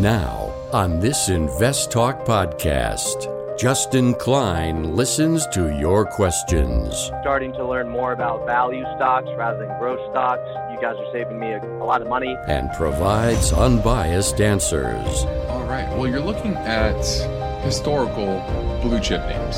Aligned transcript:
Now, 0.00 0.52
on 0.74 1.00
this 1.00 1.30
Invest 1.30 1.90
Talk 1.90 2.26
podcast, 2.26 3.32
Justin 3.58 4.12
Klein 4.14 4.94
listens 4.94 5.46
to 5.54 5.74
your 5.78 6.04
questions. 6.04 6.94
Starting 7.22 7.50
to 7.54 7.66
learn 7.66 7.88
more 7.88 8.12
about 8.12 8.44
value 8.44 8.84
stocks 8.96 9.28
rather 9.38 9.58
than 9.66 9.78
growth 9.78 10.00
stocks. 10.10 10.46
You 10.70 10.78
guys 10.82 10.96
are 10.98 11.10
saving 11.12 11.38
me 11.38 11.52
a, 11.52 11.64
a 11.82 11.86
lot 11.86 12.02
of 12.02 12.08
money. 12.08 12.36
And 12.46 12.70
provides 12.72 13.54
unbiased 13.54 14.38
answers. 14.38 15.24
All 15.48 15.64
right. 15.64 15.88
Well, 15.96 16.06
you're 16.06 16.20
looking 16.20 16.56
at 16.56 17.02
historical 17.64 18.44
blue 18.82 19.00
chip 19.00 19.26
names, 19.26 19.56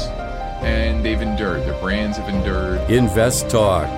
and 0.63 1.05
they've 1.05 1.21
endured. 1.21 1.63
Their 1.63 1.81
brands 1.81 2.17
have 2.17 2.29
endured. 2.29 2.89
Invest 2.89 3.51
Talk. 3.51 3.89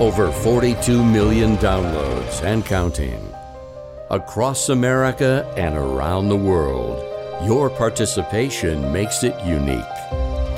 Over 0.00 0.30
42 0.30 1.02
million 1.04 1.56
downloads 1.56 2.40
and 2.44 2.64
counting. 2.64 3.31
Across 4.12 4.68
America 4.68 5.50
and 5.56 5.74
around 5.74 6.28
the 6.28 6.36
world. 6.36 7.02
Your 7.46 7.70
participation 7.70 8.92
makes 8.92 9.24
it 9.24 9.34
unique. 9.42 9.80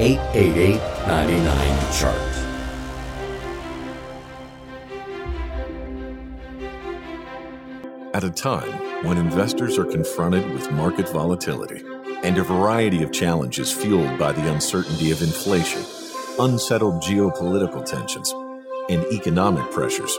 888 0.01 0.81
99 1.07 1.93
Chart. 1.93 2.21
At 8.13 8.25
a 8.25 8.31
time 8.31 8.73
when 9.07 9.19
investors 9.19 9.79
are 9.79 9.85
confronted 9.85 10.51
with 10.51 10.73
market 10.73 11.09
volatility 11.09 11.85
and 12.25 12.37
a 12.37 12.43
variety 12.43 13.05
of 13.05 13.13
challenges 13.13 13.71
fueled 13.71 14.19
by 14.19 14.33
the 14.33 14.53
uncertainty 14.53 15.13
of 15.13 15.23
inflation, 15.23 15.85
unsettled 16.41 17.01
geopolitical 17.01 17.85
tensions, 17.85 18.35
and 18.91 19.05
economic 19.13 19.71
pressures, 19.71 20.19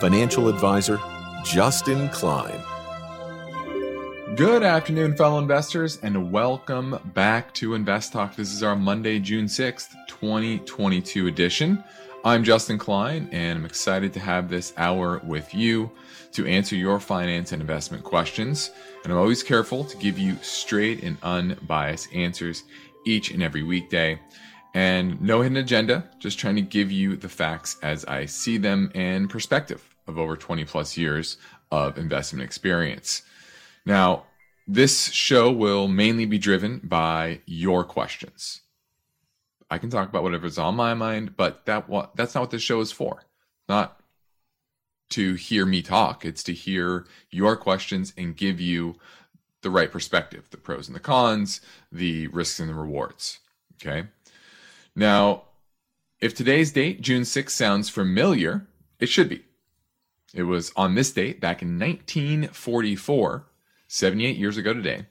Financial 0.00 0.48
Advisor, 0.48 0.98
Justin 1.44 2.08
Klein. 2.08 2.58
Good 4.34 4.62
afternoon, 4.62 5.14
fellow 5.14 5.38
investors, 5.38 5.98
and 6.02 6.32
welcome 6.32 6.98
back 7.12 7.52
to 7.54 7.74
Invest 7.74 8.14
Talk. 8.14 8.34
This 8.34 8.50
is 8.50 8.62
our 8.62 8.74
Monday, 8.74 9.18
June 9.18 9.44
6th, 9.44 9.90
2022 10.08 11.26
edition. 11.26 11.84
I'm 12.24 12.44
Justin 12.44 12.78
Klein, 12.78 13.28
and 13.30 13.58
I'm 13.58 13.66
excited 13.66 14.14
to 14.14 14.20
have 14.20 14.48
this 14.48 14.72
hour 14.78 15.20
with 15.22 15.52
you 15.52 15.90
to 16.32 16.46
answer 16.46 16.76
your 16.76 16.98
finance 16.98 17.52
and 17.52 17.60
investment 17.60 18.02
questions. 18.02 18.70
And 19.04 19.12
I'm 19.12 19.18
always 19.18 19.42
careful 19.42 19.84
to 19.84 19.96
give 19.98 20.18
you 20.18 20.36
straight 20.40 21.02
and 21.02 21.18
unbiased 21.22 22.10
answers 22.14 22.64
each 23.04 23.30
and 23.32 23.42
every 23.42 23.62
weekday. 23.62 24.18
And 24.74 25.20
no 25.20 25.42
hidden 25.42 25.56
agenda, 25.56 26.08
just 26.18 26.38
trying 26.38 26.56
to 26.56 26.62
give 26.62 26.92
you 26.92 27.16
the 27.16 27.28
facts 27.28 27.76
as 27.82 28.04
I 28.04 28.26
see 28.26 28.56
them 28.56 28.90
and 28.94 29.28
perspective 29.28 29.82
of 30.06 30.18
over 30.18 30.36
20 30.36 30.64
plus 30.64 30.96
years 30.96 31.38
of 31.70 31.98
investment 31.98 32.44
experience. 32.44 33.22
Now, 33.84 34.26
this 34.66 35.10
show 35.10 35.50
will 35.50 35.88
mainly 35.88 36.26
be 36.26 36.38
driven 36.38 36.80
by 36.84 37.40
your 37.46 37.82
questions. 37.82 38.60
I 39.70 39.78
can 39.78 39.90
talk 39.90 40.08
about 40.08 40.22
whatever's 40.22 40.58
on 40.58 40.76
my 40.76 40.94
mind, 40.94 41.36
but 41.36 41.66
that 41.66 41.86
that's 42.14 42.34
not 42.34 42.42
what 42.42 42.50
this 42.50 42.62
show 42.62 42.80
is 42.80 42.92
for. 42.92 43.24
Not 43.68 44.00
to 45.10 45.34
hear 45.34 45.66
me 45.66 45.82
talk, 45.82 46.24
it's 46.24 46.42
to 46.44 46.52
hear 46.52 47.06
your 47.30 47.56
questions 47.56 48.12
and 48.16 48.36
give 48.36 48.60
you 48.60 48.96
the 49.62 49.70
right 49.70 49.90
perspective, 49.90 50.48
the 50.50 50.56
pros 50.56 50.86
and 50.88 50.94
the 50.94 51.00
cons, 51.00 51.60
the 51.90 52.28
risks 52.28 52.60
and 52.60 52.68
the 52.68 52.74
rewards. 52.74 53.40
Okay? 53.74 54.08
Now, 54.94 55.44
if 56.20 56.34
today's 56.34 56.72
date, 56.72 57.00
June 57.00 57.22
6th, 57.22 57.50
sounds 57.50 57.88
familiar, 57.88 58.66
it 58.98 59.08
should 59.08 59.28
be. 59.28 59.44
It 60.34 60.44
was 60.44 60.72
on 60.76 60.94
this 60.94 61.12
date 61.12 61.40
back 61.40 61.62
in 61.62 61.78
1944 61.78 63.46
78 63.88 64.36
years 64.36 64.56
ago 64.56 64.72
today, 64.72 65.06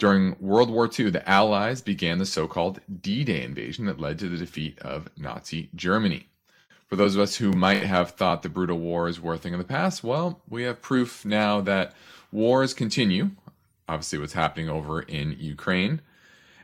during 0.00 0.34
World 0.40 0.70
War 0.70 0.90
II, 0.98 1.10
the 1.10 1.28
Allies 1.28 1.80
began 1.80 2.18
the 2.18 2.26
so 2.26 2.48
called 2.48 2.80
D 3.02 3.22
Day 3.22 3.44
invasion 3.44 3.84
that 3.84 4.00
led 4.00 4.18
to 4.18 4.28
the 4.28 4.38
defeat 4.38 4.78
of 4.80 5.08
Nazi 5.16 5.68
Germany. 5.76 6.26
For 6.88 6.96
those 6.96 7.14
of 7.14 7.20
us 7.20 7.36
who 7.36 7.52
might 7.52 7.84
have 7.84 8.12
thought 8.12 8.42
the 8.42 8.48
brutal 8.48 8.78
wars 8.78 9.20
were 9.20 9.34
a 9.34 9.38
thing 9.38 9.54
of 9.54 9.58
the 9.58 9.64
past, 9.64 10.02
well, 10.02 10.40
we 10.48 10.64
have 10.64 10.82
proof 10.82 11.24
now 11.24 11.60
that 11.60 11.94
wars 12.32 12.74
continue. 12.74 13.30
Obviously, 13.88 14.18
what's 14.18 14.32
happening 14.32 14.68
over 14.68 15.02
in 15.02 15.36
Ukraine. 15.38 16.00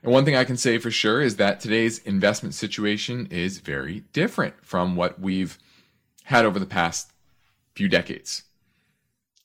And 0.07 0.15
one 0.15 0.25
thing 0.25 0.37
I 0.37 0.45
can 0.45 0.57
say 0.57 0.79
for 0.79 0.91
sure 0.91 1.21
is 1.21 1.37
that 1.37 1.61
today's 1.61 1.99
investment 1.99 2.55
situation 2.55 3.27
is 3.31 3.59
very 3.59 4.05
different 4.15 4.55
from 4.65 4.97
what 4.97 5.21
we've 5.21 5.59
had 6.25 6.47
over 6.47 6.59
the 6.59 6.65
past 6.65 7.11
few 7.75 7.89
decades 7.89 8.45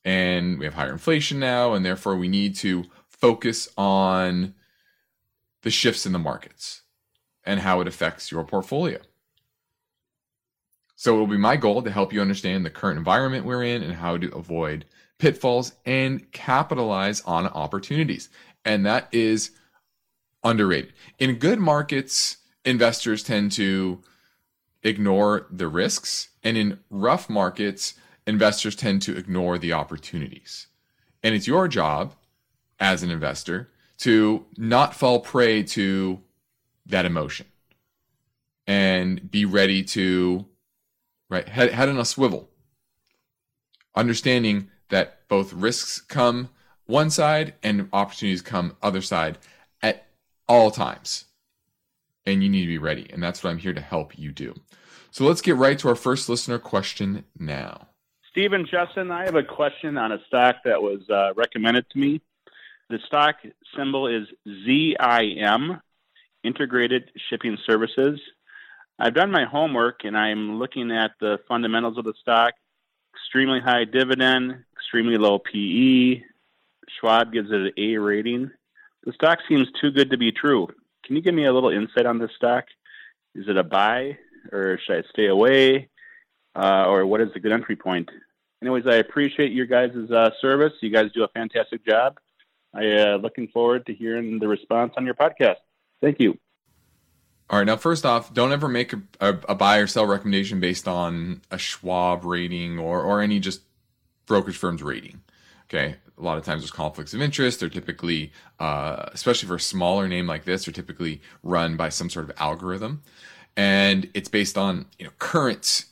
and 0.04 0.58
we 0.58 0.66
have 0.66 0.74
higher 0.74 0.92
inflation 0.92 1.40
now, 1.40 1.74
and 1.74 1.86
therefore 1.86 2.16
we 2.16 2.28
need 2.28 2.56
to 2.56 2.86
focus 3.08 3.70
on 3.78 4.54
the 5.62 5.70
shifts 5.70 6.06
in 6.06 6.12
the 6.12 6.20
markets 6.20 6.82
and 7.44 7.60
how 7.60 7.82
it 7.82 7.88
affects 7.88 8.32
your 8.32 8.44
portfolio. 8.44 9.00
So 10.96 11.16
it 11.16 11.20
will 11.20 11.28
be 11.28 11.38
my 11.38 11.56
goal 11.56 11.82
to 11.82 11.92
help 11.92 12.14
you 12.14 12.22
understand 12.22 12.66
the 12.66 12.70
current 12.70 12.98
environment 12.98 13.46
we're 13.46 13.64
in 13.64 13.82
and 13.82 13.94
how 13.94 14.18
to 14.18 14.36
avoid 14.36 14.86
pitfalls 15.18 15.74
and 15.86 16.32
capitalize 16.32 17.22
on 17.22 17.48
opportunities. 17.48 18.30
And 18.64 18.86
that 18.86 19.08
is 19.12 19.52
underrated. 20.44 20.94
In 21.20 21.36
good 21.36 21.60
markets, 21.60 22.38
investors 22.66 23.24
tend 23.24 23.52
to 23.54 24.02
ignore 24.84 25.48
the 25.52 25.68
risks, 25.68 26.30
and 26.44 26.58
in 26.58 26.80
rough 26.90 27.30
markets, 27.30 27.94
investors 28.26 28.76
tend 28.76 29.02
to 29.04 29.18
ignore 29.18 29.58
the 29.58 29.74
opportunities. 29.74 30.68
And 31.24 31.36
it's 31.36 31.48
your 31.48 31.68
job 31.68 32.16
as 32.80 33.04
an 33.04 33.12
investor 33.12 33.70
to 34.00 34.46
not 34.58 34.96
fall 34.96 35.20
prey 35.20 35.62
to 35.62 36.22
that 36.88 37.06
emotion 37.06 37.46
and 38.66 39.30
be 39.30 39.46
ready 39.46 39.84
to 39.84 40.46
right 41.30 41.48
head, 41.48 41.72
head 41.72 41.90
on 41.90 42.00
a 42.00 42.06
swivel 42.06 42.50
understanding 43.96 44.70
that 44.90 45.28
both 45.28 45.54
risks 45.54 46.02
come 46.02 46.50
one 46.86 47.10
side 47.10 47.54
and 47.64 47.88
opportunities 47.94 48.42
come 48.42 48.76
other 48.82 49.02
side 49.02 49.38
all 50.52 50.72
times 50.72 51.26
and 52.26 52.44
you 52.44 52.50
need 52.50 52.62
to 52.62 52.68
be 52.68 52.78
ready 52.78 53.08
and 53.12 53.22
that's 53.22 53.44
what 53.44 53.50
i'm 53.50 53.58
here 53.58 53.74
to 53.74 53.82
help 53.82 54.18
you 54.18 54.32
do 54.32 54.54
so 55.12 55.26
let's 55.26 55.42
get 55.42 55.56
right 55.56 55.80
to 55.80 55.88
our 55.88 55.96
first 55.96 56.30
listener 56.30 56.60
question 56.60 57.24
now 57.38 57.88
Stephen 58.32 58.66
Justin, 58.66 59.12
I 59.12 59.26
have 59.26 59.36
a 59.36 59.44
question 59.44 59.98
on 59.98 60.14
a 60.14 60.20
stock 60.26 60.56
that 60.64 60.82
was 60.82 61.02
uh, 61.10 61.34
recommended 61.36 61.86
to 61.90 62.00
me. 62.00 62.22
The 62.90 63.00
stock 63.06 63.36
symbol 63.76 64.08
is 64.08 64.26
ZIM, 64.66 65.82
Integrated 66.42 67.12
Shipping 67.30 67.58
Services. 67.66 68.22
I've 68.98 69.14
done 69.14 69.32
my 69.32 69.44
homework 69.44 70.06
and 70.06 70.18
I'm 70.18 70.60
looking 70.60 70.92
at 70.92 71.12
the 71.20 71.40
fundamentals 71.46 71.98
of 71.98 72.06
the 72.06 72.14
stock. 72.22 72.54
Extremely 73.14 73.60
high 73.60 73.84
dividend, 73.84 74.64
extremely 74.78 75.18
low 75.18 75.40
PE. 75.40 76.22
Schwab 77.00 77.34
gives 77.34 77.52
it 77.52 77.62
an 77.62 77.72
A 77.78 77.98
rating. 77.98 78.52
The 79.04 79.14
stock 79.14 79.40
seems 79.48 79.68
too 79.80 79.92
good 79.92 80.12
to 80.12 80.18
be 80.18 80.32
true. 80.32 80.68
Can 81.06 81.16
you 81.16 81.22
give 81.22 81.34
me 81.34 81.46
a 81.46 81.54
little 81.54 81.72
insight 81.72 82.06
on 82.06 82.20
this 82.20 82.32
stock? 82.36 82.66
Is 83.34 83.48
it 83.48 83.58
a 83.58 83.64
buy 83.64 84.18
or 84.52 84.80
should 84.86 85.04
I 85.04 85.10
stay 85.10 85.28
away? 85.28 85.90
uh, 86.56 86.86
or 86.88 87.06
what 87.06 87.22
is 87.22 87.30
a 87.36 87.40
good 87.40 87.52
entry 87.52 87.76
point? 87.76 88.10
Anyways, 88.62 88.86
I 88.86 88.96
appreciate 88.96 89.52
your 89.52 89.66
guys' 89.66 90.12
uh, 90.12 90.32
service. 90.40 90.74
You 90.82 90.90
guys 90.90 91.12
do 91.14 91.24
a 91.24 91.28
fantastic 91.30 91.86
job. 91.86 92.20
I 92.74 92.92
uh, 92.92 93.18
looking 93.18 93.48
forward 93.48 93.86
to 93.88 93.94
hearing 93.94 94.40
the 94.40 94.48
response 94.48 94.94
on 94.98 95.06
your 95.06 95.16
podcast. 95.16 95.58
Thank 96.02 96.20
you. 96.20 96.38
All 97.50 97.60
right. 97.60 97.66
Now, 97.66 97.76
first 97.76 98.06
off, 98.06 98.34
don't 98.34 98.54
ever 98.54 98.70
make 98.70 98.94
a, 98.94 99.02
a, 99.20 99.30
a 99.50 99.56
buy 99.56 99.78
or 99.78 99.88
sell 99.88 100.06
recommendation 100.06 100.60
based 100.60 100.88
on 100.88 101.42
a 101.50 101.58
Schwab 101.58 102.24
rating 102.24 102.80
or 102.80 103.02
or 103.02 103.22
any 103.22 103.40
just 103.40 103.62
brokerage 104.26 104.58
firm's 104.58 104.82
rating. 104.82 105.22
Okay. 105.74 105.96
A 106.18 106.22
lot 106.22 106.38
of 106.38 106.44
times 106.44 106.62
there's 106.62 106.72
conflicts 106.72 107.14
of 107.14 107.22
interest. 107.22 107.62
They're 107.62 107.70
typically, 107.70 108.34
uh, 108.60 109.06
especially 109.14 109.48
for 109.48 109.56
a 109.56 109.60
smaller 109.60 110.08
name 110.08 110.28
like 110.28 110.44
this, 110.44 110.66
they're 110.66 110.74
typically 110.74 111.22
run 111.44 111.78
by 111.78 111.90
some 111.90 112.10
sort 112.10 112.30
of 112.30 112.36
algorithm, 112.38 113.02
and 113.56 114.10
it's 114.14 114.30
based 114.30 114.58
on 114.58 114.86
you 115.00 115.06
know 115.06 115.12
current 115.18 115.86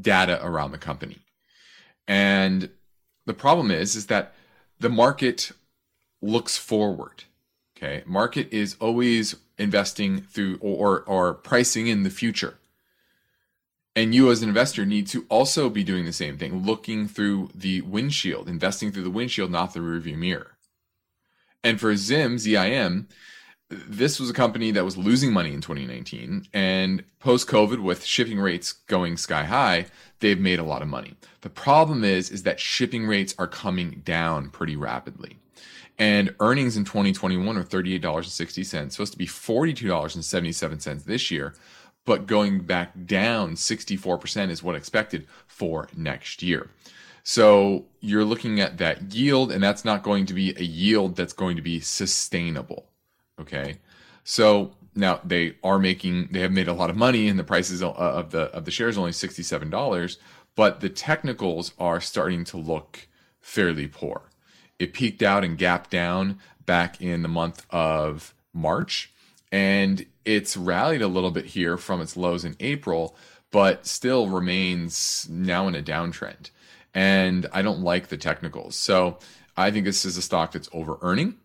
data 0.00 0.44
around 0.44 0.72
the 0.72 0.78
company. 0.78 1.18
And 2.08 2.70
the 3.26 3.34
problem 3.34 3.70
is, 3.70 3.94
is 3.94 4.06
that 4.06 4.34
the 4.80 4.88
market 4.88 5.52
looks 6.22 6.56
forward. 6.56 7.24
Okay, 7.76 8.02
market 8.06 8.48
is 8.50 8.76
always 8.80 9.36
investing 9.58 10.22
through 10.22 10.56
or, 10.62 11.00
or, 11.00 11.02
or 11.02 11.34
pricing 11.34 11.88
in 11.88 12.02
the 12.02 12.10
future. 12.10 12.58
And 13.96 14.14
you 14.14 14.30
as 14.30 14.42
an 14.42 14.50
investor 14.50 14.84
need 14.84 15.06
to 15.08 15.24
also 15.30 15.70
be 15.70 15.82
doing 15.82 16.04
the 16.04 16.12
same 16.12 16.36
thing, 16.36 16.64
looking 16.64 17.08
through 17.08 17.48
the 17.54 17.80
windshield, 17.80 18.46
investing 18.46 18.92
through 18.92 19.04
the 19.04 19.10
windshield, 19.10 19.50
not 19.50 19.72
the 19.72 19.80
rearview 19.80 20.18
mirror. 20.18 20.58
And 21.64 21.80
for 21.80 21.96
Zim, 21.96 22.38
ZIM, 22.38 23.08
this 23.70 24.20
was 24.20 24.28
a 24.30 24.34
company 24.34 24.70
that 24.70 24.84
was 24.84 24.98
losing 24.98 25.32
money 25.32 25.52
in 25.54 25.62
2019. 25.62 26.46
And 26.52 27.04
post 27.20 27.48
COVID, 27.48 27.82
with 27.82 28.04
shipping 28.04 28.38
rates 28.38 28.72
going 28.72 29.16
sky 29.16 29.44
high, 29.44 29.86
they've 30.20 30.38
made 30.38 30.58
a 30.58 30.64
lot 30.64 30.82
of 30.82 30.88
money. 30.88 31.14
The 31.40 31.50
problem 31.50 32.04
is, 32.04 32.30
is 32.30 32.42
that 32.42 32.60
shipping 32.60 33.06
rates 33.06 33.34
are 33.38 33.48
coming 33.48 34.02
down 34.04 34.50
pretty 34.50 34.76
rapidly. 34.76 35.38
And 35.98 36.34
earnings 36.40 36.76
in 36.76 36.84
2021 36.84 37.56
are 37.56 37.64
$38.60, 37.64 38.92
supposed 38.92 39.12
to 39.12 39.18
be 39.18 39.26
$42.77 39.26 41.04
this 41.04 41.30
year, 41.30 41.54
but 42.06 42.26
going 42.26 42.60
back 42.60 42.92
down 43.04 43.54
64% 43.54 44.48
is 44.48 44.62
what 44.62 44.74
expected 44.74 45.26
for 45.46 45.88
next 45.94 46.42
year. 46.42 46.70
So 47.22 47.86
you're 48.00 48.24
looking 48.24 48.60
at 48.60 48.78
that 48.78 49.12
yield, 49.12 49.50
and 49.50 49.62
that's 49.62 49.84
not 49.84 50.04
going 50.04 50.26
to 50.26 50.32
be 50.32 50.54
a 50.56 50.62
yield 50.62 51.16
that's 51.16 51.32
going 51.32 51.56
to 51.56 51.62
be 51.62 51.80
sustainable. 51.80 52.86
Okay. 53.40 53.78
So 54.22 54.72
now 54.94 55.20
they 55.24 55.56
are 55.62 55.80
making, 55.80 56.28
they 56.30 56.40
have 56.40 56.52
made 56.52 56.68
a 56.68 56.72
lot 56.72 56.88
of 56.88 56.96
money, 56.96 57.28
and 57.28 57.36
the 57.36 57.44
prices 57.44 57.82
uh, 57.82 57.90
of 57.90 58.30
the 58.30 58.42
of 58.52 58.64
the 58.64 58.70
shares 58.70 58.96
only 58.96 59.10
sixty 59.12 59.42
seven 59.42 59.70
dollars, 59.70 60.18
but 60.54 60.80
the 60.80 60.88
technicals 60.88 61.72
are 61.78 62.00
starting 62.00 62.44
to 62.44 62.56
look 62.56 63.08
fairly 63.40 63.88
poor. 63.88 64.30
It 64.78 64.92
peaked 64.92 65.22
out 65.22 65.42
and 65.42 65.58
gapped 65.58 65.90
down 65.90 66.38
back 66.64 67.00
in 67.00 67.22
the 67.22 67.28
month 67.28 67.66
of 67.70 68.34
March, 68.52 69.12
and 69.52 70.04
it's 70.24 70.56
rallied 70.56 71.02
a 71.02 71.08
little 71.08 71.30
bit 71.30 71.46
here 71.46 71.76
from 71.76 72.00
its 72.00 72.16
lows 72.16 72.44
in 72.44 72.56
April, 72.60 73.16
but 73.50 73.86
still 73.86 74.28
remains 74.28 75.26
now 75.30 75.68
in 75.68 75.74
a 75.74 75.82
downtrend. 75.82 76.50
And 76.94 77.46
I 77.52 77.62
don't 77.62 77.80
like 77.80 78.08
the 78.08 78.16
technicals. 78.16 78.74
So 78.74 79.18
I 79.56 79.70
think 79.70 79.84
this 79.84 80.04
is 80.04 80.16
a 80.16 80.22
stock 80.22 80.52
that's 80.52 80.68
over 80.72 80.98
earning. 81.02 81.36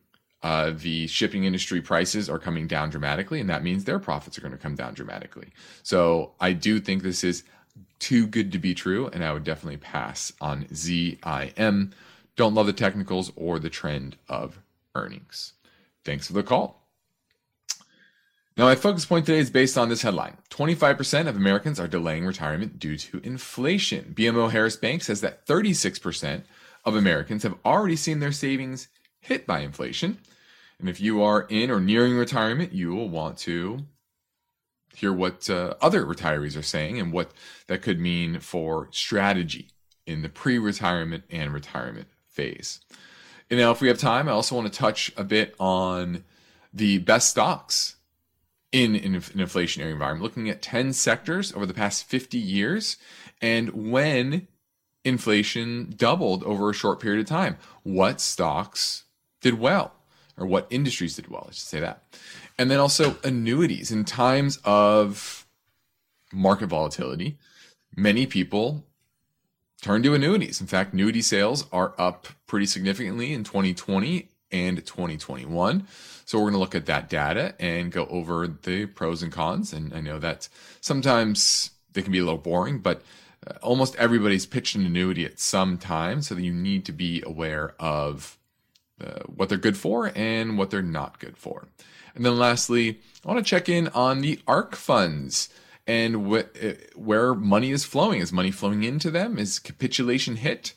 Uh, 0.44 0.71
the 0.75 1.06
shipping 1.07 1.44
industry 1.44 1.81
prices 1.81 2.30
are 2.30 2.39
coming 2.39 2.65
down 2.65 2.89
dramatically, 2.89 3.39
and 3.39 3.50
that 3.50 3.63
means 3.63 3.83
their 3.83 4.00
profits 4.00 4.38
are 4.38 4.42
going 4.42 4.51
to 4.51 4.57
come 4.57 4.75
down 4.75 4.94
dramatically. 4.94 5.50
So 5.83 6.31
I 6.39 6.53
do 6.53 6.80
think 6.80 7.03
this 7.03 7.24
is 7.24 7.44
too 8.00 8.25
good 8.25 8.51
to 8.51 8.59
be 8.59 8.74
true, 8.74 9.07
and 9.07 9.24
I 9.24 9.33
would 9.33 9.44
definitely 9.44 9.77
pass 9.77 10.33
on 10.42 10.65
ZIM. 10.74 11.92
Don't 12.36 12.56
love 12.56 12.65
the 12.65 12.74
technicals 12.74 13.31
or 13.36 13.59
the 13.59 13.69
trend 13.69 14.18
of 14.27 14.59
earnings. 14.95 15.53
Thanks 16.03 16.25
for 16.25 16.33
the 16.33 16.44
call. 16.44 16.80
Now, 18.57 18.65
my 18.65 18.75
focus 18.75 19.06
point 19.06 19.25
today 19.25 19.39
is 19.39 19.50
based 19.50 19.77
on 19.77 19.89
this 19.89 20.01
headline 20.01 20.38
25% 20.50 21.27
of 21.27 21.36
Americans 21.36 21.80
are 21.80 21.88
delaying 21.88 22.25
retirement 22.25 22.80
due 22.80 22.98
to 22.98 23.21
inflation. 23.24 24.13
BMO 24.15 24.51
Harris 24.51 24.75
Bank 24.75 25.03
says 25.03 25.21
that 25.21 25.45
36% 25.45 26.44
of 26.83 26.95
Americans 26.95 27.44
have 27.44 27.56
already 27.63 27.95
seen 27.95 28.19
their 28.19 28.31
savings 28.31 28.89
hit 29.21 29.48
by 29.48 29.59
inflation. 29.59 30.18
And 30.80 30.89
if 30.89 31.00
you 31.00 31.21
are 31.21 31.44
in 31.44 31.71
or 31.71 31.80
nearing 31.80 32.18
retirement, 32.18 32.74
you 32.74 32.94
will 32.94 33.09
want 33.09 33.38
to 33.39 33.86
hear 34.95 35.13
what 35.13 35.50
uh, 35.50 35.75
other 35.80 36.06
retirees 36.06 36.57
are 36.57 36.63
saying 36.63 37.00
and 37.00 37.13
what 37.13 37.31
that 37.68 37.81
could 37.81 38.00
mean 38.00 38.39
for 38.39 38.89
strategy 38.92 39.69
in 40.06 40.24
the 40.24 40.30
pre 40.30 40.57
retirement 40.57 41.24
and 41.30 41.53
retirement 41.53 42.07
phase. 42.27 42.81
And 43.50 43.59
now, 43.59 43.71
if 43.71 43.80
we 43.80 43.88
have 43.88 43.98
time, 43.98 44.27
I 44.27 44.31
also 44.31 44.56
want 44.56 44.71
to 44.71 44.77
touch 44.77 45.12
a 45.15 45.24
bit 45.24 45.56
on 45.59 46.24
the 46.74 46.98
best 46.98 47.30
stocks 47.30 47.95
in, 48.71 48.95
an 48.95 49.13
inflationary 49.15 49.91
environment, 49.91 50.23
looking 50.23 50.50
at 50.50 50.62
10 50.62 50.94
sectors 50.94 51.53
over 51.53 51.65
the 51.65 51.73
past 51.73 52.06
50 52.06 52.38
years 52.38 52.97
and 53.41 53.91
when 53.91 54.47
inflation 55.03 55.94
doubled 55.95 56.44
over 56.44 56.69
a 56.69 56.73
short 56.73 57.00
period 57.00 57.19
of 57.19 57.25
time, 57.25 57.57
what 57.83 58.21
stocks 58.21 59.03
did 59.41 59.59
well 59.59 59.94
or 60.38 60.45
what 60.45 60.68
industries 60.69 61.15
did 61.15 61.27
well, 61.27 61.47
I 61.50 61.51
should 61.51 61.65
say 61.65 61.79
that. 61.79 62.03
And 62.57 62.69
then 62.69 62.79
also 62.79 63.18
annuities 63.23 63.91
in 63.91 64.06
times 64.06 64.59
of 64.63 65.45
market 66.31 66.67
volatility, 66.67 67.38
many 67.95 68.25
people 68.25 68.85
turn 69.81 70.03
to 70.03 70.13
annuities. 70.13 70.62
In 70.62 70.67
fact, 70.67 70.94
annuity 70.94 71.21
sales 71.21 71.65
are 71.71 71.94
up 71.97 72.27
pretty 72.45 72.67
significantly 72.67 73.33
in 73.33 73.44
2020 73.44 74.29
and 74.51 74.77
2021. 74.86 75.88
So 76.25 76.38
we're 76.38 76.45
going 76.45 76.53
to 76.53 76.59
look 76.59 76.75
at 76.75 76.86
that 76.86 77.09
data 77.09 77.56
and 77.59 77.92
go 77.92 78.06
over 78.06 78.48
the 78.48 78.86
pros 78.86 79.24
and 79.24 79.31
cons. 79.31 79.74
And 79.74 79.94
I 79.94 80.01
know 80.01 80.19
that 80.19 80.48
sometimes 80.80 81.71
they 81.94 82.01
can 82.01 82.12
be 82.12 82.19
a 82.19 82.24
little 82.24 82.38
boring, 82.38 82.80
but 82.80 83.01
uh, 83.45 83.53
almost 83.62 83.95
everybody's 83.95 84.45
pitched 84.45 84.75
an 84.75 84.86
annuity 84.86 85.25
at 85.25 85.39
some 85.39 85.77
time. 85.77 86.21
So 86.21 86.36
that 86.36 86.42
you 86.42 86.53
need 86.53 86.86
to 86.86 86.92
be 86.92 87.24
aware 87.25 87.74
of 87.80 88.38
uh, 89.03 89.24
what 89.25 89.50
they're 89.50 89.57
good 89.57 89.77
for 89.77 90.12
and 90.15 90.57
what 90.57 90.69
they're 90.69 90.81
not 90.81 91.19
good 91.19 91.38
for. 91.38 91.68
And 92.15 92.25
then 92.25 92.38
lastly, 92.38 93.00
I 93.25 93.27
want 93.27 93.44
to 93.45 93.50
check 93.50 93.69
in 93.69 93.88
on 93.89 94.21
the 94.21 94.39
ARK 94.48 94.75
funds 94.75 95.50
and 95.88 96.31
wh- 96.31 96.63
uh, 96.63 96.74
where 96.95 97.33
money 97.33 97.71
is 97.71 97.86
flowing. 97.86 98.21
Is 98.21 98.31
money 98.31 98.51
flowing 98.51 98.83
into 98.83 99.12
them? 99.12 99.38
Is 99.38 99.59
capitulation 99.59 100.38
hit 100.38 100.74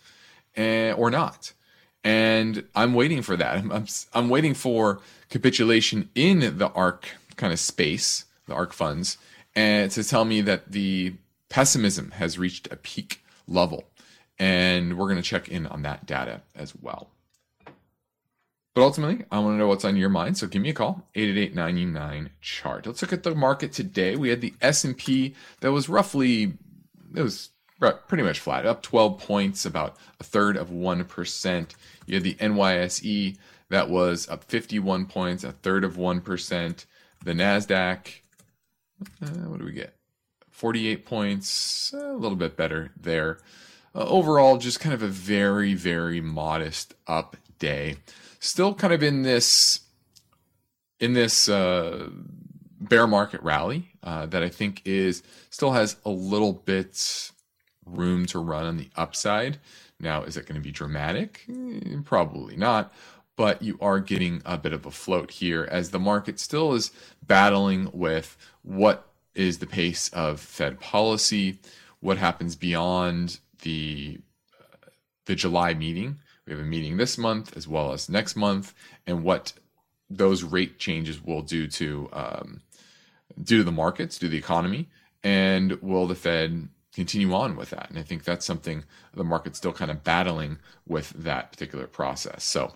uh, 0.56 0.93
or 0.93 1.11
not? 1.11 1.53
And 2.04 2.64
I'm 2.74 2.92
waiting 2.92 3.22
for 3.22 3.36
that. 3.36 3.56
I'm, 3.56 3.72
I'm, 3.72 3.86
I'm 4.12 4.28
waiting 4.28 4.54
for 4.54 5.00
capitulation 5.30 6.10
in 6.14 6.58
the 6.58 6.70
ARK 6.72 7.08
kind 7.36 7.52
of 7.52 7.58
space, 7.58 8.26
the 8.46 8.54
ARK 8.54 8.74
funds, 8.74 9.16
and 9.56 9.90
to 9.90 10.04
tell 10.04 10.24
me 10.24 10.42
that 10.42 10.70
the 10.72 11.14
pessimism 11.48 12.10
has 12.12 12.38
reached 12.38 12.70
a 12.70 12.76
peak 12.76 13.24
level. 13.48 13.84
And 14.38 14.98
we're 14.98 15.06
going 15.06 15.16
to 15.16 15.22
check 15.22 15.48
in 15.48 15.66
on 15.66 15.82
that 15.82 16.06
data 16.06 16.42
as 16.56 16.74
well. 16.74 17.10
But 18.74 18.82
ultimately, 18.82 19.24
I 19.30 19.38
want 19.38 19.54
to 19.54 19.58
know 19.58 19.68
what's 19.68 19.84
on 19.84 19.96
your 19.96 20.08
mind. 20.08 20.36
So 20.36 20.48
give 20.48 20.60
me 20.60 20.70
a 20.70 20.74
call, 20.74 21.06
888-99-CHART. 21.14 22.86
Let's 22.86 23.00
look 23.00 23.12
at 23.12 23.22
the 23.22 23.34
market 23.36 23.72
today. 23.72 24.16
We 24.16 24.30
had 24.30 24.40
the 24.40 24.54
S&P 24.60 25.36
that 25.60 25.70
was 25.70 25.88
roughly, 25.88 26.54
it 27.14 27.22
was 27.22 27.50
pretty 27.79 28.23
much 28.23 28.41
flat, 28.41 28.67
up 28.67 28.82
12 28.82 29.19
points, 29.19 29.65
about 29.65 29.97
a 30.21 30.25
third 30.25 30.56
of 30.56 30.71
1%. 30.71 31.75
You 32.06 32.15
had 32.15 32.23
the 32.23 32.35
NYSE 32.35 33.37
that 33.71 33.90
was 33.90 34.28
up 34.28 34.45
51 34.45 35.07
points, 35.07 35.45
a 35.45 35.52
third 35.52 35.85
of 35.85 35.97
1%. 35.97 36.87
The 37.25 37.33
NASDAQ, 37.33 38.21
uh, 39.23 39.26
what 39.26 39.59
do 39.59 39.64
we 39.64 39.73
get? 39.73 39.95
48 40.50 41.04
points, 41.04 41.93
a 41.93 42.12
little 42.12 42.37
bit 42.37 42.57
better 42.57 42.93
there. 43.00 43.38
Uh, 43.95 44.04
overall, 44.07 44.57
just 44.59 44.81
kind 44.81 44.95
of 44.95 45.02
a 45.02 45.09
very, 45.09 45.75
very 45.75 46.21
modest 46.21 46.95
up 47.07 47.37
day. 47.59 47.97
Still 48.40 48.75
kind 48.75 48.93
of 48.93 49.02
in 49.02 49.23
this 49.23 49.81
in 51.00 51.12
this 51.12 51.49
uh, 51.49 52.09
bear 52.81 53.07
market 53.07 53.43
rally 53.43 53.90
uh, 54.02 54.26
that 54.26 54.43
I 54.43 54.49
think 54.49 54.83
is 54.85 55.23
still 55.50 55.73
has 55.73 55.97
a 56.04 56.11
little 56.11 56.52
bit 56.52 57.33
room 57.87 58.26
to 58.26 58.38
run 58.38 58.67
on 58.67 58.76
the 58.76 58.91
upside. 58.97 59.59
Now, 60.00 60.23
is 60.23 60.37
it 60.37 60.47
going 60.47 60.61
to 60.61 60.64
be 60.64 60.73
dramatic? 60.73 61.45
Eh, 61.49 61.97
probably 62.05 62.57
not. 62.57 62.93
But 63.37 63.62
you 63.62 63.79
are 63.81 63.99
getting 63.99 64.43
a 64.45 64.57
bit 64.57 64.73
of 64.73 64.87
a 64.87 64.91
float 64.91 65.33
here 65.33 65.69
as 65.71 65.91
the 65.91 65.99
market 65.99 66.38
still 66.38 66.75
is 66.75 66.93
battling 67.23 67.91
with 67.93 68.37
what 68.62 69.09
is 69.35 69.59
the 69.59 69.67
pace 69.67 70.09
of 70.11 70.41
Fed 70.41 70.79
policy, 70.79 71.59
what 72.00 72.19
happens 72.19 72.55
beyond 72.55 73.41
the 73.62 74.21
uh, 74.61 74.88
the 75.26 75.35
July 75.35 75.75
meeting. 75.75 76.19
We 76.47 76.53
have 76.53 76.61
a 76.61 76.64
meeting 76.64 76.97
this 76.97 77.19
month 77.19 77.57
as 77.57 77.67
well 77.67 77.93
as 77.93 78.09
next 78.09 78.37
month, 78.37 78.73
and 79.07 79.25
what 79.25 79.55
those 80.09 80.45
rate 80.45 80.79
changes 80.79 81.23
will 81.25 81.43
do 81.43 81.67
to 81.67 82.09
um, 82.12 82.61
do 83.43 83.59
to 83.59 83.64
the 83.64 83.73
markets, 83.73 84.19
do 84.19 84.29
the 84.29 84.38
economy, 84.38 84.88
and 85.23 85.73
will 85.83 86.07
the 86.07 86.14
Fed 86.14 86.69
continue 86.94 87.34
on 87.34 87.56
with 87.56 87.70
that. 87.70 87.90
And 87.90 87.98
I 87.98 88.02
think 88.02 88.24
that's 88.24 88.46
something 88.46 88.84
the 89.12 89.24
market's 89.24 89.58
still 89.58 89.72
kind 89.72 89.90
of 89.90 90.04
battling 90.04 90.58
with 90.86 91.10
that 91.10 91.50
particular 91.50 91.86
process. 91.86 92.44
So 92.44 92.72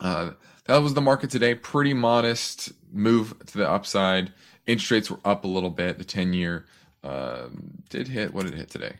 uh, 0.00 0.32
that 0.66 0.78
was 0.78 0.94
the 0.94 1.00
market 1.00 1.30
today. 1.30 1.54
Pretty 1.54 1.94
modest 1.94 2.72
move 2.92 3.34
to 3.46 3.58
the 3.58 3.68
upside. 3.68 4.32
Interest 4.66 4.90
rates 4.90 5.10
were 5.10 5.20
up 5.24 5.44
a 5.44 5.48
little 5.48 5.70
bit. 5.70 5.98
The 5.98 6.04
10 6.04 6.32
year 6.32 6.66
uh, 7.02 7.48
did 7.88 8.08
hit, 8.08 8.34
what 8.34 8.44
did 8.44 8.54
it 8.54 8.58
hit 8.58 8.70
today? 8.70 8.94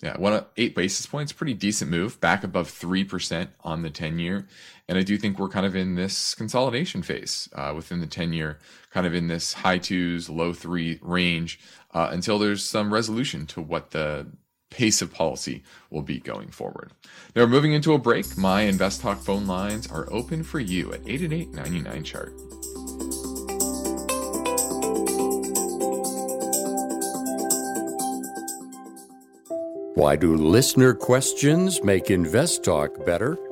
Yeah, 0.00 0.16
one 0.16 0.44
eight 0.56 0.76
basis 0.76 1.06
points, 1.06 1.32
pretty 1.32 1.54
decent 1.54 1.90
move, 1.90 2.20
back 2.20 2.44
above 2.44 2.70
3% 2.70 3.48
on 3.64 3.82
the 3.82 3.90
10 3.90 4.20
year. 4.20 4.46
And 4.88 4.96
I 4.96 5.02
do 5.02 5.18
think 5.18 5.38
we're 5.38 5.48
kind 5.48 5.66
of 5.66 5.74
in 5.74 5.96
this 5.96 6.34
consolidation 6.36 7.02
phase 7.02 7.48
uh, 7.52 7.72
within 7.74 8.00
the 8.00 8.06
10 8.06 8.32
year, 8.32 8.58
kind 8.90 9.06
of 9.06 9.14
in 9.14 9.26
this 9.26 9.54
high 9.54 9.78
twos, 9.78 10.30
low 10.30 10.52
three 10.52 11.00
range 11.02 11.58
uh, 11.92 12.10
until 12.12 12.38
there's 12.38 12.62
some 12.62 12.94
resolution 12.94 13.44
to 13.46 13.60
what 13.60 13.90
the 13.90 14.28
pace 14.70 15.02
of 15.02 15.12
policy 15.12 15.64
will 15.90 16.02
be 16.02 16.20
going 16.20 16.48
forward. 16.48 16.92
Now, 17.34 17.42
we're 17.42 17.48
moving 17.48 17.72
into 17.72 17.92
a 17.94 17.98
break. 17.98 18.36
My 18.36 18.62
Invest 18.62 19.00
Talk 19.00 19.20
phone 19.20 19.46
lines 19.46 19.86
are 19.90 20.10
open 20.12 20.44
for 20.44 20.60
you 20.60 20.92
at 20.92 21.00
888 21.08 21.52
99 21.52 22.04
chart. 22.04 22.32
Why 29.98 30.14
do 30.14 30.36
listener 30.36 30.94
questions 30.94 31.82
make 31.82 32.08
Invest 32.08 32.62
Talk 32.62 33.04
better? 33.04 33.36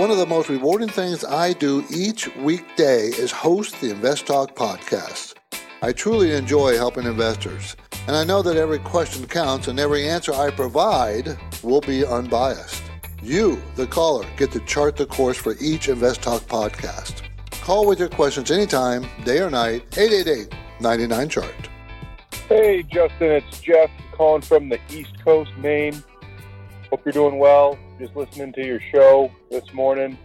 One 0.00 0.10
of 0.10 0.16
the 0.16 0.24
most 0.24 0.48
rewarding 0.48 0.88
things 0.88 1.26
I 1.26 1.52
do 1.52 1.84
each 1.90 2.34
weekday 2.36 3.08
is 3.08 3.30
host 3.30 3.78
the 3.82 3.90
Invest 3.90 4.24
Talk 4.24 4.56
podcast. 4.56 5.34
I 5.82 5.92
truly 5.92 6.32
enjoy 6.32 6.78
helping 6.78 7.04
investors, 7.04 7.76
and 8.06 8.16
I 8.16 8.24
know 8.24 8.40
that 8.40 8.56
every 8.56 8.78
question 8.78 9.26
counts 9.26 9.68
and 9.68 9.78
every 9.78 10.08
answer 10.08 10.32
I 10.32 10.52
provide 10.52 11.38
will 11.62 11.82
be 11.82 12.06
unbiased. 12.06 12.82
You, 13.22 13.60
the 13.76 13.86
caller, 13.86 14.26
get 14.38 14.52
to 14.52 14.60
chart 14.60 14.96
the 14.96 15.04
course 15.04 15.36
for 15.36 15.54
each 15.60 15.90
Invest 15.90 16.22
Talk 16.22 16.44
podcast. 16.44 17.20
Call 17.60 17.86
with 17.86 17.98
your 17.98 18.08
questions 18.08 18.50
anytime, 18.50 19.06
day 19.26 19.40
or 19.40 19.50
night, 19.50 19.82
888 19.98 20.48
99 20.80 21.28
Chart. 21.28 21.68
Hey, 22.48 22.84
Justin, 22.84 23.32
it's 23.32 23.60
Jeff 23.60 23.90
calling 24.12 24.40
from 24.40 24.70
the 24.70 24.80
East 24.88 25.22
Coast, 25.22 25.50
Maine. 25.58 26.02
Hope 26.90 27.04
you're 27.04 27.12
doing 27.12 27.38
well. 27.38 27.78
Just 28.00 28.16
listening 28.16 28.52
to 28.54 28.66
your 28.66 28.80
show 28.80 29.30
this 29.48 29.72
morning. 29.72 30.18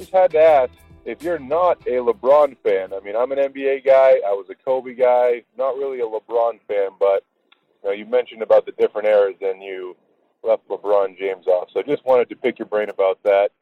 Just 0.00 0.10
had 0.10 0.32
to 0.32 0.40
ask 0.40 0.72
if 1.04 1.22
you're 1.22 1.38
not 1.38 1.80
a 1.86 1.92
LeBron 1.92 2.56
fan. 2.64 2.92
I 2.92 2.98
mean, 2.98 3.14
I'm 3.14 3.30
an 3.30 3.38
NBA 3.38 3.86
guy. 3.86 4.20
I 4.26 4.32
was 4.32 4.46
a 4.50 4.56
Kobe 4.56 4.94
guy. 4.94 5.44
Not 5.56 5.76
really 5.76 6.00
a 6.00 6.06
LeBron 6.06 6.58
fan, 6.66 6.88
but 6.98 7.22
you 7.84 7.90
know, 7.90 7.92
you 7.92 8.04
mentioned 8.04 8.42
about 8.42 8.66
the 8.66 8.72
different 8.72 9.06
eras, 9.06 9.36
and 9.40 9.62
you 9.62 9.96
left 10.42 10.66
LeBron 10.68 11.16
James 11.16 11.46
off. 11.46 11.68
So 11.72 11.78
I 11.78 11.82
just 11.84 12.04
wanted 12.04 12.28
to 12.30 12.34
pick 12.34 12.58
your 12.58 12.66
brain 12.66 12.88
about 12.88 13.22
that. 13.22 13.52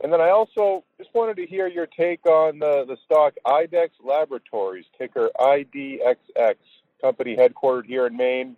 And 0.00 0.12
then 0.12 0.20
I 0.20 0.30
also 0.30 0.84
just 0.98 1.12
wanted 1.14 1.36
to 1.38 1.46
hear 1.46 1.66
your 1.66 1.86
take 1.86 2.24
on 2.26 2.60
the, 2.60 2.84
the 2.86 2.96
stock 3.04 3.34
IDEXX 3.44 3.90
Laboratories, 4.04 4.84
ticker 4.96 5.30
IDXX, 5.40 6.54
company 7.00 7.36
headquartered 7.36 7.86
here 7.86 8.06
in 8.06 8.16
Maine, 8.16 8.56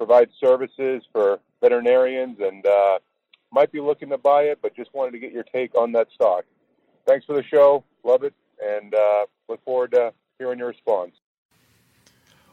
provides 0.00 0.30
services 0.40 1.02
for 1.12 1.40
veterinarians 1.60 2.38
and 2.40 2.64
uh, 2.64 2.98
might 3.52 3.70
be 3.70 3.80
looking 3.80 4.08
to 4.08 4.16
buy 4.16 4.44
it, 4.44 4.58
but 4.62 4.74
just 4.74 4.88
wanted 4.94 5.10
to 5.10 5.18
get 5.18 5.30
your 5.30 5.42
take 5.42 5.76
on 5.76 5.92
that 5.92 6.08
stock. 6.14 6.46
Thanks 7.06 7.26
for 7.26 7.34
the 7.34 7.42
show. 7.42 7.84
Love 8.02 8.22
it. 8.22 8.32
And 8.64 8.94
uh, 8.94 9.26
look 9.46 9.62
forward 9.62 9.90
to 9.90 10.14
hearing 10.38 10.58
your 10.58 10.68
response. 10.68 11.12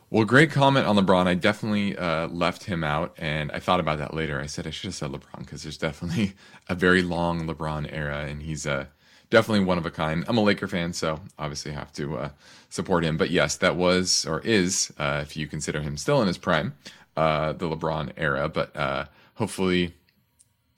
Well, 0.09 0.25
great 0.25 0.51
comment 0.51 0.87
on 0.87 0.97
LeBron. 0.97 1.25
I 1.25 1.35
definitely 1.35 1.95
uh, 1.95 2.27
left 2.27 2.65
him 2.65 2.83
out, 2.83 3.15
and 3.17 3.49
I 3.53 3.59
thought 3.59 3.79
about 3.79 3.97
that 3.99 4.13
later. 4.13 4.41
I 4.41 4.45
said 4.45 4.67
I 4.67 4.69
should 4.69 4.87
have 4.89 4.95
said 4.95 5.11
LeBron 5.11 5.39
because 5.39 5.63
there's 5.63 5.77
definitely 5.77 6.33
a 6.67 6.75
very 6.75 7.01
long 7.01 7.47
LeBron 7.47 7.87
era, 7.93 8.25
and 8.25 8.41
he's 8.41 8.67
uh, 8.67 8.87
definitely 9.29 9.63
one 9.63 9.77
of 9.77 9.85
a 9.85 9.91
kind. 9.91 10.25
I'm 10.27 10.37
a 10.37 10.41
Laker 10.41 10.67
fan, 10.67 10.91
so 10.91 11.21
obviously 11.39 11.71
have 11.71 11.93
to 11.93 12.17
uh, 12.17 12.29
support 12.69 13.05
him. 13.05 13.15
But 13.15 13.31
yes, 13.31 13.55
that 13.57 13.77
was 13.77 14.25
or 14.25 14.41
is, 14.41 14.93
uh, 14.97 15.19
if 15.23 15.37
you 15.37 15.47
consider 15.47 15.81
him 15.81 15.95
still 15.97 16.21
in 16.21 16.27
his 16.27 16.37
prime, 16.37 16.73
uh, 17.17 17.51
the 17.53 17.67
LeBron 17.67 18.13
era. 18.15 18.47
But 18.47 18.75
uh, 18.75 19.05
hopefully, 19.33 19.93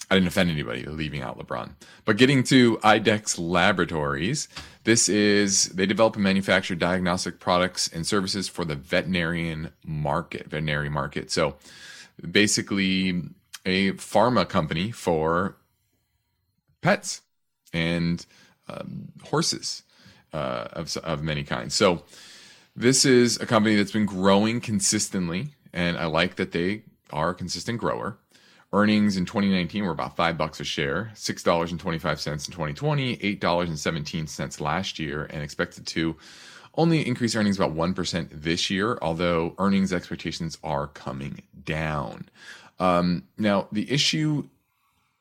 I 0.09 0.15
didn't 0.15 0.27
offend 0.27 0.49
anybody 0.49 0.85
leaving 0.85 1.21
out 1.21 1.37
LeBron. 1.37 1.71
But 2.05 2.17
getting 2.17 2.43
to 2.45 2.77
IDEXX 2.77 3.37
Laboratories, 3.37 4.47
this 4.83 5.07
is 5.07 5.65
they 5.65 5.85
develop 5.85 6.15
and 6.15 6.23
manufacture 6.23 6.73
diagnostic 6.73 7.39
products 7.39 7.87
and 7.87 8.07
services 8.07 8.47
for 8.47 8.65
the 8.65 8.75
veterinarian 8.75 9.71
market, 9.85 10.47
veterinary 10.47 10.89
market. 10.89 11.29
So 11.29 11.57
basically, 12.29 13.21
a 13.65 13.91
pharma 13.93 14.47
company 14.49 14.89
for 14.89 15.57
pets 16.81 17.21
and 17.73 18.25
um, 18.67 19.09
horses 19.25 19.83
uh, 20.33 20.69
of, 20.71 20.95
of 20.97 21.21
many 21.21 21.43
kinds. 21.43 21.75
So 21.75 22.03
this 22.75 23.05
is 23.05 23.39
a 23.39 23.45
company 23.45 23.75
that's 23.75 23.91
been 23.91 24.05
growing 24.05 24.61
consistently, 24.61 25.49
and 25.73 25.97
I 25.97 26.05
like 26.05 26.35
that 26.35 26.51
they 26.51 26.83
are 27.11 27.29
a 27.29 27.35
consistent 27.35 27.79
grower. 27.79 28.17
Earnings 28.71 29.17
in 29.17 29.25
2019 29.25 29.83
were 29.83 29.91
about 29.91 30.15
five 30.15 30.37
bucks 30.37 30.59
a 30.59 30.63
share, 30.63 31.11
six 31.15 31.41
dollars 31.41 31.71
and 31.71 31.79
twenty-five 31.79 32.21
cents 32.21 32.47
in 32.47 32.51
2020, 32.51 33.17
eight 33.21 33.41
dollars 33.41 33.69
and 33.69 33.79
seventeen 33.79 34.27
cents 34.27 34.61
last 34.61 34.99
year, 34.99 35.25
and 35.31 35.41
expected 35.41 35.87
to 35.87 36.15
only 36.75 37.05
increase 37.05 37.35
earnings 37.35 37.57
about 37.57 37.71
one 37.71 37.95
percent 37.95 38.29
this 38.31 38.69
year. 38.69 38.99
Although 39.01 39.55
earnings 39.57 39.91
expectations 39.91 40.57
are 40.63 40.87
coming 40.87 41.41
down. 41.63 42.29
Um, 42.79 43.23
now 43.37 43.67
the 43.71 43.91
issue 43.91 44.47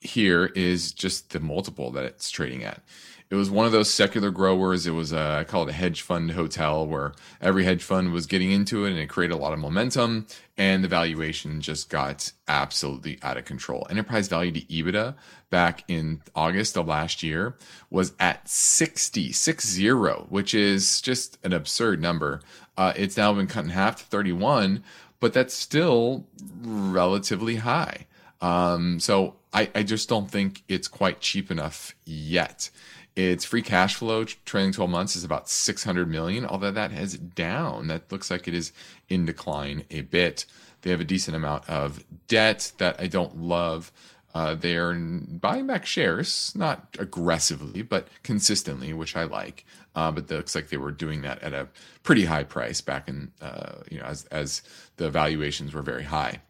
here 0.00 0.46
is 0.46 0.92
just 0.92 1.30
the 1.30 1.40
multiple 1.40 1.90
that 1.92 2.04
it's 2.04 2.30
trading 2.30 2.64
at. 2.64 2.82
It 3.30 3.34
was 3.34 3.50
one 3.50 3.66
of 3.66 3.72
those 3.72 3.90
secular 3.90 4.30
growers. 4.30 4.86
It 4.86 4.92
was 4.92 5.12
a, 5.12 5.38
I 5.40 5.44
call 5.44 5.64
it 5.64 5.68
a 5.68 5.72
hedge 5.72 6.00
fund 6.00 6.30
hotel 6.30 6.86
where 6.86 7.12
every 7.42 7.64
hedge 7.64 7.82
fund 7.82 8.12
was 8.12 8.26
getting 8.26 8.50
into 8.50 8.86
it 8.86 8.90
and 8.90 8.98
it 8.98 9.08
created 9.08 9.34
a 9.34 9.38
lot 9.38 9.52
of 9.52 9.58
momentum 9.58 10.26
and 10.56 10.82
the 10.82 10.88
valuation 10.88 11.60
just 11.60 11.90
got 11.90 12.32
absolutely 12.48 13.18
out 13.22 13.36
of 13.36 13.44
control. 13.44 13.86
Enterprise 13.90 14.28
value 14.28 14.52
to 14.52 14.60
EBITDA 14.62 15.14
back 15.50 15.84
in 15.88 16.22
August 16.34 16.78
of 16.78 16.88
last 16.88 17.22
year 17.22 17.56
was 17.90 18.14
at 18.18 18.48
60, 18.48 19.32
60, 19.32 19.90
which 20.28 20.54
is 20.54 21.02
just 21.02 21.38
an 21.44 21.52
absurd 21.52 22.00
number. 22.00 22.40
Uh, 22.78 22.94
it's 22.96 23.16
now 23.16 23.32
been 23.34 23.46
cut 23.46 23.64
in 23.64 23.70
half 23.70 23.98
to 23.98 24.04
31, 24.04 24.82
but 25.20 25.34
that's 25.34 25.52
still 25.52 26.26
relatively 26.62 27.56
high. 27.56 28.06
Um, 28.40 29.00
so 29.00 29.36
I, 29.52 29.70
I 29.74 29.82
just 29.82 30.08
don't 30.08 30.30
think 30.30 30.62
it's 30.68 30.88
quite 30.88 31.20
cheap 31.20 31.50
enough 31.50 31.94
yet. 32.04 32.70
Its 33.18 33.44
free 33.44 33.62
cash 33.62 33.96
flow 33.96 34.22
trailing 34.22 34.70
12 34.70 34.88
months 34.88 35.16
is 35.16 35.24
about 35.24 35.48
600 35.48 36.08
million, 36.08 36.46
although 36.46 36.70
that 36.70 36.92
has 36.92 37.18
down. 37.18 37.88
That 37.88 38.12
looks 38.12 38.30
like 38.30 38.46
it 38.46 38.54
is 38.54 38.70
in 39.08 39.26
decline 39.26 39.82
a 39.90 40.02
bit. 40.02 40.46
They 40.82 40.90
have 40.90 41.00
a 41.00 41.04
decent 41.04 41.36
amount 41.36 41.68
of 41.68 42.04
debt 42.28 42.70
that 42.78 43.00
I 43.00 43.08
don't 43.08 43.36
love. 43.36 43.90
Uh, 44.36 44.54
they 44.54 44.76
are 44.76 44.94
buying 44.94 45.66
back 45.66 45.84
shares, 45.84 46.52
not 46.54 46.96
aggressively, 47.00 47.82
but 47.82 48.06
consistently, 48.22 48.92
which 48.92 49.16
I 49.16 49.24
like. 49.24 49.66
Uh, 49.96 50.12
but 50.12 50.30
it 50.30 50.36
looks 50.36 50.54
like 50.54 50.68
they 50.68 50.76
were 50.76 50.92
doing 50.92 51.22
that 51.22 51.42
at 51.42 51.52
a 51.52 51.66
pretty 52.04 52.26
high 52.26 52.44
price 52.44 52.80
back 52.80 53.08
in, 53.08 53.32
uh, 53.40 53.78
you 53.90 53.98
know, 53.98 54.04
as 54.04 54.26
as 54.26 54.62
the 54.96 55.10
valuations 55.10 55.74
were 55.74 55.82
very 55.82 56.04
high, 56.04 56.40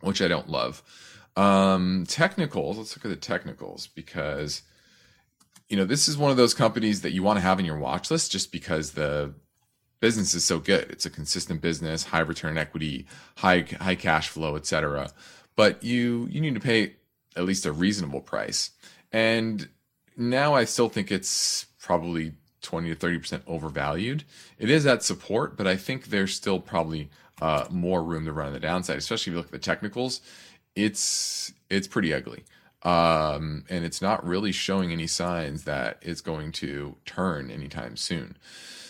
which 0.00 0.22
I 0.22 0.28
don't 0.28 0.48
love. 0.48 0.80
Um, 1.34 2.04
technicals. 2.06 2.78
Let's 2.78 2.96
look 2.96 3.04
at 3.04 3.08
the 3.08 3.16
technicals 3.16 3.88
because 3.88 4.62
you 5.72 5.78
know, 5.78 5.86
this 5.86 6.06
is 6.06 6.18
one 6.18 6.30
of 6.30 6.36
those 6.36 6.52
companies 6.52 7.00
that 7.00 7.12
you 7.12 7.22
want 7.22 7.38
to 7.38 7.40
have 7.40 7.58
in 7.58 7.64
your 7.64 7.78
watch 7.78 8.10
list 8.10 8.30
just 8.30 8.52
because 8.52 8.90
the 8.90 9.32
business 10.00 10.34
is 10.34 10.44
so 10.44 10.58
good. 10.58 10.90
It's 10.90 11.06
a 11.06 11.10
consistent 11.10 11.62
business, 11.62 12.04
high 12.04 12.20
return 12.20 12.58
equity, 12.58 13.06
high 13.38 13.64
high 13.80 13.94
cash 13.94 14.28
flow, 14.28 14.56
etc. 14.56 15.10
But 15.56 15.82
you 15.82 16.28
you 16.30 16.42
need 16.42 16.52
to 16.56 16.60
pay 16.60 16.96
at 17.36 17.44
least 17.44 17.64
a 17.64 17.72
reasonable 17.72 18.20
price. 18.20 18.72
And 19.12 19.66
now 20.14 20.54
I 20.54 20.64
still 20.64 20.90
think 20.90 21.10
it's 21.10 21.64
probably 21.80 22.34
20 22.60 22.94
to 22.94 23.06
30% 23.06 23.40
overvalued. 23.46 24.24
It 24.58 24.68
is 24.68 24.84
at 24.84 25.02
support, 25.02 25.56
but 25.56 25.66
I 25.66 25.76
think 25.76 26.06
there's 26.06 26.34
still 26.34 26.60
probably 26.60 27.08
uh, 27.40 27.64
more 27.70 28.02
room 28.02 28.26
to 28.26 28.32
run 28.34 28.48
on 28.48 28.52
the 28.52 28.60
downside, 28.60 28.98
especially 28.98 29.30
if 29.30 29.34
you 29.34 29.38
look 29.38 29.46
at 29.46 29.52
the 29.52 29.58
technicals. 29.58 30.20
it's 30.76 31.50
it's 31.70 31.88
pretty 31.88 32.12
ugly. 32.12 32.44
Um, 32.84 33.64
and 33.70 33.84
it's 33.84 34.02
not 34.02 34.26
really 34.26 34.52
showing 34.52 34.92
any 34.92 35.06
signs 35.06 35.64
that 35.64 35.98
it's 36.02 36.20
going 36.20 36.52
to 36.52 36.96
turn 37.04 37.50
anytime 37.50 37.96
soon. 37.96 38.36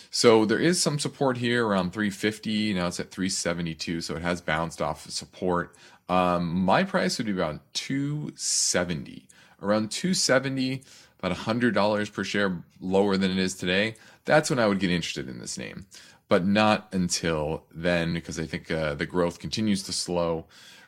So 0.09 0.45
there 0.45 0.59
is 0.59 0.81
some 0.81 0.99
support 0.99 1.37
here 1.37 1.65
around 1.65 1.91
350. 1.91 2.73
Now 2.73 2.87
it's 2.87 2.99
at 2.99 3.11
372, 3.11 4.01
so 4.01 4.15
it 4.15 4.21
has 4.21 4.41
bounced 4.41 4.81
off 4.81 5.05
of 5.05 5.11
support. 5.11 5.75
Um, 6.09 6.53
my 6.53 6.83
price 6.83 7.17
would 7.17 7.27
be 7.27 7.33
around 7.33 7.61
270. 7.73 9.27
Around 9.61 9.91
270, 9.91 10.83
about 11.19 11.35
$100 11.37 12.13
per 12.13 12.23
share 12.23 12.63
lower 12.79 13.17
than 13.17 13.31
it 13.31 13.37
is 13.37 13.55
today. 13.55 13.95
That's 14.25 14.49
when 14.49 14.59
I 14.59 14.67
would 14.67 14.79
get 14.79 14.91
interested 14.91 15.29
in 15.29 15.39
this 15.39 15.57
name, 15.57 15.85
but 16.29 16.45
not 16.45 16.89
until 16.91 17.63
then 17.73 18.13
because 18.13 18.39
I 18.39 18.45
think 18.45 18.69
uh, 18.69 18.93
the 18.93 19.05
growth 19.05 19.39
continues 19.39 19.83
to 19.83 19.93
slow. 19.93 20.45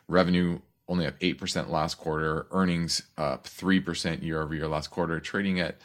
Revenue 0.08 0.60
only 0.88 1.06
up 1.06 1.18
8% 1.20 1.68
last 1.68 1.96
quarter, 1.96 2.46
earnings 2.50 3.02
up 3.16 3.44
3% 3.44 4.22
year 4.22 4.42
over 4.42 4.54
year 4.54 4.68
last 4.68 4.88
quarter, 4.90 5.18
trading 5.20 5.60
at 5.60 5.76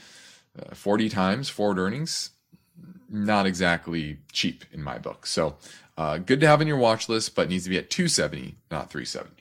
uh, 0.60 0.76
40 0.76 1.10
times 1.10 1.50
forward 1.50 1.80
earnings. 1.80 2.32
Not 3.10 3.46
exactly 3.46 4.20
cheap 4.32 4.64
in 4.72 4.84
my 4.84 4.98
book. 4.98 5.26
So 5.26 5.58
uh, 5.98 6.18
good 6.18 6.40
to 6.42 6.48
have 6.48 6.62
in 6.62 6.68
your 6.68 6.78
watch 6.78 7.10
list, 7.10 7.36
but 7.36 7.50
needs 7.50 7.66
to 7.66 7.70
be 7.70 7.78
at 7.78 7.90
270, 7.90 8.56
not 8.70 8.90
370. 8.90 9.41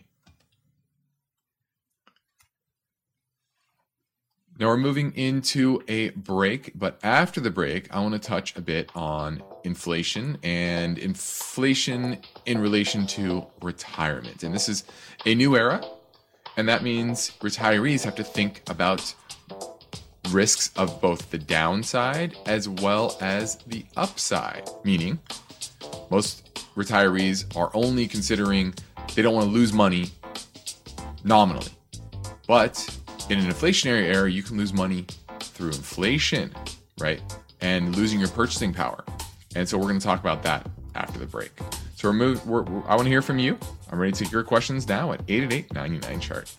Now 4.60 4.66
we're 4.66 4.76
moving 4.76 5.16
into 5.16 5.82
a 5.88 6.10
break, 6.10 6.72
but 6.78 7.00
after 7.02 7.40
the 7.40 7.50
break, 7.50 7.90
I 7.94 8.00
want 8.00 8.12
to 8.12 8.18
touch 8.18 8.54
a 8.56 8.60
bit 8.60 8.90
on 8.94 9.42
inflation 9.64 10.36
and 10.42 10.98
inflation 10.98 12.18
in 12.44 12.58
relation 12.58 13.06
to 13.06 13.46
retirement. 13.62 14.42
And 14.42 14.54
this 14.54 14.68
is 14.68 14.84
a 15.24 15.34
new 15.34 15.56
era, 15.56 15.82
and 16.58 16.68
that 16.68 16.82
means 16.82 17.30
retirees 17.40 18.04
have 18.04 18.14
to 18.16 18.22
think 18.22 18.60
about 18.68 19.14
risks 20.28 20.72
of 20.76 21.00
both 21.00 21.30
the 21.30 21.38
downside 21.38 22.36
as 22.44 22.68
well 22.68 23.16
as 23.22 23.56
the 23.66 23.86
upside, 23.96 24.68
meaning 24.84 25.18
most 26.10 26.60
retirees 26.76 27.46
are 27.56 27.70
only 27.72 28.06
considering 28.06 28.74
they 29.14 29.22
don't 29.22 29.34
want 29.34 29.46
to 29.46 29.52
lose 29.52 29.72
money 29.72 30.10
nominally. 31.24 31.72
But 32.46 32.99
in 33.30 33.38
an 33.38 33.46
inflationary 33.46 34.12
era, 34.12 34.30
you 34.30 34.42
can 34.42 34.56
lose 34.56 34.72
money 34.72 35.06
through 35.38 35.68
inflation, 35.68 36.52
right? 36.98 37.20
And 37.60 37.94
losing 37.96 38.18
your 38.18 38.28
purchasing 38.28 38.72
power. 38.72 39.04
And 39.54 39.68
so 39.68 39.78
we're 39.78 39.88
going 39.88 39.98
to 39.98 40.04
talk 40.04 40.20
about 40.20 40.42
that 40.42 40.68
after 40.94 41.18
the 41.18 41.26
break. 41.26 41.52
So 41.94 42.08
we're, 42.08 42.14
move, 42.14 42.46
we're, 42.46 42.64
I 42.86 42.96
want 42.96 43.02
to 43.02 43.08
hear 43.10 43.22
from 43.22 43.38
you. 43.38 43.58
I'm 43.90 43.98
ready 43.98 44.12
to 44.12 44.24
take 44.24 44.32
your 44.32 44.42
questions 44.42 44.88
now 44.88 45.12
at 45.12 45.20
888 45.28 45.72
99 45.72 46.20
chart. 46.20 46.56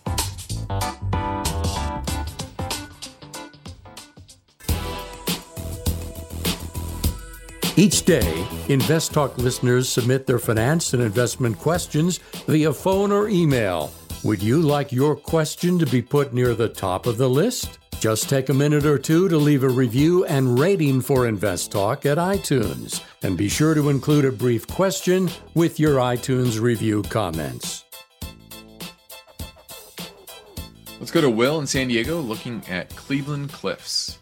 Each 7.77 8.03
day, 8.03 8.47
Invest 8.67 9.13
Talk 9.13 9.37
listeners 9.37 9.89
submit 9.89 10.27
their 10.27 10.39
finance 10.39 10.93
and 10.93 11.01
investment 11.01 11.57
questions 11.57 12.19
via 12.45 12.73
phone 12.73 13.11
or 13.11 13.27
email. 13.29 13.91
Would 14.23 14.43
you 14.43 14.61
like 14.61 14.91
your 14.91 15.15
question 15.15 15.79
to 15.79 15.85
be 15.87 15.99
put 15.99 16.31
near 16.31 16.53
the 16.53 16.69
top 16.69 17.07
of 17.07 17.17
the 17.17 17.27
list? 17.27 17.79
Just 17.99 18.29
take 18.29 18.49
a 18.49 18.53
minute 18.53 18.85
or 18.85 18.99
two 18.99 19.27
to 19.27 19.35
leave 19.35 19.63
a 19.63 19.69
review 19.69 20.25
and 20.25 20.59
rating 20.59 21.01
for 21.01 21.25
Invest 21.25 21.71
Talk 21.71 22.05
at 22.05 22.19
iTunes. 22.19 23.03
And 23.23 23.35
be 23.35 23.49
sure 23.49 23.73
to 23.73 23.89
include 23.89 24.25
a 24.25 24.31
brief 24.31 24.67
question 24.67 25.31
with 25.55 25.79
your 25.79 25.95
iTunes 25.95 26.61
review 26.61 27.01
comments. 27.01 27.83
Let's 30.99 31.09
go 31.09 31.21
to 31.21 31.29
Will 31.29 31.59
in 31.59 31.65
San 31.65 31.87
Diego 31.87 32.19
looking 32.19 32.63
at 32.69 32.95
Cleveland 32.95 33.51
Cliffs. 33.51 34.19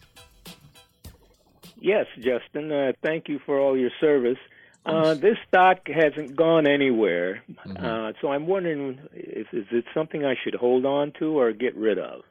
Yes, 1.78 2.06
Justin. 2.18 2.72
Uh, 2.72 2.92
thank 3.02 3.28
you 3.28 3.38
for 3.44 3.60
all 3.60 3.76
your 3.76 3.90
service. 4.00 4.38
Uh, 4.86 5.14
this 5.14 5.36
stock 5.46 5.86
hasn't 5.88 6.34
gone 6.34 6.66
anywhere, 6.66 7.42
mm-hmm. 7.50 7.84
uh, 7.84 8.12
so 8.20 8.32
I'm 8.32 8.46
wondering 8.46 8.98
if 9.12 9.46
is 9.52 9.66
it 9.70 9.84
something 9.92 10.24
I 10.24 10.34
should 10.42 10.54
hold 10.54 10.86
on 10.86 11.12
to 11.18 11.38
or 11.38 11.52
get 11.52 11.76
rid 11.76 11.98
of? 11.98 12.22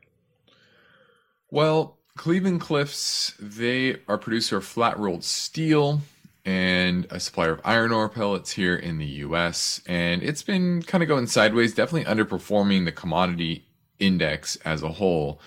Well, 1.51 1.97
Cleveland 2.17 2.61
Cliffs, 2.61 3.33
they 3.39 3.97
are 4.07 4.15
a 4.15 4.17
producer 4.17 4.57
of 4.57 4.65
flat 4.65 4.97
rolled 4.97 5.23
steel 5.23 6.01
and 6.45 7.05
a 7.11 7.19
supplier 7.19 7.51
of 7.51 7.61
iron 7.63 7.91
ore 7.91 8.09
pellets 8.09 8.51
here 8.51 8.75
in 8.75 8.97
the 8.97 9.05
US. 9.05 9.81
And 9.87 10.23
it's 10.23 10.43
been 10.43 10.81
kind 10.81 11.03
of 11.03 11.07
going 11.07 11.27
sideways, 11.27 11.73
definitely 11.73 12.11
underperforming 12.11 12.85
the 12.85 12.91
commodity 12.91 13.65
index 13.99 14.55
as 14.57 14.81
a 14.81 14.89
whole. 14.89 15.39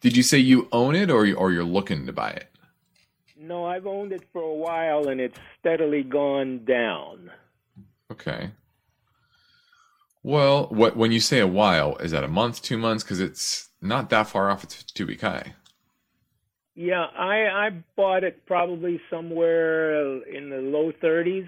Did 0.00 0.16
you 0.16 0.22
say 0.22 0.38
you 0.38 0.68
own 0.72 0.94
it 0.94 1.10
or, 1.10 1.32
or 1.34 1.52
you're 1.52 1.64
looking 1.64 2.06
to 2.06 2.12
buy 2.12 2.30
it? 2.30 2.50
No, 3.38 3.66
I've 3.66 3.86
owned 3.86 4.12
it 4.12 4.22
for 4.32 4.42
a 4.42 4.54
while 4.54 5.08
and 5.08 5.20
it's 5.20 5.38
steadily 5.60 6.02
gone 6.02 6.64
down. 6.64 7.30
Okay. 8.10 8.50
Well, 10.22 10.66
what 10.70 10.96
when 10.96 11.12
you 11.12 11.20
say 11.20 11.38
a 11.38 11.46
while, 11.46 11.96
is 11.98 12.10
that 12.10 12.24
a 12.24 12.28
month, 12.28 12.62
two 12.62 12.78
months? 12.78 13.04
Because 13.04 13.20
it's 13.20 13.68
not 13.80 14.10
that 14.10 14.28
far 14.28 14.50
off 14.50 14.64
its 14.64 14.82
two 14.82 15.06
week 15.06 15.20
high. 15.20 15.54
Yeah, 16.74 17.04
I 17.04 17.66
I 17.66 17.70
bought 17.94 18.24
it 18.24 18.44
probably 18.44 19.00
somewhere 19.08 20.22
in 20.24 20.50
the 20.50 20.56
low 20.56 20.92
thirties. 21.00 21.46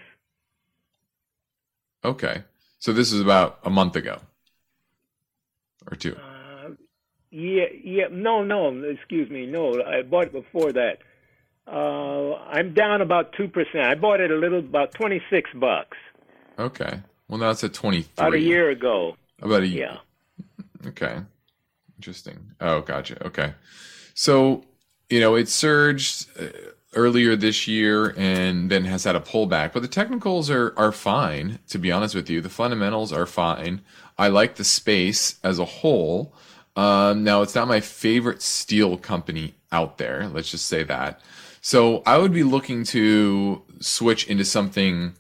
Okay, 2.04 2.44
so 2.78 2.92
this 2.92 3.12
is 3.12 3.20
about 3.20 3.58
a 3.64 3.70
month 3.70 3.96
ago, 3.96 4.20
or 5.90 5.96
two. 5.96 6.14
Uh, 6.14 6.70
yeah, 7.30 7.66
yeah, 7.82 8.06
no, 8.10 8.44
no, 8.44 8.72
excuse 8.84 9.28
me, 9.28 9.46
no, 9.46 9.82
I 9.82 10.02
bought 10.02 10.26
it 10.26 10.32
before 10.32 10.72
that. 10.72 10.98
Uh, 11.70 12.34
I'm 12.50 12.72
down 12.72 13.02
about 13.02 13.32
two 13.34 13.48
percent. 13.48 13.84
I 13.84 13.94
bought 13.94 14.20
it 14.20 14.30
a 14.30 14.36
little 14.36 14.60
about 14.60 14.92
twenty 14.94 15.20
six 15.28 15.50
bucks. 15.54 15.96
Okay. 16.58 17.00
Well, 17.28 17.38
now 17.38 17.50
it's 17.50 17.62
at 17.62 17.74
twenty 17.74 18.02
three. 18.02 18.26
About 18.26 18.34
a 18.34 18.40
year 18.40 18.70
ago. 18.70 19.16
About 19.42 19.62
a 19.62 19.66
year. 19.66 19.98
Yeah. 20.82 20.88
Okay. 20.88 21.18
Interesting. 21.98 22.38
Oh, 22.60 22.80
gotcha. 22.80 23.26
Okay. 23.26 23.54
So, 24.14 24.64
you 25.10 25.20
know, 25.20 25.34
it 25.34 25.48
surged 25.48 26.28
uh, 26.40 26.46
earlier 26.94 27.36
this 27.36 27.68
year 27.68 28.14
and 28.16 28.70
then 28.70 28.84
has 28.86 29.04
had 29.04 29.14
a 29.14 29.20
pullback, 29.20 29.72
but 29.72 29.82
the 29.82 29.88
technicals 29.88 30.48
are 30.48 30.72
are 30.76 30.92
fine. 30.92 31.58
To 31.68 31.78
be 31.78 31.92
honest 31.92 32.14
with 32.14 32.30
you, 32.30 32.40
the 32.40 32.48
fundamentals 32.48 33.12
are 33.12 33.26
fine. 33.26 33.82
I 34.16 34.28
like 34.28 34.54
the 34.54 34.64
space 34.64 35.38
as 35.44 35.58
a 35.58 35.64
whole. 35.64 36.32
Um, 36.76 37.24
now, 37.24 37.42
it's 37.42 37.54
not 37.54 37.68
my 37.68 37.80
favorite 37.80 38.40
steel 38.40 38.96
company 38.96 39.54
out 39.70 39.98
there. 39.98 40.28
Let's 40.28 40.50
just 40.50 40.66
say 40.66 40.82
that. 40.84 41.20
So 41.68 42.02
I 42.06 42.16
would 42.16 42.32
be 42.32 42.44
looking 42.44 42.82
to 42.84 43.62
switch 43.78 44.26
into 44.26 44.42
something 44.46 45.12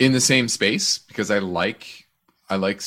in 0.00 0.10
the 0.10 0.20
same 0.20 0.48
space 0.48 0.98
because 0.98 1.30
I 1.30 1.38
like 1.38 2.08
I 2.50 2.56
like 2.56 2.80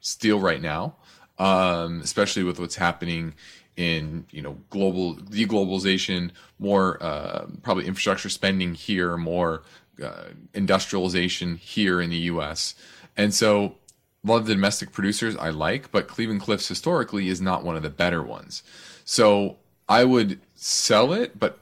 steel 0.00 0.40
right 0.40 0.60
now, 0.60 0.96
um, 1.38 2.00
especially 2.00 2.42
with 2.42 2.58
what's 2.58 2.74
happening 2.74 3.34
in 3.76 4.26
you 4.32 4.42
know 4.42 4.58
global 4.70 5.14
deglobalization, 5.14 6.32
more 6.58 7.00
uh, 7.00 7.46
probably 7.62 7.86
infrastructure 7.86 8.28
spending 8.28 8.74
here, 8.74 9.16
more 9.16 9.62
uh, 10.02 10.30
industrialization 10.54 11.54
here 11.54 12.00
in 12.00 12.10
the 12.10 12.32
U.S. 12.32 12.74
And 13.16 13.32
so 13.32 13.76
a 14.24 14.26
lot 14.26 14.38
of 14.38 14.46
the 14.46 14.54
domestic 14.54 14.90
producers 14.90 15.36
I 15.36 15.50
like, 15.50 15.92
but 15.92 16.08
Cleveland 16.08 16.40
Cliffs 16.40 16.66
historically 16.66 17.28
is 17.28 17.40
not 17.40 17.62
one 17.62 17.76
of 17.76 17.84
the 17.84 17.90
better 17.90 18.24
ones. 18.24 18.64
So 19.04 19.58
I 19.88 20.02
would 20.02 20.40
sell 20.58 21.12
it, 21.12 21.38
but 21.38 21.60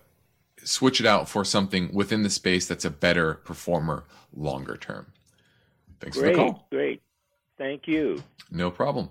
switch 0.65 1.01
it 1.01 1.07
out 1.07 1.29
for 1.29 1.45
something 1.45 1.93
within 1.93 2.23
the 2.23 2.31
space 2.31 2.67
that's 2.67 2.85
a 2.85 2.91
better 2.91 3.35
performer 3.35 4.05
longer 4.35 4.77
term. 4.77 5.07
Thanks 6.01 6.19
great, 6.19 6.35
for 6.35 6.43
the 6.43 6.51
call. 6.53 6.67
Great. 6.71 7.03
Thank 7.59 7.87
you. 7.87 8.23
No 8.51 8.71
problem. 8.71 9.11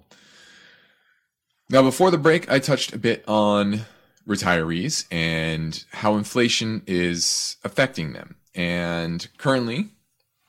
Now, 1.69 1.81
before 1.81 2.11
the 2.11 2.17
break, 2.17 2.49
I 2.49 2.59
touched 2.59 2.93
a 2.93 2.99
bit 2.99 3.23
on 3.27 3.81
retirees 4.27 5.05
and 5.11 5.83
how 5.91 6.15
inflation 6.15 6.83
is 6.85 7.57
affecting 7.63 8.13
them. 8.13 8.35
And 8.53 9.27
currently, 9.37 9.89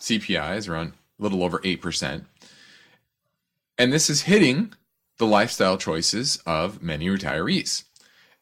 CPI 0.00 0.56
is 0.56 0.68
around 0.68 0.92
a 1.18 1.22
little 1.22 1.42
over 1.42 1.58
8%. 1.60 2.24
And 3.78 3.92
this 3.92 4.08
is 4.08 4.22
hitting 4.22 4.72
the 5.18 5.26
lifestyle 5.26 5.78
choices 5.78 6.38
of 6.46 6.82
many 6.82 7.06
retirees. 7.06 7.84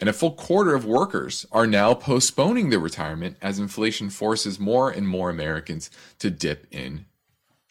And 0.05 0.11
a 0.11 0.13
full 0.13 0.33
quarter 0.33 0.75
of 0.75 0.85
workers 0.85 1.47
are 1.51 1.67
now 1.67 1.95
postponing 1.95 2.69
their 2.69 2.79
retirement 2.79 3.39
as 3.41 3.59
inflation 3.59 4.11
forces 4.11 4.61
more 4.61 4.91
and 4.91 5.09
more 5.09 5.31
Americans 5.31 5.91
to 6.19 6.29
dip 6.29 6.67
in 6.71 7.07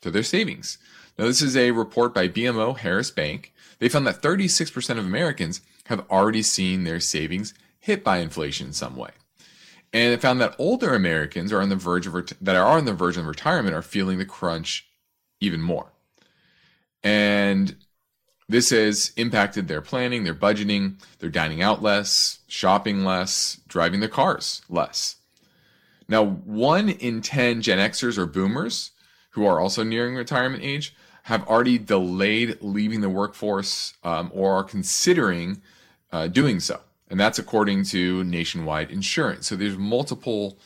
to 0.02 0.10
their 0.10 0.24
savings. 0.24 0.80
Now, 1.16 1.26
this 1.26 1.44
is 1.44 1.56
a 1.56 1.70
report 1.70 2.12
by 2.12 2.28
BMO 2.28 2.76
Harris 2.76 3.12
Bank. 3.12 3.54
They 3.78 3.88
found 3.88 4.08
that 4.08 4.24
36% 4.24 4.98
of 4.98 5.06
Americans 5.06 5.62
have 5.86 6.10
already 6.10 6.42
seen 6.42 6.86
their 6.86 7.00
savings 7.00 7.54
hit 7.80 8.04
by 8.04 8.18
inflation 8.18 8.66
in 8.66 8.74
some 8.74 8.96
way. 8.96 9.12
And 9.94 10.12
it 10.12 10.22
found 10.22 10.42
that 10.42 10.56
older 10.58 10.96
Americans 10.96 11.54
are 11.54 11.62
on 11.62 11.70
the 11.70 11.76
verge 11.76 12.08
of 12.08 12.16
ret- 12.16 12.34
that 12.42 12.56
are 12.56 12.66
on 12.80 12.86
the 12.86 12.94
verge 12.94 13.16
of 13.16 13.28
retirement 13.28 13.76
are 13.76 13.84
feeling 13.84 14.18
the 14.18 14.26
crunch 14.26 14.88
even 15.40 15.62
more. 15.62 15.94
And 17.04 17.76
this 18.50 18.70
has 18.72 19.12
impacted 19.16 19.68
their 19.68 19.82
planning, 19.82 20.24
their 20.24 20.34
budgeting, 20.34 20.96
their 21.20 21.30
dining 21.30 21.62
out 21.62 21.82
less, 21.82 22.40
shopping 22.48 23.04
less, 23.04 23.62
driving 23.68 24.00
their 24.00 24.10
cars 24.10 24.62
less. 24.70 25.16
Now, 26.08 26.24
one 26.26 26.90
in 26.90 27.22
10 27.22 27.62
Gen 27.62 27.80
Xers 27.80 28.18
or 28.18 28.26
boomers 28.26 28.92
who 29.32 29.46
are 29.46 29.60
also 29.60 29.84
nearing 29.84 30.16
retirement 30.16 30.64
age 30.64 30.94
have 31.24 31.48
already 31.48 31.78
delayed 31.78 32.58
leaving 32.62 33.02
the 33.02 33.10
workforce 33.10 33.94
um, 34.04 34.30
or 34.34 34.54
are 34.54 34.64
considering 34.64 35.62
uh, 36.12 36.28
doing 36.28 36.60
so. 36.60 36.82
And 37.10 37.20
that's 37.20 37.40
according 37.40 37.86
to 37.86 38.24
nationwide 38.24 38.92
insurance. 38.92 39.48
So 39.48 39.56
there's 39.56 39.78
multiple 39.78 40.58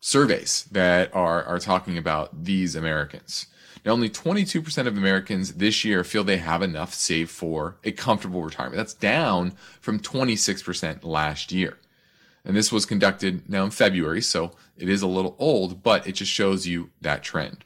surveys 0.00 0.64
that 0.72 1.14
are, 1.14 1.44
are 1.44 1.58
talking 1.58 1.96
about 1.96 2.44
these 2.44 2.74
Americans. 2.74 3.46
Now, 3.84 3.92
only 3.92 4.08
22% 4.08 4.86
of 4.86 4.96
Americans 4.96 5.54
this 5.54 5.84
year 5.84 6.04
feel 6.04 6.24
they 6.24 6.38
have 6.38 6.62
enough 6.62 6.94
saved 6.94 7.30
for 7.30 7.76
a 7.84 7.92
comfortable 7.92 8.42
retirement. 8.42 8.76
That's 8.76 8.94
down 8.94 9.52
from 9.80 10.00
26% 10.00 11.04
last 11.04 11.52
year. 11.52 11.76
And 12.44 12.56
this 12.56 12.72
was 12.72 12.86
conducted 12.86 13.48
now 13.48 13.64
in 13.64 13.70
February, 13.70 14.22
so 14.22 14.52
it 14.76 14.88
is 14.88 15.02
a 15.02 15.06
little 15.06 15.36
old, 15.38 15.82
but 15.82 16.06
it 16.06 16.12
just 16.12 16.32
shows 16.32 16.66
you 16.66 16.90
that 17.00 17.22
trend. 17.22 17.64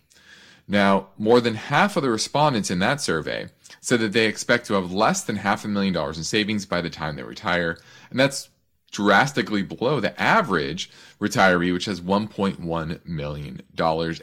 Now, 0.67 1.09
more 1.17 1.41
than 1.41 1.55
half 1.55 1.97
of 1.97 2.03
the 2.03 2.11
respondents 2.11 2.71
in 2.71 2.79
that 2.81 3.01
survey 3.01 3.49
said 3.81 4.01
that 4.01 4.13
they 4.13 4.27
expect 4.27 4.67
to 4.67 4.75
have 4.75 4.93
less 4.93 5.23
than 5.23 5.37
half 5.37 5.65
a 5.65 5.69
million 5.69 5.95
dollars 5.95 6.19
in 6.19 6.25
savings 6.25 6.67
by 6.67 6.81
the 6.81 6.91
time 6.91 7.17
they 7.17 7.23
retire. 7.23 7.79
And 8.11 8.21
that's 8.21 8.51
drastically 8.91 9.63
below 9.63 10.01
the 10.01 10.19
average 10.21 10.91
retiree, 11.21 11.73
which 11.73 11.85
has 11.85 12.01
$1.1 12.01 13.07
million 13.07 13.63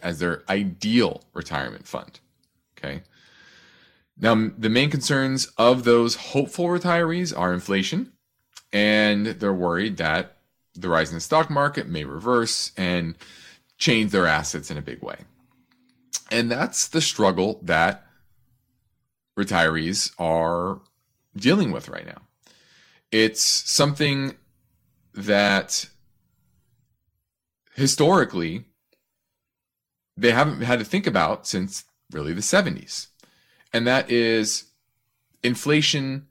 as 0.02 0.20
their 0.20 0.44
ideal 0.50 1.24
retirement 1.34 1.88
fund. 1.88 2.20
Okay. 2.78 3.04
Now, 4.18 4.50
the 4.58 4.70
main 4.70 4.90
concerns 4.90 5.48
of 5.58 5.84
those 5.84 6.16
hopeful 6.16 6.68
retirees 6.68 7.38
are 7.38 7.54
inflation, 7.54 8.14
and 8.72 9.28
they're 9.28 9.54
worried 9.54 9.98
that 9.98 10.38
the 10.74 10.90
rise 10.90 11.10
in 11.10 11.16
the 11.16 11.22
stock 11.22 11.50
market 11.50 11.88
may 11.88 12.04
reverse 12.04 12.72
and 12.78 13.16
change 13.78 14.12
their 14.12 14.26
assets 14.26 14.72
in 14.72 14.78
a 14.78 14.82
big 14.82 15.02
way. 15.02 15.18
And 16.32 16.50
that's 16.50 16.88
the 16.88 17.02
struggle 17.02 17.60
that 17.64 18.06
retirees 19.38 20.12
are 20.18 20.80
dealing 21.36 21.72
with 21.72 21.90
right 21.90 22.06
now. 22.06 22.22
It's 23.12 23.70
something 23.70 24.36
that 25.16 25.88
historically 27.74 28.66
they 30.18 30.32
haven't 30.32 30.62
had 30.62 30.80
to 30.80 30.86
think 30.86 31.08
about 31.08 31.48
since 31.48 31.86
really 32.12 32.34
the 32.34 32.42
70s. 32.42 33.08
And 33.74 33.86
that 33.88 34.10
is 34.10 34.66
inflation 35.44 36.28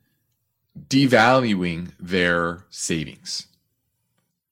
devaluing 0.88 1.92
their 2.00 2.64
savings 2.70 3.46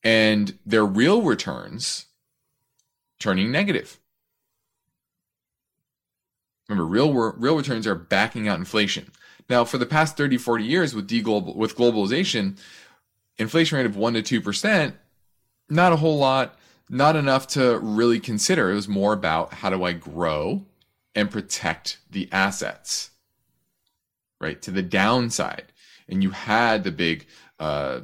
and 0.05 0.59
their 0.65 0.85
real 0.85 1.23
returns 1.23 2.07
turning 3.19 3.51
negative. 3.51 3.99
Remember, 6.69 6.87
real 6.87 7.13
real 7.13 7.57
returns 7.57 7.87
are 7.87 7.95
backing 7.95 8.49
out 8.49 8.59
inflation. 8.59 9.11
Now, 9.49 9.65
for 9.65 9.79
the 9.79 9.87
past 9.87 10.17
30, 10.17 10.39
40 10.39 10.65
years 10.65 10.95
with 10.95 11.09
deglobal 11.09 11.57
with 11.57 11.77
globalization, 11.77 12.59
inflation 13.39 13.79
rate 13.79 13.87
of 13.87 13.97
1 13.97 14.15
to 14.15 14.41
2%, 14.41 14.95
not 15.69 15.93
a 15.93 15.97
whole 15.97 16.19
lot, 16.19 16.59
not 16.89 17.17
enough 17.17 17.47
to 17.49 17.79
really 17.79 18.21
consider. 18.21 18.71
It 18.71 18.75
was 18.75 18.89
more 18.89 19.13
about 19.13 19.55
how 19.55 19.71
do 19.71 19.85
I 19.85 19.93
grow 19.93 20.67
and 21.15 21.31
protect 21.31 21.99
the 22.11 22.29
assets, 22.33 23.11
right? 24.41 24.61
To 24.63 24.71
the 24.71 24.83
downside. 24.83 25.73
And 26.09 26.23
you 26.23 26.31
had 26.31 26.85
the 26.85 26.91
big 26.91 27.27
uh, 27.59 28.01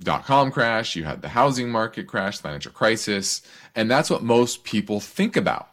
dot 0.00 0.24
com 0.24 0.50
crash, 0.50 0.96
you 0.96 1.04
had 1.04 1.22
the 1.22 1.28
housing 1.28 1.70
market 1.70 2.06
crash, 2.06 2.38
financial 2.38 2.72
crisis. 2.72 3.42
And 3.74 3.90
that's 3.90 4.10
what 4.10 4.22
most 4.22 4.64
people 4.64 5.00
think 5.00 5.36
about 5.36 5.68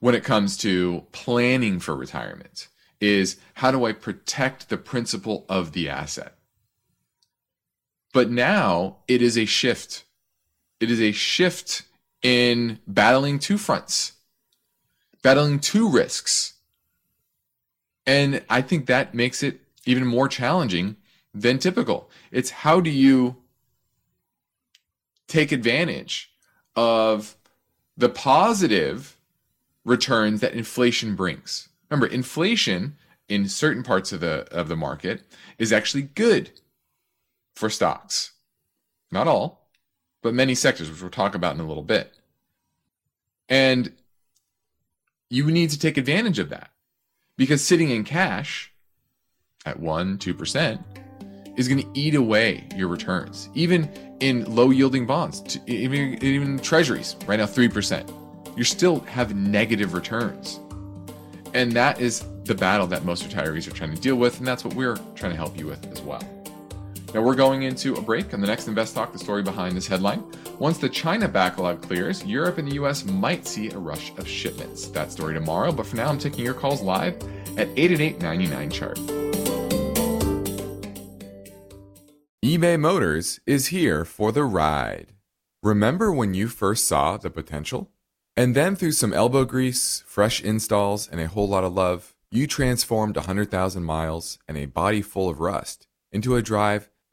when 0.00 0.14
it 0.14 0.24
comes 0.24 0.56
to 0.58 1.04
planning 1.12 1.80
for 1.80 1.96
retirement 1.96 2.68
is 3.00 3.38
how 3.54 3.70
do 3.70 3.84
I 3.84 3.92
protect 3.92 4.68
the 4.68 4.76
principle 4.76 5.44
of 5.48 5.72
the 5.72 5.88
asset? 5.88 6.36
But 8.14 8.30
now 8.30 8.98
it 9.08 9.20
is 9.20 9.36
a 9.36 9.44
shift. 9.44 10.04
It 10.78 10.88
is 10.88 11.00
a 11.00 11.10
shift 11.10 11.82
in 12.22 12.78
battling 12.86 13.40
two 13.40 13.58
fronts, 13.58 14.12
battling 15.20 15.58
two 15.58 15.90
risks. 15.90 16.54
And 18.06 18.44
I 18.48 18.62
think 18.62 18.86
that 18.86 19.14
makes 19.14 19.42
it 19.42 19.60
even 19.84 20.06
more 20.06 20.28
challenging 20.28 20.96
than 21.34 21.58
typical. 21.58 22.08
It's 22.30 22.50
how 22.50 22.80
do 22.80 22.88
you 22.88 23.36
take 25.26 25.50
advantage 25.50 26.30
of 26.76 27.34
the 27.96 28.08
positive 28.08 29.18
returns 29.84 30.40
that 30.40 30.54
inflation 30.54 31.16
brings? 31.16 31.68
Remember, 31.90 32.06
inflation 32.06 32.94
in 33.28 33.48
certain 33.48 33.82
parts 33.82 34.12
of 34.12 34.20
the 34.20 34.46
of 34.52 34.68
the 34.68 34.76
market 34.76 35.22
is 35.58 35.72
actually 35.72 36.02
good 36.02 36.52
for 37.54 37.70
stocks. 37.70 38.32
Not 39.10 39.28
all, 39.28 39.68
but 40.22 40.34
many 40.34 40.54
sectors, 40.54 40.90
which 40.90 41.00
we'll 41.00 41.10
talk 41.10 41.34
about 41.34 41.54
in 41.54 41.60
a 41.60 41.66
little 41.66 41.82
bit. 41.82 42.12
And 43.48 43.92
you 45.30 45.50
need 45.50 45.70
to 45.70 45.78
take 45.78 45.96
advantage 45.96 46.38
of 46.38 46.48
that 46.50 46.70
because 47.36 47.64
sitting 47.64 47.90
in 47.90 48.04
cash 48.04 48.72
at 49.66 49.80
1 49.80 50.18
2% 50.18 50.84
is 51.56 51.68
going 51.68 51.80
to 51.80 52.00
eat 52.00 52.14
away 52.14 52.66
your 52.76 52.88
returns 52.88 53.48
even 53.54 53.88
in 54.20 54.44
low 54.54 54.70
yielding 54.70 55.06
bonds 55.06 55.58
even 55.66 56.22
even 56.22 56.58
treasuries 56.58 57.16
right 57.26 57.38
now 57.38 57.46
3% 57.46 58.56
you 58.56 58.64
still 58.64 59.00
have 59.00 59.34
negative 59.34 59.94
returns 59.94 60.60
and 61.54 61.72
that 61.72 62.00
is 62.00 62.24
the 62.44 62.54
battle 62.54 62.86
that 62.86 63.04
most 63.04 63.28
retirees 63.28 63.66
are 63.66 63.74
trying 63.74 63.94
to 63.94 64.00
deal 64.00 64.16
with 64.16 64.38
and 64.38 64.46
that's 64.46 64.64
what 64.64 64.74
we're 64.74 64.96
trying 65.14 65.32
to 65.32 65.36
help 65.36 65.58
you 65.58 65.66
with 65.66 65.84
as 65.92 66.00
well 66.02 66.22
now 67.14 67.22
we're 67.22 67.36
going 67.36 67.62
into 67.62 67.94
a 67.94 68.00
break. 68.00 68.34
On 68.34 68.40
the 68.40 68.46
next 68.48 68.66
Invest 68.66 68.96
Talk, 68.96 69.12
the 69.12 69.18
story 69.20 69.44
behind 69.44 69.76
this 69.76 69.86
headline. 69.86 70.24
Once 70.58 70.78
the 70.78 70.88
China 70.88 71.28
backlog 71.28 71.80
clears, 71.80 72.24
Europe 72.24 72.58
and 72.58 72.68
the 72.68 72.74
US 72.82 73.04
might 73.04 73.46
see 73.46 73.70
a 73.70 73.78
rush 73.78 74.10
of 74.18 74.26
shipments. 74.26 74.88
That 74.88 75.12
story 75.12 75.32
tomorrow, 75.32 75.70
but 75.70 75.86
for 75.86 75.94
now, 75.94 76.08
I'm 76.08 76.18
taking 76.18 76.44
your 76.44 76.54
calls 76.54 76.82
live 76.82 77.14
at 77.56 77.68
888 77.76 78.20
99 78.20 78.70
chart. 78.70 78.98
eBay 82.44 82.78
Motors 82.78 83.38
is 83.46 83.68
here 83.68 84.04
for 84.04 84.32
the 84.32 84.44
ride. 84.44 85.12
Remember 85.62 86.12
when 86.12 86.34
you 86.34 86.48
first 86.48 86.86
saw 86.86 87.16
the 87.16 87.30
potential? 87.30 87.90
And 88.36 88.56
then 88.56 88.74
through 88.74 88.92
some 88.92 89.12
elbow 89.12 89.44
grease, 89.44 90.02
fresh 90.06 90.42
installs, 90.42 91.08
and 91.08 91.20
a 91.20 91.28
whole 91.28 91.48
lot 91.48 91.62
of 91.62 91.72
love, 91.72 92.14
you 92.30 92.48
transformed 92.48 93.16
100,000 93.16 93.84
miles 93.84 94.40
and 94.48 94.58
a 94.58 94.66
body 94.66 95.00
full 95.00 95.30
of 95.30 95.38
rust 95.38 95.86
into 96.12 96.34
a 96.36 96.42
drive 96.42 96.90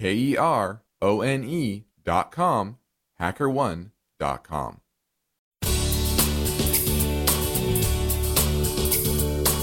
K 0.00 0.14
E 0.14 0.36
R 0.36 0.82
O 1.02 1.20
N 1.22 1.84
dot 2.04 2.32
com. 2.32 2.78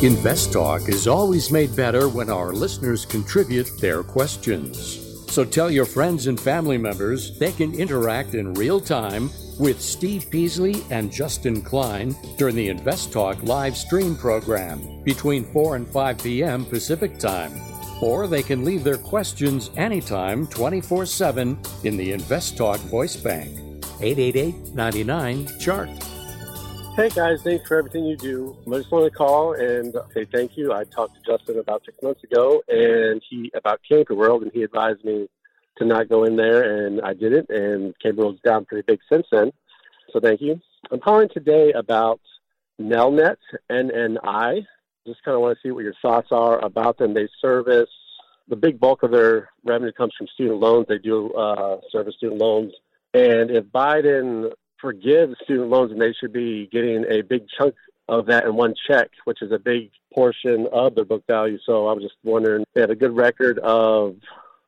Invest 0.04 0.52
Talk 0.52 0.90
is 0.90 1.08
always 1.08 1.52
made 1.52 1.74
better 1.76 2.10
when 2.10 2.30
our 2.30 2.52
listeners 2.52 3.06
contribute 3.06 3.70
their 3.80 4.04
questions. 4.04 5.02
So 5.32 5.46
tell 5.46 5.72
your 5.72 5.86
friends 5.86 6.28
and 6.28 6.40
family 6.40 6.78
members 6.78 7.40
they 7.40 7.54
can 7.54 7.74
interact 7.74 8.36
in 8.36 8.54
real 8.56 8.82
time 8.82 9.30
with 9.58 9.82
Steve 9.82 10.30
Peasley 10.30 10.84
and 10.92 11.12
Justin 11.12 11.62
Klein 11.62 12.14
during 12.38 12.56
the 12.56 12.68
Invest 12.68 13.14
Talk 13.14 13.42
live 13.44 13.78
stream 13.78 14.16
program 14.18 15.02
between 15.04 15.46
4 15.46 15.78
and 15.78 15.88
5 15.88 16.18
p.m. 16.18 16.66
Pacific 16.66 17.18
Time. 17.18 17.54
Or 18.02 18.28
they 18.28 18.44
can 18.44 18.66
leave 18.66 18.84
their 18.84 18.98
questions 18.98 19.72
anytime 19.78 20.48
24 20.48 21.06
7 21.06 21.60
in 21.84 21.98
the 21.98 22.12
InvestTalk 22.12 22.80
voice 22.90 23.16
bank. 23.16 23.58
888 24.02 24.74
99 24.74 25.60
Chart. 25.60 25.90
Hey 26.96 27.10
guys, 27.10 27.42
thanks 27.44 27.68
for 27.68 27.78
everything 27.78 28.06
you 28.06 28.16
do. 28.16 28.56
I 28.68 28.78
just 28.78 28.90
wanted 28.90 29.10
to 29.10 29.16
call 29.18 29.52
and 29.54 29.94
say 30.14 30.24
thank 30.24 30.56
you. 30.56 30.72
I 30.72 30.86
talked 30.86 31.16
to 31.16 31.22
Justin 31.30 31.60
about 31.60 31.84
six 31.84 32.02
months 32.02 32.24
ago, 32.24 32.64
and 32.70 33.22
he 33.30 33.52
about 33.54 33.82
Camping 33.86 34.16
World, 34.16 34.44
and 34.44 34.52
he 34.54 34.64
advised 34.64 35.04
me 35.04 35.28
to 35.78 35.84
not 35.84 36.08
go 36.08 36.24
in 36.24 36.38
there, 36.38 36.86
and 36.86 37.02
I 37.02 37.14
didn't. 37.14 37.50
And 37.50 37.94
Camping 38.00 38.24
World's 38.24 38.40
down 38.42 38.64
pretty 38.64 38.86
big 38.88 39.00
since 39.12 39.28
then. 39.30 39.52
So 40.14 40.22
thank 40.22 40.40
you. 40.40 40.62
I'm 40.90 41.02
calling 41.02 41.28
today 41.28 41.74
about 41.74 42.22
Nelnet, 42.80 43.38
NNI. 43.70 44.66
Just 45.06 45.24
kind 45.24 45.36
of 45.36 45.42
want 45.42 45.58
to 45.58 45.68
see 45.68 45.72
what 45.72 45.84
your 45.84 45.94
thoughts 46.02 46.30
are 46.32 46.64
about 46.64 46.98
them. 46.98 47.14
They 47.14 47.28
service 47.40 47.90
the 48.48 48.56
big 48.56 48.80
bulk 48.80 49.04
of 49.04 49.12
their 49.12 49.50
revenue 49.64 49.92
comes 49.92 50.14
from 50.18 50.28
student 50.28 50.60
loans. 50.60 50.86
They 50.88 50.98
do 50.98 51.34
uh, 51.34 51.78
service 51.92 52.16
student 52.16 52.40
loans, 52.40 52.74
and 53.14 53.50
if 53.52 53.66
Biden 53.66 54.52
forgives 54.80 55.36
student 55.44 55.70
loans 55.70 55.92
and 55.92 56.02
they 56.02 56.14
should 56.14 56.34
be 56.34 56.68
getting 56.72 57.06
a 57.10 57.22
big 57.22 57.48
chunk 57.58 57.76
of 58.08 58.28
that 58.28 58.46
in 58.46 58.56
one 58.56 58.76
check, 58.88 59.10
which 59.24 59.42
is 59.42 59.52
a 59.52 59.58
big 59.58 59.90
portion 60.14 60.68
of 60.72 60.96
their 60.96 61.06
book 61.06 61.24
value. 61.28 61.58
So 61.66 61.88
I 61.88 61.94
was 61.94 62.04
just 62.04 62.16
wondering, 62.24 62.66
they 62.74 62.82
have 62.82 62.92
a 62.92 62.96
good 62.96 63.16
record 63.16 63.58
of 63.60 64.18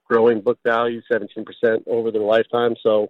growing 0.07 0.41
book 0.41 0.59
value, 0.65 1.01
17% 1.11 1.45
over 1.87 2.11
their 2.11 2.21
lifetime. 2.21 2.75
So 2.81 3.09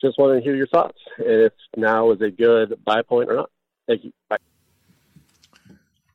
just 0.00 0.18
wanted 0.18 0.36
to 0.36 0.44
hear 0.44 0.56
your 0.56 0.68
thoughts 0.68 0.98
and 1.18 1.42
if 1.42 1.52
now 1.76 2.10
is 2.12 2.20
a 2.22 2.30
good 2.30 2.82
buy 2.84 3.02
point 3.02 3.30
or 3.30 3.34
not. 3.34 3.50
Thank 3.86 4.04
you. 4.04 4.12
Bye. 4.28 4.38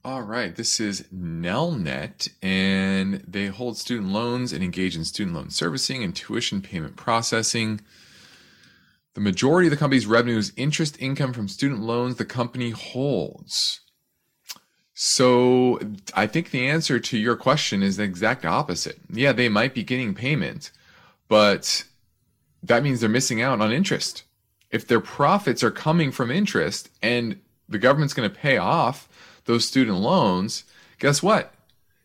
All 0.06 0.22
right, 0.22 0.56
this 0.56 0.80
is 0.80 1.02
Nelnet, 1.12 2.30
and 2.40 3.24
they 3.28 3.48
hold 3.48 3.76
student 3.76 4.12
loans 4.12 4.54
and 4.54 4.64
engage 4.64 4.96
in 4.96 5.04
student 5.04 5.36
loan 5.36 5.50
servicing 5.50 6.04
and 6.04 6.16
tuition 6.16 6.62
payment 6.62 6.96
processing. 6.96 7.82
The 9.16 9.22
majority 9.22 9.66
of 9.66 9.72
the 9.72 9.78
company's 9.78 10.06
revenue 10.06 10.38
is 10.38 10.54
interest 10.56 10.96
income 11.02 11.34
from 11.34 11.48
student 11.48 11.82
loans 11.82 12.18
the 12.18 12.24
company 12.24 12.70
holds. 12.70 13.80
So 14.94 15.80
I 16.14 16.28
think 16.28 16.52
the 16.52 16.68
answer 16.68 17.00
to 17.00 17.18
your 17.18 17.36
question 17.36 17.82
is 17.82 17.98
the 17.98 18.04
exact 18.04 18.46
opposite. 18.46 19.00
Yeah, 19.12 19.32
they 19.32 19.50
might 19.50 19.74
be 19.74 19.84
getting 19.84 20.14
payment, 20.14 20.70
but 21.28 21.84
that 22.62 22.84
means 22.84 23.00
they're 23.00 23.10
missing 23.10 23.42
out 23.42 23.60
on 23.60 23.72
interest. 23.72 24.22
If 24.70 24.88
their 24.88 25.02
profits 25.02 25.64
are 25.64 25.72
coming 25.72 26.12
from 26.12 26.30
interest 26.30 26.92
and 27.02 27.40
the 27.68 27.80
government's 27.80 28.14
going 28.14 28.30
to 28.30 28.36
pay 28.36 28.58
off 28.58 29.10
those 29.46 29.68
student 29.68 29.98
loans, 29.98 30.64
guess 31.00 31.24
what? 31.24 31.54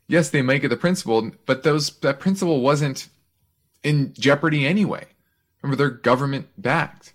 Yes, 0.07 0.31
they 0.31 0.43
might 0.43 0.63
get 0.63 0.69
the 0.69 0.77
principal, 0.77 1.31
but 1.47 1.63
those 1.63 1.91
that 2.01 2.21
principal 2.21 2.61
wasn't 2.61 3.09
in 3.83 4.13
jeopardy 4.15 4.67
anyway. 4.67 5.07
Remember, 5.63 5.77
they're 5.77 5.91
government 5.91 6.49
backed. 6.59 7.13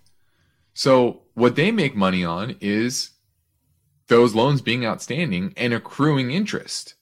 So 0.74 1.22
what 1.34 1.56
they 1.56 1.70
make 1.70 1.96
money 1.96 2.24
on 2.24 2.56
is 2.60 3.10
those 4.08 4.34
loans 4.34 4.60
being 4.60 4.86
outstanding 4.86 5.52
and 5.56 5.72
accruing 5.72 6.30
interest 6.30 6.94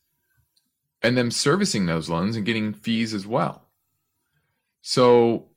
and 1.03 1.17
them 1.17 1.31
servicing 1.31 1.87
those 1.87 2.09
loans 2.09 2.35
and 2.35 2.47
getting 2.47 2.73
fees 2.73 3.13
as 3.13 3.27
well. 3.27 3.69
So 4.81 5.49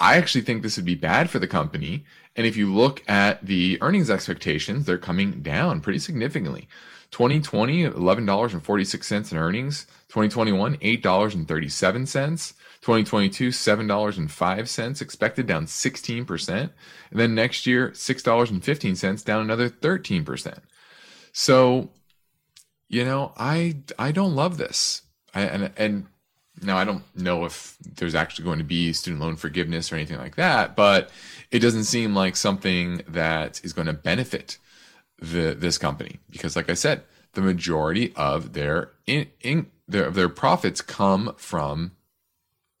I 0.00 0.16
actually 0.16 0.40
think 0.40 0.62
this 0.62 0.76
would 0.76 0.86
be 0.86 0.94
bad 0.94 1.28
for 1.30 1.38
the 1.38 1.46
company. 1.46 2.04
And 2.34 2.46
if 2.46 2.56
you 2.56 2.72
look 2.72 3.02
at 3.08 3.44
the 3.44 3.78
earnings 3.82 4.10
expectations, 4.10 4.86
they're 4.86 4.98
coming 4.98 5.42
down 5.42 5.80
pretty 5.80 5.98
significantly. 5.98 6.68
2020, 7.10 7.84
$11.46 7.90 9.32
in 9.32 9.38
earnings. 9.38 9.86
2021, 10.08 10.76
$8.37. 10.78 12.54
2022, 12.80 13.48
$7.05, 13.48 15.02
expected 15.02 15.46
down 15.46 15.66
16%. 15.66 16.48
And 16.50 16.70
then 17.12 17.34
next 17.34 17.66
year, 17.66 17.90
$6.15, 17.90 19.24
down 19.24 19.42
another 19.42 19.68
13%. 19.68 20.58
So, 21.32 21.90
you 22.88 23.04
know, 23.04 23.32
I 23.36 23.76
I 23.98 24.12
don't 24.12 24.34
love 24.34 24.56
this. 24.56 25.02
I, 25.32 25.42
and 25.42 25.70
and 25.76 26.06
now 26.62 26.76
I 26.76 26.84
don't 26.84 27.04
know 27.16 27.44
if 27.44 27.76
there's 27.96 28.14
actually 28.14 28.44
going 28.44 28.58
to 28.58 28.64
be 28.64 28.92
student 28.92 29.22
loan 29.22 29.36
forgiveness 29.36 29.92
or 29.92 29.96
anything 29.96 30.18
like 30.18 30.36
that, 30.36 30.76
but 30.76 31.10
it 31.50 31.60
doesn't 31.60 31.84
seem 31.84 32.14
like 32.14 32.36
something 32.36 33.02
that 33.08 33.60
is 33.64 33.72
going 33.72 33.86
to 33.86 33.92
benefit 33.92 34.58
the 35.18 35.54
this 35.58 35.78
company 35.78 36.18
because, 36.30 36.56
like 36.56 36.70
I 36.70 36.74
said, 36.74 37.02
the 37.32 37.40
majority 37.40 38.12
of 38.16 38.52
their 38.52 38.92
in, 39.06 39.26
in 39.40 39.66
their 39.88 40.10
their 40.10 40.28
profits 40.28 40.80
come 40.80 41.34
from 41.36 41.92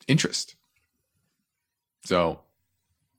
interest. 0.08 0.56
So, 2.04 2.40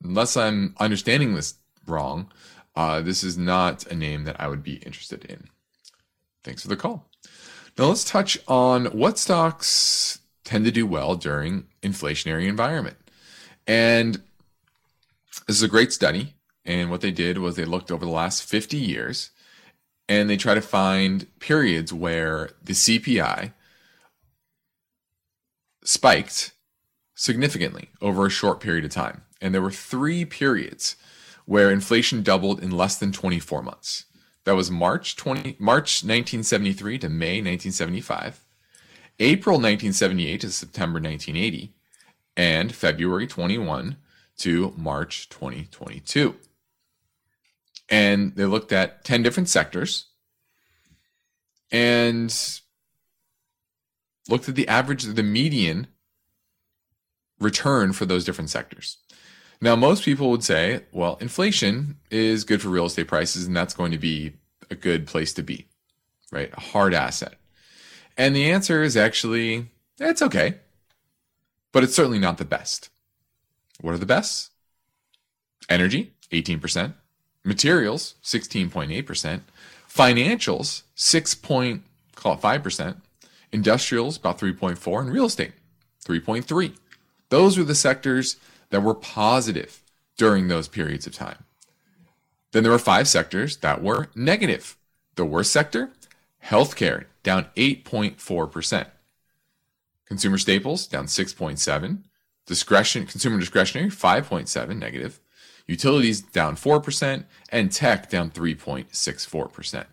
unless 0.03 0.35
I'm 0.35 0.75
understanding 0.79 1.35
this 1.35 1.55
wrong, 1.87 2.31
uh, 2.75 3.01
this 3.01 3.23
is 3.23 3.37
not 3.37 3.85
a 3.87 3.95
name 3.95 4.23
that 4.23 4.39
I 4.39 4.47
would 4.47 4.63
be 4.63 4.75
interested 4.77 5.25
in. 5.25 5.47
Thanks 6.43 6.63
for 6.63 6.67
the 6.67 6.75
call. 6.75 7.07
Now 7.77 7.85
let's 7.85 8.03
touch 8.03 8.37
on 8.47 8.85
what 8.87 9.17
stocks 9.17 10.19
tend 10.43 10.65
to 10.65 10.71
do 10.71 10.85
well 10.85 11.15
during 11.15 11.67
inflationary 11.81 12.47
environment. 12.47 12.97
And 13.67 14.21
this 15.47 15.57
is 15.57 15.63
a 15.63 15.67
great 15.67 15.93
study. 15.93 16.35
And 16.65 16.89
what 16.89 17.01
they 17.01 17.11
did 17.11 17.37
was 17.37 17.55
they 17.55 17.65
looked 17.65 17.91
over 17.91 18.05
the 18.05 18.11
last 18.11 18.43
50 18.43 18.77
years 18.77 19.31
and 20.07 20.29
they 20.29 20.37
try 20.37 20.53
to 20.53 20.61
find 20.61 21.27
periods 21.39 21.93
where 21.93 22.51
the 22.63 22.73
CPI 22.73 23.53
spiked 25.83 26.51
significantly 27.15 27.89
over 28.01 28.25
a 28.25 28.29
short 28.29 28.59
period 28.59 28.85
of 28.85 28.91
time. 28.91 29.23
And 29.39 29.53
there 29.53 29.61
were 29.61 29.71
three 29.71 30.25
periods 30.25 30.95
where 31.45 31.71
inflation 31.71 32.23
doubled 32.23 32.61
in 32.61 32.71
less 32.71 32.97
than 32.97 33.11
24 33.11 33.63
months. 33.63 34.05
That 34.43 34.55
was 34.55 34.71
March 34.71 35.15
20 35.15 35.57
March 35.59 36.03
1973 36.03 36.99
to 36.99 37.09
May 37.09 37.41
1975, 37.41 38.43
April 39.19 39.55
1978 39.55 40.41
to 40.41 40.51
September 40.51 40.99
1980, 40.99 41.73
and 42.35 42.73
February 42.73 43.27
21 43.27 43.97
to 44.37 44.73
March 44.77 45.29
2022. 45.29 46.35
And 47.89 48.35
they 48.35 48.45
looked 48.45 48.71
at 48.71 49.03
10 49.03 49.21
different 49.21 49.49
sectors 49.49 50.07
and 51.71 52.33
looked 54.29 54.47
at 54.47 54.55
the 54.55 54.67
average, 54.67 55.03
the 55.03 55.23
median 55.23 55.87
return 57.39 57.91
for 57.93 58.05
those 58.05 58.23
different 58.23 58.49
sectors. 58.49 58.97
Now, 59.59 59.75
most 59.75 60.03
people 60.03 60.31
would 60.31 60.43
say, 60.43 60.85
well, 60.91 61.17
inflation 61.21 61.97
is 62.09 62.43
good 62.43 62.61
for 62.61 62.69
real 62.69 62.85
estate 62.85 63.07
prices, 63.07 63.45
and 63.45 63.55
that's 63.55 63.73
going 63.73 63.91
to 63.91 63.99
be 63.99 64.33
a 64.71 64.75
good 64.75 65.05
place 65.05 65.33
to 65.33 65.43
be, 65.43 65.67
right? 66.31 66.51
A 66.53 66.59
hard 66.59 66.93
asset. 66.93 67.35
And 68.17 68.35
the 68.35 68.51
answer 68.51 68.83
is 68.83 68.97
actually, 68.97 69.67
it's 69.99 70.21
okay, 70.21 70.55
but 71.71 71.83
it's 71.83 71.95
certainly 71.95 72.19
not 72.19 72.37
the 72.37 72.45
best. 72.45 72.89
What 73.79 73.93
are 73.93 73.99
the 73.99 74.05
best? 74.05 74.51
Energy, 75.69 76.11
18%, 76.31 76.93
materials, 77.43 78.15
16.8%, 78.23 79.41
financials, 79.89 80.83
6. 80.95 81.35
Point, 81.35 81.83
call 82.15 82.33
it 82.33 82.41
5%, 82.41 82.97
industrials, 83.51 84.17
about 84.17 84.39
3.4, 84.39 85.01
and 85.01 85.11
real 85.11 85.25
estate, 85.25 85.53
3.3. 86.05 86.75
Those 87.29 87.57
were 87.57 87.63
the 87.63 87.75
sectors 87.75 88.37
that 88.69 88.83
were 88.83 88.93
positive 88.93 89.81
during 90.17 90.47
those 90.47 90.67
periods 90.67 91.07
of 91.07 91.13
time. 91.13 91.45
Then 92.51 92.63
there 92.63 92.71
were 92.71 92.79
five 92.79 93.07
sectors 93.07 93.57
that 93.57 93.81
were 93.81 94.09
negative. 94.13 94.77
The 95.15 95.25
worst 95.25 95.51
sector, 95.51 95.91
healthcare, 96.45 97.05
down 97.23 97.47
8.4%. 97.55 98.87
Consumer 100.05 100.37
staples, 100.37 100.87
down 100.87 101.05
6.7. 101.05 102.03
Discretion, 102.45 103.05
consumer 103.05 103.39
discretionary, 103.39 103.89
5.7 103.89 104.77
negative. 104.77 105.19
Utilities 105.67 106.21
down 106.21 106.55
4%, 106.55 107.25
and 107.49 107.71
tech 107.71 108.09
down 108.09 108.31
3.64%. 108.31 109.85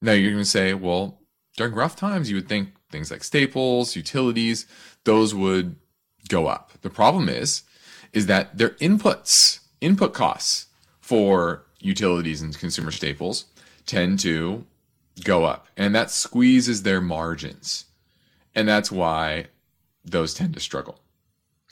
Now 0.00 0.12
you're 0.12 0.30
going 0.32 0.42
to 0.42 0.48
say, 0.48 0.74
well, 0.74 1.20
during 1.56 1.74
rough 1.74 1.96
times, 1.96 2.30
you 2.30 2.36
would 2.36 2.48
think 2.48 2.70
things 2.90 3.10
like 3.10 3.24
staples, 3.24 3.96
utilities, 3.96 4.66
those 5.04 5.34
would 5.34 5.76
go 6.28 6.46
up. 6.46 6.72
The 6.82 6.90
problem 6.90 7.28
is, 7.28 7.62
is 8.12 8.26
that 8.26 8.58
their 8.58 8.70
inputs, 8.70 9.60
input 9.80 10.12
costs 10.14 10.66
for 11.00 11.64
utilities 11.80 12.42
and 12.42 12.56
consumer 12.56 12.90
staples 12.90 13.46
tend 13.86 14.20
to 14.20 14.66
go 15.24 15.44
up, 15.44 15.68
and 15.76 15.94
that 15.94 16.10
squeezes 16.10 16.82
their 16.82 17.00
margins. 17.00 17.86
And 18.54 18.68
that's 18.68 18.92
why 18.92 19.46
those 20.04 20.34
tend 20.34 20.54
to 20.54 20.60
struggle. 20.60 20.98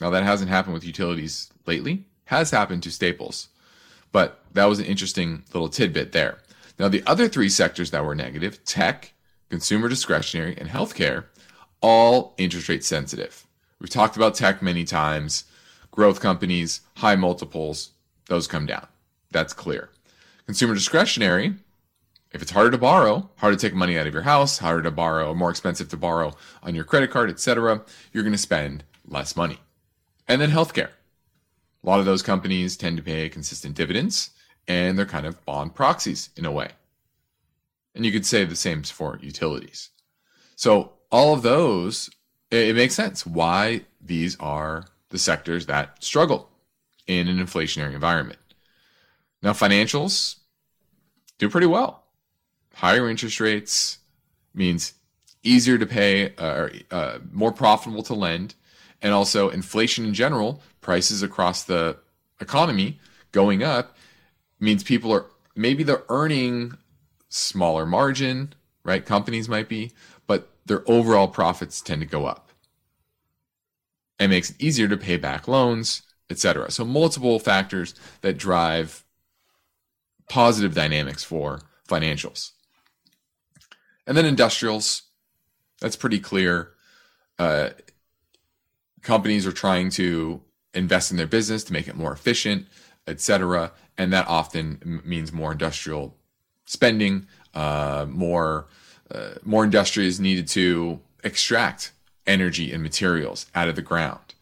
Now, 0.01 0.11
that 0.11 0.25
hasn't 0.25 0.51
happened 0.51 0.75
with 0.75 0.85
utilities 0.85 1.51
lately, 1.67 2.05
has 2.27 2.51
happened 2.51 2.83
to 2.85 2.91
staples, 2.91 3.49
but 4.13 4.43
that 4.53 4.65
was 4.65 4.79
an 4.79 4.87
interesting 4.87 5.45
little 5.53 5.69
tidbit 5.69 6.13
there. 6.13 6.39
Now, 6.79 6.89
the 6.89 7.03
other 7.07 7.29
three 7.29 7.51
sectors 7.51 7.91
that 7.91 8.05
were 8.05 8.15
negative 8.15 8.65
tech, 8.65 9.13
consumer 9.51 9.89
discretionary, 9.89 10.57
and 10.57 10.69
healthcare 10.69 11.25
all 11.81 12.35
interest 12.39 12.69
rate 12.69 12.85
sensitive. 12.85 13.47
We've 13.79 13.91
talked 13.91 14.17
about 14.17 14.35
tech 14.35 14.63
many 14.63 14.85
times. 14.85 15.45
Growth 15.91 16.21
companies, 16.21 16.81
high 16.97 17.17
multiples, 17.17 17.91
those 18.27 18.47
come 18.47 18.67
down. 18.67 18.87
That's 19.31 19.53
clear. 19.53 19.91
Consumer 20.47 20.75
discretionary, 20.75 21.55
if 22.33 22.43
it's 22.43 22.53
harder 22.53 22.71
to 22.71 22.79
borrow, 22.79 23.29
harder 23.37 23.57
to 23.57 23.61
take 23.61 23.75
money 23.75 23.99
out 23.99 24.07
of 24.07 24.15
your 24.15 24.23
house, 24.23 24.59
harder 24.59 24.83
to 24.83 24.91
borrow, 24.91 25.35
more 25.35 25.51
expensive 25.51 25.89
to 25.89 25.97
borrow 25.97 26.37
on 26.63 26.75
your 26.75 26.85
credit 26.85 27.11
card, 27.11 27.31
etc., 27.31 27.83
you're 28.13 28.23
going 28.23 28.33
to 28.33 28.39
spend 28.39 28.85
less 29.07 29.37
money. 29.37 29.59
And 30.29 30.41
then 30.41 30.51
healthcare. 30.51 30.91
A 31.83 31.87
lot 31.87 31.99
of 31.99 32.07
those 32.07 32.23
companies 32.23 32.77
tend 32.77 32.97
to 32.99 33.03
pay 33.03 33.29
consistent 33.29 33.75
dividends 33.75 34.31
and 34.69 34.97
they're 34.97 35.07
kind 35.07 35.27
of 35.27 35.45
bond 35.45 35.75
proxies 35.75 36.31
in 36.37 36.45
a 36.45 36.53
way. 36.53 36.69
And 37.95 38.07
you 38.07 38.13
could 38.13 38.27
say 38.27 38.45
the 38.45 38.55
same 38.55 38.83
for 38.85 39.19
utilities. 39.21 39.91
So 40.55 40.93
all 41.11 41.35
of 41.35 41.43
those, 41.43 42.11
it, 42.51 42.77
makes 42.77 42.95
sense 42.95 43.27
why 43.27 43.87
these 44.01 44.37
are 44.39 44.85
the 45.09 45.19
sectors 45.19 45.67
that 45.67 46.03
struggle 46.05 46.51
in 47.07 47.27
an 47.27 47.39
inflationary 47.39 47.95
environment. 47.95 48.39
Now, 49.43 49.53
financials 49.53 50.37
do 51.39 51.49
pretty 51.49 51.67
well. 51.67 52.05
Higher 52.75 53.09
interest 53.09 53.41
rates 53.41 53.99
means 54.55 54.95
easier 55.43 55.79
to 55.79 55.87
pay, 55.87 56.35
uh, 56.37 56.69
uh, 56.91 57.19
more 57.33 57.53
profitable 57.53 58.03
to 58.05 58.15
lend, 58.15 58.55
and 59.03 59.13
also 59.13 59.49
inflation 59.49 60.05
in 60.05 60.15
general, 60.15 60.63
prices 60.81 61.23
across 61.23 61.65
the 61.65 61.97
economy 62.41 62.99
going 63.33 63.63
up 63.63 63.97
means 64.59 64.83
people 64.83 65.13
are 65.13 65.27
maybe 65.55 65.83
they're 65.83 66.05
earning 66.09 66.77
smaller 67.29 67.87
margin, 67.87 68.53
right? 68.85 69.05
Companies 69.05 69.49
might 69.49 69.69
be, 69.69 69.93
but 70.27 70.51
their 70.67 70.83
overall 70.91 71.29
profits 71.29 71.81
tend 71.81 72.01
to 72.01 72.07
go 72.07 72.27
up. 72.27 72.51
It 74.19 74.29
makes 74.29 74.51
it 74.51 74.57
easier 74.61 74.89
to 74.89 74.97
pay 74.97 75.17
back 75.17 75.49
loans, 75.49 76.03
etc. 76.29 76.71
So 76.71 76.85
multiple 76.85 77.39
factors 77.39 77.95
that 78.21 78.37
drive 78.37 79.05
positive 80.29 80.75
dynamics 80.75 81.25
for 81.25 81.61
financials. 81.89 82.53
And 84.11 84.17
then 84.17 84.27
industrials, 84.27 85.03
that's 85.81 85.95
pretty 85.95 86.19
clear. 86.19 86.73
Uh, 87.39 87.69
companies 89.03 89.47
are 89.47 89.53
trying 89.53 89.89
to 89.91 90.43
invest 90.75 91.13
in 91.13 91.17
their 91.17 91.29
business 91.29 91.63
to 91.63 91.73
make 91.73 91.87
it 91.87 91.95
more 91.95 92.13
efficient, 92.13 92.67
etc. 93.07 93.71
And 93.97 94.13
that 94.13 94.27
often 94.27 95.01
means 95.05 95.33
more 95.33 95.53
industrial 95.53 96.17
spending, 96.67 97.29
uh, 97.55 98.05
more 98.09 98.67
uh, 99.13 99.35
more 99.45 99.63
industry 99.63 100.09
is 100.09 100.19
needed 100.19 100.49
to 100.49 100.99
extract 101.23 101.93
energy 102.27 102.73
and 102.73 102.83
materials 102.83 103.47
out 103.55 103.69
of 103.69 103.77
the 103.77 103.83
ground, 103.83 104.35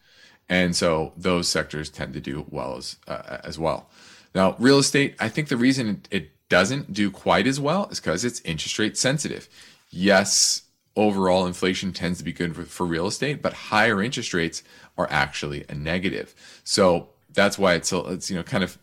and 0.49 0.75
so 0.75 1.13
those 1.15 1.47
sectors 1.47 1.91
tend 1.91 2.13
to 2.13 2.19
do 2.19 2.47
well 2.49 2.75
as 2.75 2.95
uh, 3.07 3.37
as 3.43 3.59
well. 3.59 3.87
Now, 4.33 4.55
real 4.57 4.79
estate, 4.79 5.15
I 5.19 5.29
think 5.29 5.47
the 5.47 5.57
reason 5.57 6.01
it 6.09 6.31
doesn't 6.49 6.93
do 6.93 7.09
quite 7.09 7.47
as 7.47 7.59
well 7.59 7.87
is 7.89 7.99
because 7.99 8.25
it's 8.25 8.41
interest 8.41 8.77
rate 8.79 8.97
sensitive. 8.97 9.47
Yes, 9.89 10.63
overall 10.95 11.45
inflation 11.45 11.93
tends 11.93 12.17
to 12.17 12.23
be 12.23 12.33
good 12.33 12.55
for, 12.55 12.63
for 12.63 12.85
real 12.85 13.07
estate, 13.07 13.41
but 13.41 13.53
higher 13.53 14.01
interest 14.01 14.33
rates 14.33 14.63
are 14.97 15.07
actually 15.09 15.63
a 15.69 15.75
negative. 15.75 16.35
So 16.63 17.09
that's 17.31 17.57
why 17.57 17.75
it's 17.75 17.91
it's 17.93 18.29
you 18.29 18.35
know 18.35 18.43
kind 18.43 18.63
of 18.63 18.77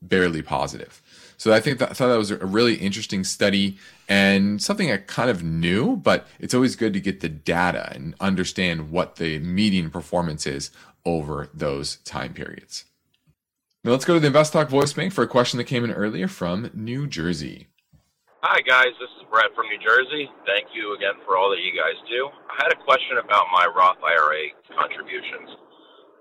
barely 0.00 0.42
positive. 0.42 1.02
So 1.36 1.52
I 1.52 1.60
think 1.60 1.78
that, 1.78 1.90
I 1.90 1.94
thought 1.94 2.08
that 2.08 2.18
was 2.18 2.32
a 2.32 2.36
really 2.38 2.74
interesting 2.74 3.22
study 3.22 3.78
and 4.08 4.60
something 4.60 4.90
I 4.90 4.96
kind 4.96 5.30
of 5.30 5.44
knew, 5.44 5.96
but 5.96 6.26
it's 6.40 6.52
always 6.52 6.74
good 6.74 6.92
to 6.94 7.00
get 7.00 7.20
the 7.20 7.28
data 7.28 7.92
and 7.94 8.14
understand 8.20 8.90
what 8.90 9.16
the 9.16 9.38
median 9.38 9.90
performance 9.90 10.46
is 10.46 10.72
over 11.04 11.48
those 11.54 11.96
time 11.98 12.34
periods. 12.34 12.84
Now 13.88 13.96
let's 13.96 14.04
go 14.04 14.12
to 14.12 14.20
the 14.20 14.28
Invest 14.28 14.52
Talk 14.52 14.68
voice 14.68 14.92
bank 14.92 15.16
for 15.16 15.24
a 15.24 15.26
question 15.26 15.56
that 15.56 15.64
came 15.64 15.80
in 15.80 15.88
earlier 15.88 16.28
from 16.28 16.68
New 16.76 17.08
Jersey. 17.08 17.72
Hi 18.44 18.60
guys, 18.60 18.92
this 19.00 19.08
is 19.16 19.24
Brett 19.32 19.48
from 19.56 19.64
New 19.72 19.80
Jersey. 19.80 20.28
Thank 20.44 20.76
you 20.76 20.92
again 20.92 21.16
for 21.24 21.40
all 21.40 21.48
that 21.48 21.64
you 21.64 21.72
guys 21.72 21.96
do. 22.04 22.28
I 22.52 22.68
had 22.68 22.68
a 22.68 22.84
question 22.84 23.16
about 23.16 23.48
my 23.48 23.64
Roth 23.64 23.96
IRA 24.04 24.52
contributions. 24.76 25.56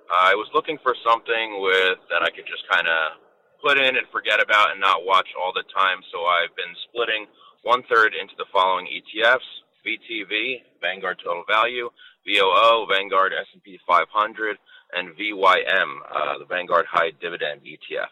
I 0.07 0.31
was 0.39 0.47
looking 0.55 0.79
for 0.79 0.95
something 1.03 1.59
with 1.59 1.99
that 2.07 2.23
I 2.23 2.31
could 2.31 2.47
just 2.47 2.63
kind 2.71 2.87
of 2.87 3.19
put 3.59 3.75
in 3.75 3.99
and 3.99 4.07
forget 4.15 4.39
about 4.39 4.71
and 4.71 4.79
not 4.79 5.03
watch 5.03 5.27
all 5.35 5.51
the 5.51 5.67
time. 5.75 5.99
So 6.15 6.23
I've 6.23 6.55
been 6.55 6.71
splitting 6.87 7.27
one 7.67 7.83
third 7.91 8.15
into 8.15 8.39
the 8.39 8.47
following 8.47 8.87
ETFs: 8.87 9.43
VTV, 9.83 10.63
Vanguard 10.79 11.19
Total 11.19 11.43
Value, 11.51 11.91
VOO, 12.23 12.87
Vanguard 12.87 13.35
S&P 13.35 13.75
500, 13.83 14.55
and 14.93 15.15
VYM, 15.15 15.99
uh, 16.09 16.37
the 16.39 16.45
Vanguard 16.45 16.85
High 16.89 17.11
Dividend 17.19 17.61
ETF. 17.61 18.11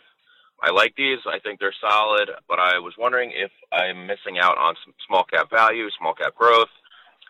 I 0.61 0.71
like 0.71 0.95
these. 0.95 1.19
I 1.27 1.39
think 1.39 1.59
they're 1.59 1.75
solid, 1.81 2.29
but 2.47 2.59
I 2.59 2.79
was 2.79 2.93
wondering 2.97 3.31
if 3.35 3.51
I'm 3.71 4.07
missing 4.07 4.39
out 4.41 4.57
on 4.57 4.75
some 4.83 4.93
small 5.07 5.23
cap 5.23 5.49
value, 5.49 5.87
small 5.99 6.13
cap 6.13 6.35
growth. 6.35 6.71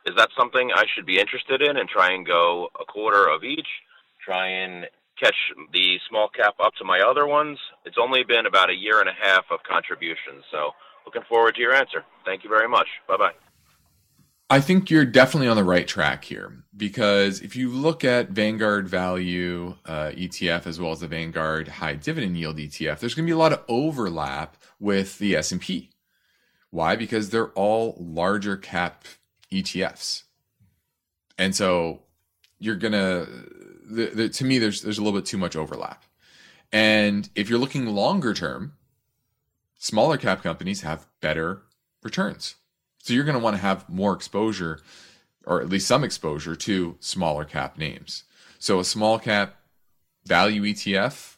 Is 0.06 0.16
that 0.18 0.30
something 0.38 0.70
I 0.74 0.86
should 0.94 1.06
be 1.06 1.20
interested 1.20 1.62
in 1.62 1.78
and 1.78 1.90
try 1.90 2.14
and 2.14 2.26
go 2.26 2.70
a 2.80 2.86
quarter 2.86 3.28
of 3.28 3.44
each? 3.44 3.68
Try 4.24 4.48
and 4.48 4.86
catch 5.20 5.36
the 5.74 5.98
small 6.10 6.30
cap 6.30 6.56
up 6.60 6.74
to 6.76 6.86
my 6.86 7.00
other 7.00 7.26
ones. 7.26 7.58
It's 7.86 7.98
only 8.00 8.24
been 8.24 8.46
about 8.46 8.70
a 8.70 8.76
year 8.76 9.00
and 9.00 9.10
a 9.10 9.18
half 9.20 9.46
of 9.50 9.60
contributions, 9.64 10.44
so 10.52 10.72
looking 11.06 11.24
forward 11.28 11.56
to 11.56 11.62
your 11.62 11.74
answer. 11.74 12.04
Thank 12.26 12.44
you 12.44 12.50
very 12.50 12.68
much. 12.68 12.88
Bye 13.08 13.18
bye. 13.18 13.45
I 14.50 14.62
think 14.62 14.92
you're 14.92 15.06
definitely 15.06 15.48
on 15.48 15.58
the 15.58 15.64
right 15.64 15.88
track 15.88 16.26
here 16.26 16.64
because 16.78 17.42
if 17.42 17.56
you 17.56 17.70
look 17.70 18.04
at 18.04 18.30
Vanguard 18.30 18.88
Value 18.88 19.76
uh, 19.86 20.12
ETF 20.12 20.68
as 20.68 20.80
well 20.80 20.92
as 20.92 21.00
the 21.00 21.08
Vanguard 21.08 21.68
High 21.68 21.96
Dividend 21.96 22.38
Yield 22.38 22.58
ETF, 22.58 23.00
there's 23.00 23.16
going 23.16 23.26
to 23.26 23.30
be 23.30 23.34
a 23.34 23.38
lot 23.38 23.54
of 23.54 23.64
overlap 23.68 24.58
with 24.80 25.18
the 25.18 25.36
S&P. 25.36 25.90
Why? 26.70 26.96
Because 26.96 27.32
they're 27.32 27.50
all 27.52 27.96
larger 28.00 28.56
cap 28.56 29.06
ETFs. 29.52 30.24
And 31.38 31.56
so 31.56 32.02
you're 32.60 32.76
gonna 32.76 33.28
the, 33.88 34.08
the, 34.08 34.30
to 34.30 34.46
me 34.46 34.58
there's 34.58 34.82
there's 34.82 34.98
a 34.98 35.04
little 35.04 35.18
bit 35.20 35.26
too 35.26 35.38
much 35.38 35.56
overlap. 35.56 36.04
And 36.72 37.30
if 37.36 37.50
you're 37.50 37.60
looking 37.60 37.88
longer 37.88 38.34
term, 38.34 38.74
smaller 39.78 40.18
cap 40.18 40.44
companies 40.44 40.82
have 40.82 41.08
better 41.22 41.64
returns. 42.04 42.56
So 43.06 43.14
you're 43.14 43.24
going 43.24 43.38
to 43.38 43.44
want 43.44 43.56
to 43.56 43.62
have 43.62 43.88
more 43.88 44.14
exposure 44.14 44.80
or 45.46 45.62
at 45.62 45.70
least 45.70 45.86
some 45.86 46.04
exposure 46.04 46.56
to 46.56 46.98
smaller 47.00 47.46
cap 47.46 47.78
names. 47.78 48.24
So 48.58 48.80
a 48.80 48.84
small 48.84 49.20
cap 49.20 49.58
value 50.26 50.64
ETF, 50.64 51.38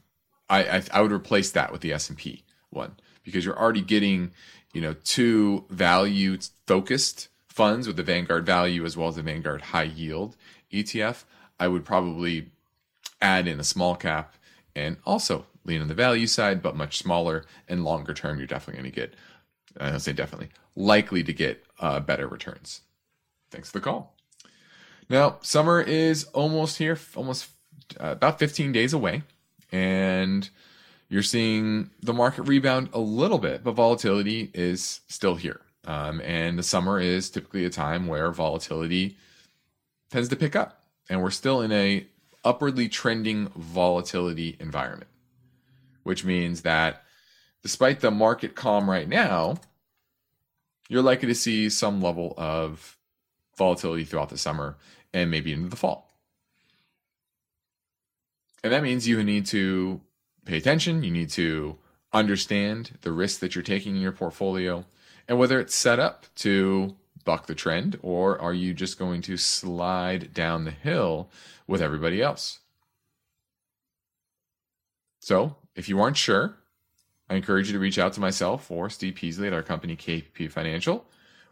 I, 0.50 0.64
I, 0.64 0.84
I 0.94 1.02
would 1.02 1.12
replace 1.12 1.52
that 1.52 1.74
with 1.74 1.82
the 1.82 1.92
S&P 1.92 2.46
one 2.70 2.96
because 3.26 3.44
you're 3.44 3.60
already 3.60 3.82
getting, 3.82 4.32
you 4.74 4.80
know, 4.80 4.96
two 5.04 5.66
value 5.70 6.38
focused 6.66 7.28
funds 7.50 7.86
with 7.86 7.98
the 7.98 8.04
Vanguard 8.04 8.46
value 8.46 8.86
as 8.86 8.96
well 8.96 9.10
as 9.10 9.18
the 9.18 9.22
Vanguard 9.22 9.60
high 9.60 9.84
yield 9.84 10.38
ETF. 10.72 11.26
I 11.60 11.68
would 11.68 11.84
probably 11.84 12.50
add 13.22 13.46
in 13.46 13.60
a 13.60 13.66
small 13.66 13.98
cap 13.98 14.36
and 14.74 14.96
also 15.06 15.48
lean 15.66 15.82
on 15.82 15.90
the 15.90 15.94
value 15.94 16.28
side, 16.28 16.62
but 16.62 16.78
much 16.78 16.98
smaller 16.98 17.44
and 17.68 17.84
longer 17.84 18.14
term. 18.14 18.38
You're 18.38 18.48
definitely 18.48 18.84
going 18.84 18.94
to 18.94 19.02
get, 19.02 19.16
I 19.78 19.90
don't 19.90 20.00
say 20.00 20.14
definitely, 20.14 20.48
likely 20.78 21.24
to 21.24 21.34
get 21.34 21.66
uh, 21.80 22.00
better 22.00 22.28
returns. 22.28 22.82
Thanks 23.50 23.72
for 23.72 23.80
the 23.80 23.84
call. 23.84 24.16
Now, 25.10 25.38
summer 25.42 25.82
is 25.82 26.26
almost 26.26 26.78
here, 26.78 27.00
almost 27.16 27.50
uh, 28.00 28.10
about 28.10 28.40
15 28.40 28.72
days 28.72 28.94
away, 28.94 29.24
and 29.72 30.50
you're 31.10 31.24
seeing 31.24 31.90
the 32.02 32.14
market 32.14 32.44
rebound 32.44 32.90
a 32.94 33.00
little 33.00 33.40
bit, 33.40 33.64
but 33.64 33.72
volatility 33.72 34.52
is 34.54 35.02
still 35.08 35.36
here. 35.36 35.62
Um, 35.86 36.22
and 36.22 36.60
the 36.60 36.64
summer 36.64 37.00
is 37.00 37.30
typically 37.30 37.66
a 37.66 37.70
time 37.70 38.08
where 38.08 38.32
volatility 38.32 39.18
tends 40.12 40.30
to 40.30 40.36
pick 40.36 40.56
up, 40.56 40.84
and 41.10 41.24
we're 41.24 41.32
still 41.32 41.62
in 41.62 41.72
a 41.72 42.06
upwardly 42.44 42.88
trending 42.90 43.48
volatility 43.56 44.58
environment, 44.60 45.10
which 46.04 46.24
means 46.24 46.62
that 46.62 47.04
despite 47.64 48.02
the 48.02 48.12
market 48.12 48.54
calm 48.54 48.90
right 48.90 49.08
now, 49.08 49.58
you're 50.90 51.02
likely 51.02 51.28
to 51.28 51.36
see 51.36 51.70
some 51.70 52.02
level 52.02 52.34
of 52.38 52.98
volatility 53.58 54.06
throughout 54.06 54.30
the 54.30 54.38
summer 54.38 54.78
and 55.14 55.32
maybe 55.32 55.52
into 55.52 55.70
the 55.70 55.76
fall. 55.76 56.12
And 58.64 58.74
that 58.74 58.84
means 58.84 59.08
you 59.08 59.24
need 59.24 59.46
to 59.48 60.02
pay 60.46 60.58
attention, 60.58 61.04
you 61.04 61.12
need 61.12 61.30
to 61.32 61.78
understand 62.14 62.98
the 63.02 63.12
risk 63.12 63.40
that 63.40 63.56
you're 63.56 63.64
taking 63.64 63.96
in 63.96 64.02
your 64.02 64.12
portfolio 64.12 64.86
and 65.28 65.38
whether 65.38 65.60
it's 65.60 65.76
set 65.76 66.00
up 66.00 66.26
to 66.36 66.96
buck 67.26 67.48
the 67.48 67.56
trend 67.56 68.00
or 68.02 68.40
are 68.40 68.54
you 68.54 68.74
just 68.74 68.98
going 68.98 69.22
to 69.22 69.36
slide 69.38 70.34
down 70.34 70.64
the 70.64 70.72
hill 70.72 71.30
with 71.68 71.82
everybody 71.82 72.22
else? 72.22 72.60
So, 75.20 75.58
if 75.76 75.90
you 75.90 76.00
aren't 76.00 76.16
sure, 76.16 76.56
I 77.30 77.36
encourage 77.36 77.68
you 77.68 77.74
to 77.74 77.80
reach 77.80 78.00
out 78.00 78.14
to 78.14 78.22
myself 78.22 78.72
or 78.72 78.90
Steve 78.90 79.16
Peasley 79.16 79.48
at 79.48 79.54
our 79.54 79.64
company 79.64 79.96
KPP 79.96 80.52
Financial, 80.52 81.06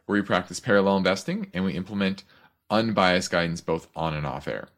where 0.06 0.20
we 0.20 0.26
practice 0.26 0.60
parallel 0.60 0.98
investing 0.98 1.50
and 1.54 1.64
we 1.64 1.74
implement 1.74 2.24
unbiased 2.70 3.32
guidance 3.32 3.62
both 3.62 3.88
on 3.96 4.14
and 4.14 4.26
off 4.26 4.48
air. 4.48 4.70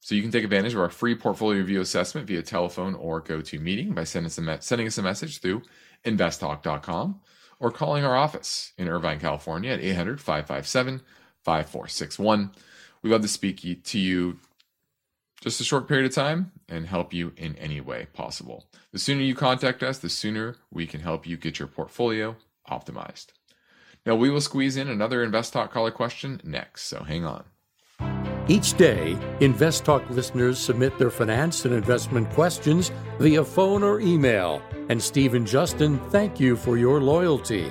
So 0.00 0.14
you 0.14 0.22
can 0.22 0.30
take 0.30 0.44
advantage 0.44 0.72
of 0.72 0.80
our 0.80 0.88
free 0.88 1.14
portfolio 1.14 1.58
review 1.58 1.82
assessment 1.82 2.26
via 2.26 2.40
telephone 2.40 2.94
or 2.94 3.20
GoToMeeting 3.20 3.94
by 3.94 4.04
sending 4.04 4.28
us 4.28 4.38
me- 4.38 4.56
sending 4.60 4.86
us 4.86 4.96
a 4.96 5.02
message 5.02 5.40
through 5.40 5.62
investtalk.com 6.04 7.20
or 7.60 7.70
calling 7.70 8.04
our 8.04 8.16
office 8.16 8.72
in 8.78 8.88
Irvine, 8.88 9.20
California 9.20 9.70
at 9.70 9.80
800 9.80 10.18
557 10.18 11.02
5461. 11.42 12.52
We 13.02 13.10
love 13.10 13.20
to 13.20 13.28
speak 13.28 13.84
to 13.84 13.98
you 13.98 14.38
just 15.40 15.60
a 15.60 15.64
short 15.64 15.86
period 15.86 16.06
of 16.06 16.14
time 16.14 16.52
and 16.68 16.86
help 16.86 17.12
you 17.12 17.32
in 17.36 17.56
any 17.56 17.80
way 17.80 18.06
possible. 18.12 18.66
The 18.92 18.98
sooner 18.98 19.22
you 19.22 19.34
contact 19.34 19.82
us, 19.82 19.98
the 19.98 20.08
sooner 20.08 20.56
we 20.70 20.86
can 20.86 21.00
help 21.00 21.26
you 21.26 21.36
get 21.36 21.58
your 21.58 21.68
portfolio 21.68 22.36
optimized. 22.68 23.28
Now, 24.04 24.14
we 24.14 24.30
will 24.30 24.40
squeeze 24.40 24.76
in 24.76 24.88
another 24.88 25.22
Invest 25.22 25.52
Talk 25.52 25.72
caller 25.72 25.90
question 25.90 26.40
next, 26.44 26.84
so 26.84 27.02
hang 27.02 27.24
on. 27.24 27.44
Each 28.48 28.74
day, 28.74 29.18
Invest 29.40 29.84
Talk 29.84 30.08
listeners 30.08 30.58
submit 30.58 30.98
their 30.98 31.10
finance 31.10 31.66
and 31.66 31.74
investment 31.74 32.30
questions 32.30 32.90
via 33.18 33.44
phone 33.44 33.82
or 33.82 34.00
email. 34.00 34.62
And 34.88 35.02
Steve 35.02 35.34
and 35.34 35.46
Justin 35.46 35.98
thank 36.10 36.40
you 36.40 36.56
for 36.56 36.78
your 36.78 37.00
loyalty. 37.00 37.70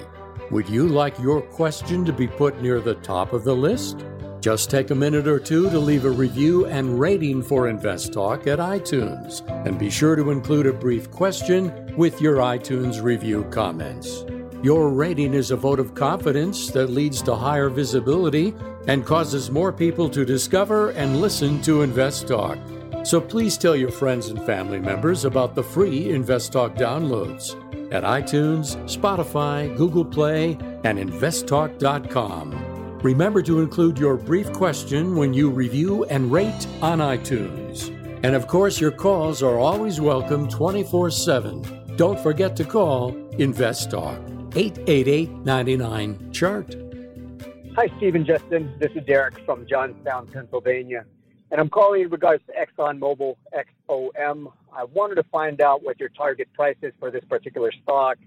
Would 0.51 0.69
you 0.69 0.87
like 0.87 1.17
your 1.19 1.41
question 1.41 2.05
to 2.05 2.13
be 2.13 2.27
put 2.27 2.61
near 2.61 2.79
the 2.79 2.95
top 2.95 3.33
of 3.33 3.43
the 3.43 3.55
list? 3.55 4.05
Just 4.47 4.69
take 4.69 4.91
a 4.91 4.95
minute 4.95 5.27
or 5.27 5.41
two 5.41 5.69
to 5.69 5.77
leave 5.77 6.05
a 6.05 6.09
review 6.09 6.67
and 6.67 6.97
rating 6.97 7.43
for 7.43 7.67
Invest 7.67 8.13
Talk 8.13 8.47
at 8.47 8.59
iTunes. 8.59 9.45
And 9.67 9.77
be 9.77 9.89
sure 9.89 10.15
to 10.15 10.31
include 10.31 10.67
a 10.67 10.71
brief 10.71 11.11
question 11.11 11.93
with 11.97 12.21
your 12.21 12.37
iTunes 12.37 13.03
review 13.03 13.43
comments. 13.51 14.23
Your 14.63 14.87
rating 14.87 15.33
is 15.33 15.51
a 15.51 15.57
vote 15.57 15.81
of 15.81 15.95
confidence 15.95 16.71
that 16.71 16.89
leads 16.89 17.21
to 17.23 17.35
higher 17.35 17.67
visibility 17.67 18.53
and 18.87 19.05
causes 19.05 19.51
more 19.51 19.73
people 19.73 20.09
to 20.11 20.23
discover 20.23 20.91
and 20.91 21.19
listen 21.19 21.61
to 21.63 21.81
Invest 21.81 22.29
Talk. 22.29 22.57
So 23.03 23.19
please 23.19 23.57
tell 23.57 23.75
your 23.75 23.91
friends 23.91 24.29
and 24.29 24.41
family 24.45 24.79
members 24.79 25.25
about 25.25 25.55
the 25.55 25.63
free 25.63 26.11
Invest 26.11 26.53
Talk 26.53 26.75
downloads 26.75 27.51
at 27.93 28.05
iTunes, 28.05 28.77
Spotify, 28.85 29.75
Google 29.75 30.05
Play, 30.05 30.51
and 30.85 30.97
investtalk.com. 30.99 32.76
Remember 33.03 33.43
to 33.43 33.59
include 33.59 33.99
your 33.99 34.17
brief 34.17 34.51
question 34.53 35.15
when 35.15 35.31
you 35.31 35.51
review 35.51 36.05
and 36.05 36.31
rate 36.31 36.65
on 36.81 36.97
iTunes. 36.97 37.93
And 38.23 38.35
of 38.35 38.47
course, 38.47 38.81
your 38.81 38.89
calls 38.89 39.43
are 39.43 39.59
always 39.59 40.01
welcome 40.01 40.47
24 40.49 41.11
7. 41.11 41.95
Don't 41.95 42.19
forget 42.19 42.55
to 42.55 42.65
call 42.65 43.15
Invest 43.37 43.91
Talk. 43.91 44.19
888 44.55 45.29
99 45.29 46.31
Chart. 46.31 46.75
Hi, 47.75 47.87
Stephen 47.97 48.25
Justin. 48.25 48.73
This 48.79 48.91
is 48.95 49.05
Derek 49.05 49.45
from 49.45 49.67
Johnstown, 49.67 50.25
Pennsylvania. 50.27 51.05
And 51.51 51.61
I'm 51.61 51.69
calling 51.69 52.01
in 52.01 52.09
regards 52.09 52.43
to 52.47 52.53
ExxonMobil 52.53 53.35
XOM. 53.53 54.51
I 54.73 54.83
wanted 54.85 55.15
to 55.15 55.23
find 55.31 55.61
out 55.61 55.83
what 55.83 55.99
your 55.99 56.09
target 56.09 56.51
price 56.53 56.77
is 56.81 56.93
for 56.99 57.11
this 57.11 57.23
particular 57.25 57.71
stock. 57.83 58.17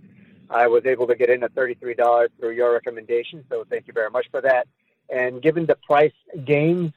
I 0.50 0.66
was 0.66 0.84
able 0.84 1.06
to 1.06 1.14
get 1.14 1.30
in 1.30 1.42
at 1.44 1.54
$33 1.54 2.28
through 2.38 2.50
your 2.50 2.72
recommendation, 2.72 3.44
so 3.48 3.64
thank 3.70 3.86
you 3.86 3.92
very 3.92 4.10
much 4.10 4.26
for 4.30 4.40
that. 4.40 4.66
And 5.08 5.40
given 5.40 5.64
the 5.64 5.76
price 5.76 6.12
gains, 6.44 6.92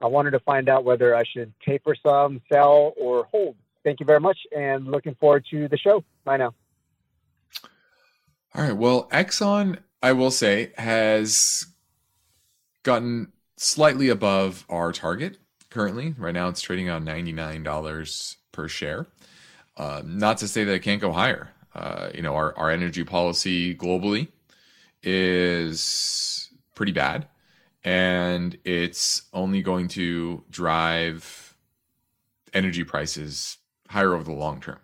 I 0.00 0.06
wanted 0.06 0.32
to 0.32 0.40
find 0.40 0.68
out 0.68 0.84
whether 0.84 1.16
I 1.16 1.24
should 1.24 1.52
taper 1.64 1.96
some, 2.02 2.40
sell, 2.50 2.92
or 2.96 3.24
hold. 3.24 3.56
Thank 3.82 4.00
you 4.00 4.06
very 4.06 4.20
much, 4.20 4.38
and 4.54 4.86
looking 4.86 5.14
forward 5.14 5.46
to 5.50 5.68
the 5.68 5.78
show. 5.78 6.04
Bye 6.24 6.36
now. 6.36 6.54
All 8.54 8.62
right. 8.62 8.76
Well, 8.76 9.08
Exxon, 9.08 9.78
I 10.02 10.12
will 10.12 10.30
say, 10.30 10.72
has 10.76 11.66
gotten 12.82 13.32
slightly 13.56 14.08
above 14.08 14.66
our 14.68 14.92
target 14.92 15.38
currently. 15.70 16.14
Right 16.18 16.34
now, 16.34 16.48
it's 16.48 16.60
trading 16.60 16.90
on 16.90 17.04
$99 17.04 18.36
per 18.52 18.68
share. 18.68 19.06
Uh, 19.76 20.02
not 20.04 20.38
to 20.38 20.48
say 20.48 20.64
that 20.64 20.74
it 20.74 20.82
can't 20.82 21.00
go 21.00 21.12
higher. 21.12 21.50
Uh, 21.78 22.10
you 22.12 22.22
know, 22.22 22.34
our, 22.34 22.58
our 22.58 22.70
energy 22.72 23.04
policy 23.04 23.72
globally 23.72 24.26
is 25.00 26.50
pretty 26.74 26.90
bad, 26.90 27.28
and 27.84 28.58
it's 28.64 29.22
only 29.32 29.62
going 29.62 29.86
to 29.86 30.42
drive 30.50 31.54
energy 32.52 32.82
prices 32.82 33.58
higher 33.88 34.12
over 34.12 34.24
the 34.24 34.32
long 34.32 34.60
term. 34.60 34.80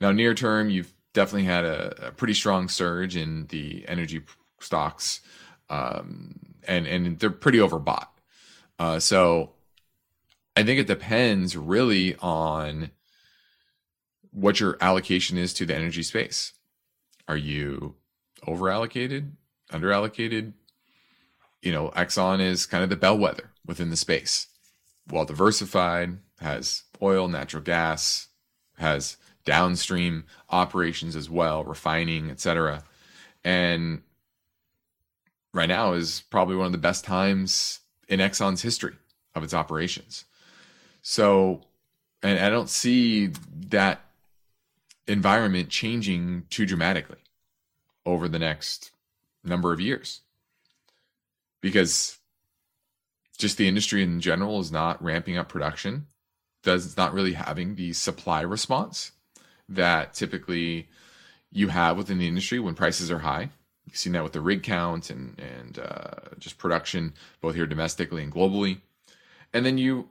Now, 0.00 0.12
near 0.12 0.32
term, 0.32 0.70
you've 0.70 0.94
definitely 1.12 1.44
had 1.44 1.64
a, 1.66 2.08
a 2.08 2.10
pretty 2.10 2.32
strong 2.32 2.70
surge 2.70 3.16
in 3.16 3.46
the 3.48 3.84
energy 3.86 4.22
stocks, 4.60 5.20
um, 5.68 6.38
and 6.66 6.86
and 6.86 7.18
they're 7.18 7.28
pretty 7.28 7.58
overbought. 7.58 8.08
Uh, 8.78 8.98
so 8.98 9.50
I 10.56 10.62
think 10.62 10.80
it 10.80 10.86
depends 10.86 11.54
really 11.54 12.16
on 12.16 12.92
what 14.32 14.60
your 14.60 14.76
allocation 14.80 15.36
is 15.36 15.52
to 15.54 15.66
the 15.66 15.74
energy 15.74 16.02
space. 16.02 16.52
Are 17.28 17.36
you 17.36 17.96
over 18.46 18.70
allocated, 18.70 19.36
under 19.70 19.92
allocated? 19.92 20.52
You 21.62 21.72
know, 21.72 21.90
Exxon 21.90 22.40
is 22.40 22.66
kind 22.66 22.82
of 22.82 22.90
the 22.90 22.96
bellwether 22.96 23.50
within 23.66 23.90
the 23.90 23.96
space. 23.96 24.46
Well 25.10 25.24
diversified, 25.24 26.18
has 26.40 26.84
oil, 27.02 27.28
natural 27.28 27.62
gas, 27.62 28.28
has 28.78 29.16
downstream 29.44 30.24
operations 30.48 31.16
as 31.16 31.28
well, 31.28 31.64
refining, 31.64 32.30
etc. 32.30 32.84
And 33.44 34.02
right 35.52 35.68
now 35.68 35.92
is 35.92 36.22
probably 36.30 36.56
one 36.56 36.66
of 36.66 36.72
the 36.72 36.78
best 36.78 37.04
times 37.04 37.80
in 38.08 38.20
Exxon's 38.20 38.62
history 38.62 38.96
of 39.34 39.42
its 39.42 39.54
operations. 39.54 40.24
So, 41.02 41.62
and 42.22 42.38
I 42.38 42.50
don't 42.50 42.68
see 42.68 43.32
that 43.68 44.02
environment 45.06 45.68
changing 45.68 46.44
too 46.50 46.66
dramatically 46.66 47.18
over 48.06 48.28
the 48.28 48.38
next 48.38 48.92
number 49.42 49.72
of 49.72 49.80
years 49.80 50.20
because 51.60 52.18
just 53.38 53.56
the 53.56 53.68
industry 53.68 54.02
in 54.02 54.20
general 54.20 54.60
is 54.60 54.70
not 54.70 55.02
ramping 55.02 55.36
up 55.36 55.48
production, 55.48 56.06
does 56.62 56.84
it's 56.84 56.96
not 56.96 57.14
really 57.14 57.32
having 57.32 57.74
the 57.74 57.92
supply 57.92 58.42
response 58.42 59.12
that 59.68 60.14
typically 60.14 60.88
you 61.50 61.68
have 61.68 61.96
within 61.96 62.18
the 62.18 62.28
industry 62.28 62.58
when 62.58 62.74
prices 62.74 63.10
are 63.10 63.20
high. 63.20 63.50
You've 63.86 63.96
seen 63.96 64.12
that 64.12 64.22
with 64.22 64.32
the 64.32 64.40
rig 64.40 64.62
count 64.62 65.10
and 65.10 65.38
and 65.38 65.78
uh, 65.78 66.36
just 66.38 66.58
production, 66.58 67.14
both 67.40 67.54
here 67.54 67.66
domestically 67.66 68.22
and 68.22 68.32
globally. 68.32 68.80
And 69.52 69.66
then 69.66 69.78
you, 69.78 70.10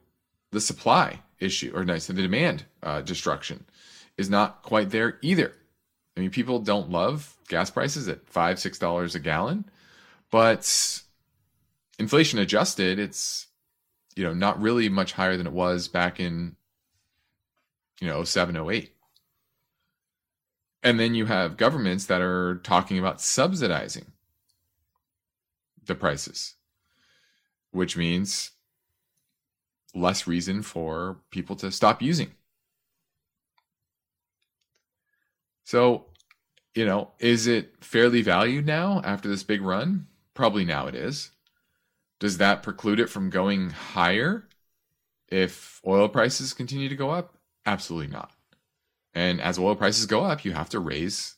the 0.52 0.60
supply 0.60 1.22
issue, 1.40 1.72
or 1.74 1.86
nice, 1.86 2.08
the 2.08 2.14
demand 2.14 2.66
uh, 2.84 3.02
destruction 3.02 3.66
is 4.20 4.30
not 4.30 4.62
quite 4.64 4.90
there 4.90 5.18
either. 5.22 5.54
I 6.16 6.20
mean, 6.20 6.30
people 6.30 6.60
don't 6.60 6.90
love 6.90 7.38
gas 7.48 7.70
prices 7.70 8.10
at 8.10 8.28
five, 8.28 8.60
six 8.60 8.78
dollars 8.78 9.16
a 9.16 9.20
gallon, 9.20 9.64
but 10.30 11.02
inflation 11.98 12.38
adjusted, 12.38 13.00
it's 13.00 13.48
you 14.18 14.24
know 14.26 14.34
not 14.34 14.62
really 14.62 14.90
much 14.90 15.14
higher 15.14 15.38
than 15.38 15.48
it 15.48 15.54
was 15.54 15.88
back 15.88 16.20
in 16.20 16.58
you 18.02 18.08
know 18.08 18.26
07, 18.26 18.58
08. 18.58 18.92
And 20.84 21.00
then 21.00 21.16
you 21.16 21.26
have 21.26 21.56
governments 21.56 22.06
that 22.08 22.22
are 22.22 22.56
talking 22.64 23.00
about 23.00 23.22
subsidizing 23.22 24.08
the 25.86 25.96
prices, 25.96 26.56
which 27.72 27.96
means 27.96 28.52
less 29.96 30.28
reason 30.28 30.62
for 30.62 31.20
people 31.32 31.56
to 31.58 31.72
stop 31.72 32.02
using. 32.02 32.32
So, 35.70 36.06
you 36.74 36.84
know, 36.84 37.12
is 37.20 37.46
it 37.46 37.76
fairly 37.80 38.24
valued 38.24 38.66
now 38.66 39.04
after 39.06 39.30
this 39.30 39.44
big 39.44 39.62
run? 39.62 40.08
Probably 40.34 40.66
now 40.66 40.88
it 40.88 40.96
is. 40.96 41.30
Does 42.20 42.40
that 42.40 42.64
preclude 42.64 43.00
it 43.00 43.08
from 43.08 43.30
going 43.30 43.70
higher 43.70 44.48
if 45.28 45.80
oil 45.86 46.10
prices 46.10 46.56
continue 46.56 46.90
to 46.90 46.96
go 46.96 47.12
up? 47.12 47.36
Absolutely 47.68 48.12
not. 48.12 48.32
And 49.14 49.40
as 49.40 49.60
oil 49.60 49.76
prices 49.76 50.08
go 50.08 50.24
up, 50.24 50.44
you 50.44 50.54
have 50.54 50.70
to 50.70 50.80
raise 50.80 51.36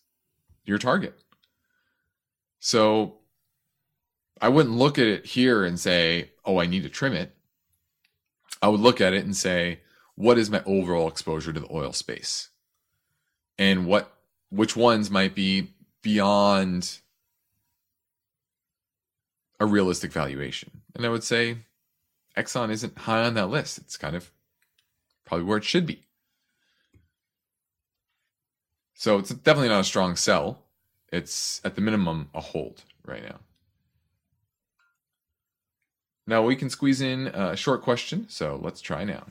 your 0.63 0.77
target. 0.77 1.19
So 2.61 3.17
I 4.39 4.47
wouldn't 4.47 4.77
look 4.77 4.97
at 4.97 5.07
it 5.07 5.25
here 5.25 5.65
and 5.65 5.77
say, 5.77 6.31
oh, 6.45 6.57
I 6.57 6.67
need 6.67 6.83
to 6.83 6.89
trim 6.89 7.11
it. 7.11 7.35
I 8.61 8.69
would 8.69 8.79
look 8.79 9.01
at 9.01 9.11
it 9.11 9.25
and 9.25 9.35
say, 9.35 9.81
what 10.15 10.37
is 10.37 10.49
my 10.49 10.63
overall 10.65 11.09
exposure 11.09 11.51
to 11.51 11.59
the 11.59 11.75
oil 11.75 11.91
space? 11.91 12.47
And 13.57 13.85
what 13.85 14.19
which 14.51 14.75
ones 14.75 15.09
might 15.09 15.33
be 15.33 15.71
beyond 16.03 16.99
a 19.59 19.65
realistic 19.65 20.11
valuation? 20.11 20.81
And 20.93 21.05
I 21.05 21.09
would 21.09 21.23
say 21.23 21.57
Exxon 22.37 22.69
isn't 22.69 22.97
high 22.99 23.23
on 23.23 23.33
that 23.33 23.47
list. 23.47 23.79
It's 23.79 23.97
kind 23.97 24.15
of 24.15 24.31
probably 25.25 25.45
where 25.45 25.57
it 25.57 25.63
should 25.63 25.87
be. 25.87 26.03
So 28.93 29.17
it's 29.17 29.29
definitely 29.29 29.69
not 29.69 29.79
a 29.79 29.85
strong 29.85 30.15
sell. 30.15 30.59
It's 31.11 31.59
at 31.65 31.75
the 31.75 31.81
minimum 31.81 32.29
a 32.35 32.41
hold 32.41 32.83
right 33.05 33.23
now. 33.23 33.39
Now 36.27 36.43
we 36.43 36.55
can 36.55 36.69
squeeze 36.69 37.01
in 37.01 37.27
a 37.27 37.55
short 37.55 37.81
question, 37.81 38.27
so 38.29 38.59
let's 38.61 38.79
try 38.79 39.03
now. 39.03 39.25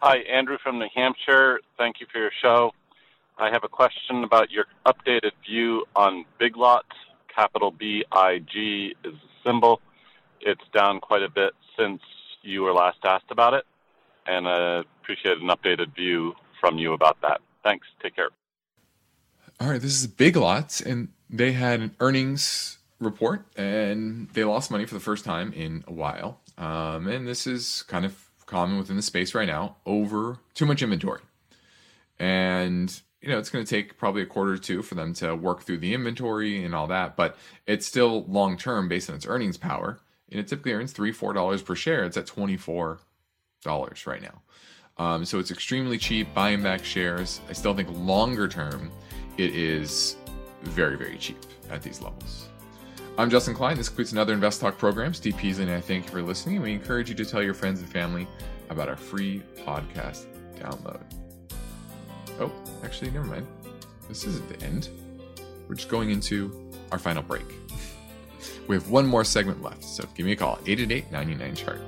Hi, 0.00 0.18
Andrew 0.18 0.58
from 0.62 0.78
New 0.78 0.88
Hampshire. 0.94 1.60
Thank 1.78 2.00
you 2.00 2.06
for 2.12 2.18
your 2.18 2.30
show. 2.42 2.72
I 3.38 3.50
have 3.50 3.64
a 3.64 3.68
question 3.68 4.24
about 4.24 4.50
your 4.50 4.66
updated 4.86 5.32
view 5.46 5.84
on 5.96 6.24
Big 6.38 6.56
Lots. 6.56 6.88
Capital 7.34 7.70
B 7.70 8.04
I 8.12 8.40
G 8.40 8.94
is 9.04 9.14
the 9.14 9.50
symbol. 9.50 9.80
It's 10.40 10.60
down 10.74 11.00
quite 11.00 11.22
a 11.22 11.30
bit 11.30 11.52
since 11.78 12.02
you 12.42 12.62
were 12.62 12.72
last 12.72 12.98
asked 13.04 13.30
about 13.30 13.54
it, 13.54 13.64
and 14.26 14.46
I 14.46 14.82
appreciate 15.00 15.38
an 15.38 15.48
updated 15.48 15.94
view 15.94 16.34
from 16.60 16.76
you 16.76 16.92
about 16.92 17.20
that. 17.22 17.40
Thanks. 17.64 17.86
Take 18.02 18.16
care 18.16 18.28
all 19.62 19.68
right, 19.68 19.80
this 19.80 20.00
is 20.00 20.08
Big 20.08 20.34
Lots, 20.34 20.80
and 20.80 21.08
they 21.30 21.52
had 21.52 21.80
an 21.80 21.94
earnings 22.00 22.78
report, 22.98 23.44
and 23.56 24.28
they 24.30 24.42
lost 24.42 24.72
money 24.72 24.86
for 24.86 24.94
the 24.94 25.00
first 25.00 25.24
time 25.24 25.52
in 25.52 25.84
a 25.86 25.92
while. 25.92 26.40
Um, 26.58 27.06
and 27.06 27.28
this 27.28 27.46
is 27.46 27.84
kind 27.84 28.04
of 28.04 28.28
common 28.46 28.76
within 28.76 28.96
the 28.96 29.02
space 29.02 29.36
right 29.36 29.46
now 29.46 29.76
over 29.86 30.38
too 30.54 30.66
much 30.66 30.82
inventory. 30.82 31.20
And 32.18 33.00
you 33.22 33.28
know, 33.28 33.38
it's 33.38 33.50
going 33.50 33.64
to 33.64 33.70
take 33.70 33.96
probably 33.96 34.22
a 34.22 34.26
quarter 34.26 34.52
or 34.52 34.58
two 34.58 34.82
for 34.82 34.96
them 34.96 35.14
to 35.14 35.34
work 35.34 35.62
through 35.62 35.78
the 35.78 35.94
inventory 35.94 36.64
and 36.64 36.74
all 36.74 36.88
that, 36.88 37.16
but 37.16 37.36
it's 37.66 37.86
still 37.86 38.24
long 38.24 38.58
term 38.58 38.88
based 38.88 39.08
on 39.08 39.16
its 39.16 39.26
earnings 39.26 39.56
power. 39.56 40.00
And 40.30 40.40
it 40.40 40.48
typically 40.48 40.72
earns 40.72 40.92
three, 40.92 41.12
four 41.12 41.32
dollars 41.32 41.62
per 41.62 41.74
share. 41.74 42.04
It's 42.04 42.16
at 42.16 42.26
twenty 42.26 42.56
four 42.56 42.98
dollars 43.62 44.06
right 44.06 44.22
now. 44.22 44.42
Um, 44.98 45.24
so 45.24 45.38
it's 45.38 45.50
extremely 45.50 45.98
cheap 45.98 46.34
buying 46.34 46.62
back 46.62 46.84
shares. 46.84 47.40
I 47.48 47.52
still 47.52 47.74
think 47.74 47.88
longer 47.92 48.48
term, 48.48 48.90
it 49.36 49.54
is 49.54 50.16
very, 50.62 50.96
very 50.96 51.16
cheap 51.16 51.38
at 51.70 51.82
these 51.82 52.00
levels. 52.02 52.48
I'm 53.18 53.30
Justin 53.30 53.54
Klein. 53.54 53.76
This 53.76 53.88
concludes 53.88 54.12
another 54.12 54.32
Invest 54.32 54.60
Talk 54.60 54.78
program. 54.78 55.12
Steve 55.14 55.36
Peasley 55.36 55.64
and 55.64 55.72
I 55.72 55.80
thank 55.80 56.06
you 56.06 56.10
for 56.10 56.22
listening. 56.22 56.60
We 56.62 56.72
encourage 56.72 57.08
you 57.08 57.14
to 57.16 57.24
tell 57.24 57.42
your 57.42 57.54
friends 57.54 57.80
and 57.80 57.88
family 57.88 58.26
about 58.70 58.88
our 58.88 58.96
free 58.96 59.42
podcast 59.64 60.26
download. 60.58 61.02
Oh, 62.42 62.50
actually, 62.82 63.12
never 63.12 63.26
mind. 63.26 63.46
This 64.08 64.24
isn't 64.24 64.48
the 64.48 64.66
end. 64.66 64.88
We're 65.68 65.76
just 65.76 65.88
going 65.88 66.10
into 66.10 66.50
our 66.90 66.98
final 66.98 67.22
break. 67.22 67.46
we 68.66 68.74
have 68.74 68.90
one 68.90 69.06
more 69.06 69.22
segment 69.22 69.62
left, 69.62 69.84
so 69.84 70.04
give 70.16 70.26
me 70.26 70.32
a 70.32 70.36
call 70.36 70.58
888 70.66 71.12
99 71.12 71.54
chart. 71.54 71.80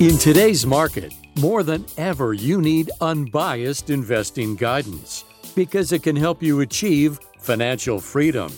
In 0.00 0.18
today's 0.18 0.66
market, 0.66 1.14
more 1.38 1.62
than 1.62 1.86
ever, 1.96 2.34
you 2.34 2.60
need 2.60 2.90
unbiased 3.00 3.88
investing 3.88 4.56
guidance 4.56 5.24
because 5.54 5.92
it 5.92 6.02
can 6.02 6.16
help 6.16 6.42
you 6.42 6.60
achieve 6.60 7.20
financial 7.38 8.00
freedom. 8.00 8.52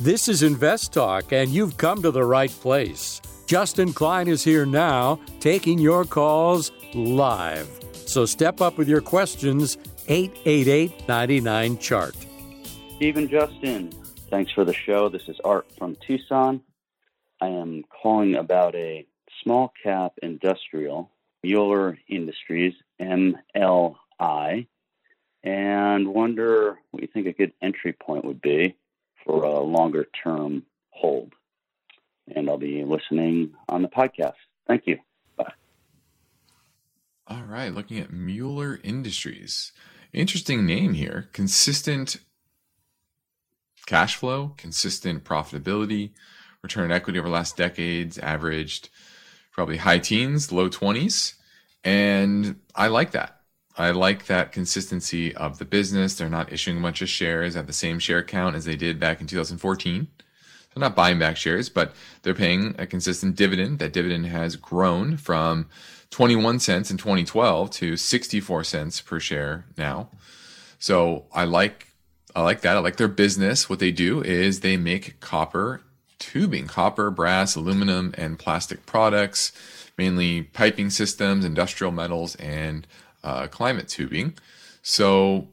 This 0.00 0.26
is 0.26 0.42
Invest 0.42 0.94
Talk, 0.94 1.32
and 1.32 1.50
you've 1.50 1.76
come 1.76 2.00
to 2.00 2.10
the 2.10 2.24
right 2.24 2.50
place. 2.50 3.20
Justin 3.50 3.92
Klein 3.92 4.28
is 4.28 4.44
here 4.44 4.64
now, 4.64 5.18
taking 5.40 5.80
your 5.80 6.04
calls 6.04 6.70
live. 6.94 7.68
So 7.92 8.24
step 8.24 8.60
up 8.60 8.78
with 8.78 8.88
your 8.88 9.00
questions, 9.00 9.76
888 10.06 11.08
99 11.08 11.78
Chart. 11.78 12.14
Stephen 12.94 13.28
Justin, 13.28 13.90
thanks 14.30 14.52
for 14.52 14.64
the 14.64 14.72
show. 14.72 15.08
This 15.08 15.24
is 15.26 15.36
Art 15.44 15.66
from 15.76 15.96
Tucson. 16.06 16.60
I 17.40 17.48
am 17.48 17.82
calling 18.00 18.36
about 18.36 18.76
a 18.76 19.04
small 19.42 19.72
cap 19.82 20.12
industrial, 20.22 21.10
Mueller 21.42 21.98
Industries, 22.06 22.74
MLI, 23.00 24.68
and 25.42 26.06
wonder 26.06 26.78
what 26.92 27.02
you 27.02 27.08
think 27.12 27.26
a 27.26 27.32
good 27.32 27.52
entry 27.60 27.94
point 27.94 28.24
would 28.24 28.40
be 28.40 28.76
for 29.24 29.42
a 29.42 29.58
longer 29.58 30.06
term 30.22 30.62
hold. 30.90 31.34
And 32.34 32.48
I'll 32.48 32.58
be 32.58 32.84
listening 32.84 33.54
on 33.68 33.82
the 33.82 33.88
podcast. 33.88 34.34
Thank 34.66 34.86
you. 34.86 34.98
Bye. 35.36 35.52
All 37.26 37.42
right, 37.42 37.72
looking 37.72 37.98
at 37.98 38.12
Mueller 38.12 38.80
Industries. 38.82 39.72
Interesting 40.12 40.66
name 40.66 40.94
here. 40.94 41.28
Consistent 41.32 42.18
cash 43.86 44.16
flow, 44.16 44.54
consistent 44.56 45.24
profitability, 45.24 46.10
return 46.62 46.84
on 46.84 46.92
equity 46.92 47.18
over 47.18 47.28
the 47.28 47.34
last 47.34 47.56
decades 47.56 48.18
averaged 48.18 48.88
probably 49.52 49.78
high 49.78 49.98
teens, 49.98 50.52
low 50.52 50.68
20s. 50.68 51.34
And 51.82 52.60
I 52.74 52.88
like 52.88 53.12
that. 53.12 53.40
I 53.76 53.92
like 53.92 54.26
that 54.26 54.52
consistency 54.52 55.34
of 55.34 55.58
the 55.58 55.64
business. 55.64 56.14
They're 56.14 56.28
not 56.28 56.52
issuing 56.52 56.78
a 56.78 56.80
bunch 56.80 57.02
of 57.02 57.08
shares 57.08 57.56
at 57.56 57.66
the 57.66 57.72
same 57.72 57.98
share 57.98 58.22
count 58.22 58.56
as 58.56 58.64
they 58.64 58.76
did 58.76 59.00
back 59.00 59.20
in 59.20 59.26
2014. 59.26 60.08
They're 60.74 60.80
not 60.80 60.94
buying 60.94 61.18
back 61.18 61.36
shares, 61.36 61.68
but 61.68 61.94
they're 62.22 62.34
paying 62.34 62.74
a 62.78 62.86
consistent 62.86 63.36
dividend. 63.36 63.80
That 63.80 63.92
dividend 63.92 64.26
has 64.26 64.56
grown 64.56 65.16
from 65.16 65.68
21 66.10 66.60
cents 66.60 66.90
in 66.90 66.96
2012 66.96 67.70
to 67.70 67.96
64 67.96 68.64
cents 68.64 69.00
per 69.00 69.18
share 69.18 69.64
now. 69.76 70.10
So 70.78 71.26
I 71.32 71.44
like 71.44 71.88
I 72.34 72.42
like 72.42 72.60
that. 72.60 72.76
I 72.76 72.80
like 72.80 72.96
their 72.96 73.08
business. 73.08 73.68
What 73.68 73.80
they 73.80 73.90
do 73.90 74.22
is 74.22 74.60
they 74.60 74.76
make 74.76 75.18
copper 75.18 75.82
tubing, 76.20 76.68
copper, 76.68 77.10
brass, 77.10 77.56
aluminum, 77.56 78.14
and 78.16 78.38
plastic 78.38 78.86
products, 78.86 79.52
mainly 79.98 80.42
piping 80.42 80.90
systems, 80.90 81.44
industrial 81.44 81.90
metals, 81.90 82.36
and 82.36 82.86
uh, 83.24 83.48
climate 83.48 83.88
tubing. 83.88 84.34
So 84.82 85.48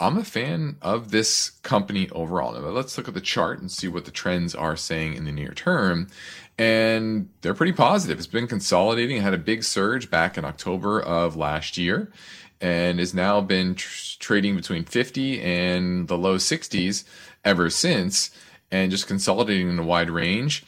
I'm 0.00 0.16
a 0.16 0.24
fan 0.24 0.76
of 0.80 1.10
this 1.10 1.50
company 1.62 2.08
overall. 2.10 2.52
Now, 2.52 2.60
let's 2.68 2.96
look 2.96 3.08
at 3.08 3.14
the 3.14 3.20
chart 3.20 3.60
and 3.60 3.70
see 3.70 3.88
what 3.88 4.04
the 4.04 4.10
trends 4.12 4.54
are 4.54 4.76
saying 4.76 5.14
in 5.14 5.24
the 5.24 5.32
near 5.32 5.50
term. 5.50 6.08
And 6.56 7.30
they're 7.40 7.54
pretty 7.54 7.72
positive. 7.72 8.18
It's 8.18 8.26
been 8.26 8.46
consolidating. 8.46 9.16
It 9.16 9.22
had 9.22 9.34
a 9.34 9.38
big 9.38 9.64
surge 9.64 10.10
back 10.10 10.38
in 10.38 10.44
October 10.44 11.00
of 11.00 11.36
last 11.36 11.76
year. 11.76 12.12
and 12.60 12.98
has 12.98 13.14
now 13.14 13.40
been 13.40 13.76
tr- 13.76 14.18
trading 14.18 14.56
between 14.56 14.84
50 14.84 15.40
and 15.40 16.08
the 16.08 16.18
low 16.18 16.36
60s 16.36 17.04
ever 17.44 17.70
since 17.70 18.30
and 18.70 18.90
just 18.90 19.06
consolidating 19.06 19.68
in 19.70 19.78
a 19.78 19.84
wide 19.84 20.10
range 20.10 20.64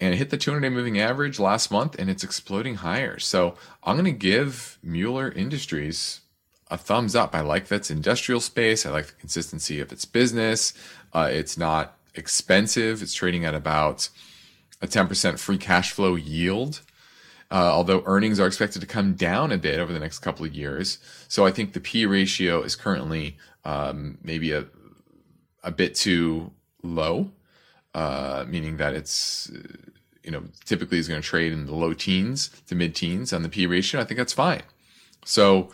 and 0.00 0.14
it 0.14 0.16
hit 0.16 0.30
the 0.30 0.36
200 0.36 0.60
day 0.60 0.74
moving 0.74 0.98
average 0.98 1.38
last 1.38 1.70
month 1.70 1.94
and 1.98 2.08
it's 2.08 2.24
exploding 2.24 2.76
higher. 2.76 3.18
So 3.18 3.54
I'm 3.84 3.96
going 3.96 4.06
to 4.06 4.12
give 4.12 4.78
Mueller 4.82 5.30
Industries 5.30 6.20
a 6.70 6.78
thumbs 6.78 7.16
up. 7.16 7.34
I 7.34 7.40
like 7.40 7.68
that's 7.68 7.90
industrial 7.90 8.40
space. 8.40 8.86
I 8.86 8.90
like 8.90 9.08
the 9.08 9.12
consistency 9.14 9.80
of 9.80 9.92
its 9.92 10.04
business. 10.04 10.72
Uh, 11.12 11.28
it's 11.30 11.58
not 11.58 11.96
expensive. 12.14 13.02
It's 13.02 13.14
trading 13.14 13.44
at 13.44 13.54
about 13.54 14.08
a 14.80 14.86
10% 14.86 15.38
free 15.38 15.58
cash 15.58 15.92
flow 15.92 16.14
yield. 16.14 16.82
Uh, 17.52 17.70
although 17.72 18.02
earnings 18.06 18.38
are 18.38 18.46
expected 18.46 18.80
to 18.80 18.86
come 18.86 19.14
down 19.14 19.50
a 19.50 19.58
bit 19.58 19.80
over 19.80 19.92
the 19.92 19.98
next 19.98 20.20
couple 20.20 20.46
of 20.46 20.54
years. 20.54 20.98
So 21.26 21.44
I 21.44 21.50
think 21.50 21.72
the 21.72 21.80
P 21.80 22.06
ratio 22.06 22.62
is 22.62 22.76
currently 22.76 23.36
um, 23.64 24.18
maybe 24.22 24.52
a, 24.52 24.66
a 25.64 25.72
bit 25.72 25.96
too 25.96 26.52
low, 26.84 27.32
uh, 27.92 28.44
meaning 28.46 28.76
that 28.76 28.94
it's, 28.94 29.50
you 30.22 30.30
know, 30.30 30.44
typically 30.64 30.98
is 30.98 31.08
going 31.08 31.20
to 31.20 31.26
trade 31.26 31.52
in 31.52 31.66
the 31.66 31.74
low 31.74 31.92
teens 31.92 32.50
to 32.68 32.76
mid 32.76 32.94
teens 32.94 33.32
on 33.32 33.42
the 33.42 33.48
P 33.48 33.66
ratio. 33.66 34.00
I 34.00 34.04
think 34.04 34.18
that's 34.18 34.32
fine. 34.32 34.62
So 35.24 35.70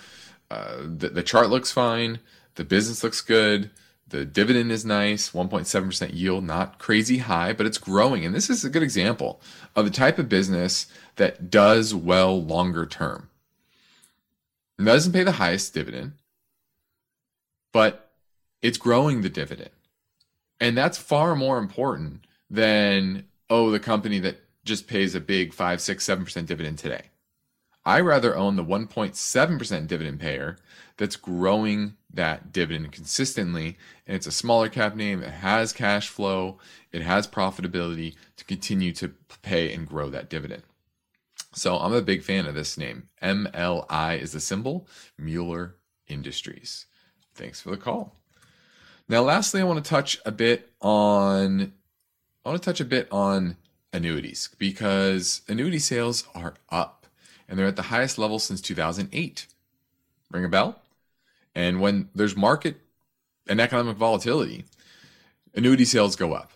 uh, 0.51 0.79
the, 0.83 1.09
the 1.09 1.23
chart 1.23 1.51
looks 1.51 1.73
fine. 1.73 2.21
The 2.55 2.65
business 2.65 3.03
looks 3.03 3.21
good. 3.21 3.71
The 4.09 4.25
dividend 4.25 4.71
is 4.71 4.85
nice, 4.85 5.33
1.7% 5.33 6.15
yield, 6.15 6.45
not 6.45 6.79
crazy 6.79 7.19
high, 7.19 7.53
but 7.53 7.67
it's 7.67 7.79
growing. 7.79 8.25
And 8.25 8.35
this 8.35 8.49
is 8.49 8.65
a 8.65 8.71
good 8.71 8.85
example 8.85 9.41
of 9.75 9.85
the 9.85 9.91
type 9.91 10.19
of 10.19 10.29
business 10.29 10.87
that 11.17 11.51
does 11.51 11.93
well 11.93 12.41
longer 12.41 12.87
term. 12.87 13.31
It 14.79 14.85
doesn't 14.85 15.13
pay 15.13 15.25
the 15.25 15.33
highest 15.33 15.75
dividend, 15.75 16.13
but 17.73 18.13
it's 18.63 18.79
growing 18.79 19.23
the 19.23 19.29
dividend. 19.29 19.71
And 20.61 20.77
that's 20.77 20.99
far 20.99 21.35
more 21.35 21.59
important 21.59 22.27
than, 22.49 23.25
oh, 23.51 23.71
the 23.71 23.81
company 23.81 24.21
that 24.21 24.39
just 24.65 24.87
pays 24.87 25.15
a 25.15 25.21
big 25.21 25.53
5, 25.53 25.81
6, 25.81 26.07
7% 26.07 26.47
dividend 26.47 26.79
today. 26.79 27.03
I 27.87 28.01
rather 28.01 28.37
own 28.37 28.57
the 28.57 28.65
1.7% 28.65 29.87
dividend 29.87 30.19
payer 30.19 30.59
that's 30.97 31.15
growing 31.15 31.95
that 32.13 32.53
dividend 32.53 32.91
consistently. 32.91 33.79
And 34.07 34.17
it's 34.17 34.27
a 34.27 34.33
smaller 34.33 34.69
cap 34.69 34.97
name. 34.97 35.23
It 35.23 35.31
has 35.31 35.73
cash 35.73 36.09
flow, 36.09 36.59
it 36.91 37.03
has 37.03 37.29
profitability 37.29 38.17
to 38.37 38.45
continue 38.45 38.93
to 38.95 39.15
pay 39.43 39.73
and 39.73 39.87
grow 39.87 40.11
that 40.11 40.29
dividend. 40.29 40.65
So 41.55 41.79
I'm 41.79 41.95
a 41.95 42.03
big 42.03 42.25
fan 42.25 42.47
of 42.47 42.55
this 42.57 42.77
name. 42.77 43.09
MLI 43.23 44.21
is 44.21 44.33
the 44.33 44.41
symbol, 44.41 44.89
Mueller 45.17 45.77
Industries. 46.09 46.87
Thanks 47.35 47.61
for 47.61 47.71
the 47.71 47.77
call. 47.77 48.17
Now, 49.09 49.23
lastly, 49.23 49.61
I 49.61 49.65
want 49.65 49.83
to 49.83 49.89
touch 49.89 50.19
a 50.27 50.33
bit 50.33 50.73
on 50.81 51.73
I 52.45 52.49
want 52.51 52.63
to 52.63 52.65
touch 52.65 52.81
a 52.81 52.85
bit 52.85 53.09
on 53.11 53.57
annuities 53.93 54.51
because 54.59 55.43
annuity 55.49 55.79
sales 55.79 56.25
are 56.35 56.55
up 56.69 57.06
and 57.49 57.59
they're 57.59 57.67
at 57.67 57.77
the 57.77 57.83
highest 57.83 58.19
level 58.19 58.39
since 58.39 58.61
2008. 58.61 59.47
Ring 60.31 60.45
a 60.45 60.49
bell? 60.49 60.81
And 61.55 61.81
when 61.81 62.09
there's 62.15 62.37
market 62.37 62.77
and 63.49 63.61
economic 63.61 63.97
volatility, 63.97 64.65
annuity 65.55 65.85
sales 65.85 66.17
go 66.17 66.35
up. 66.35 66.53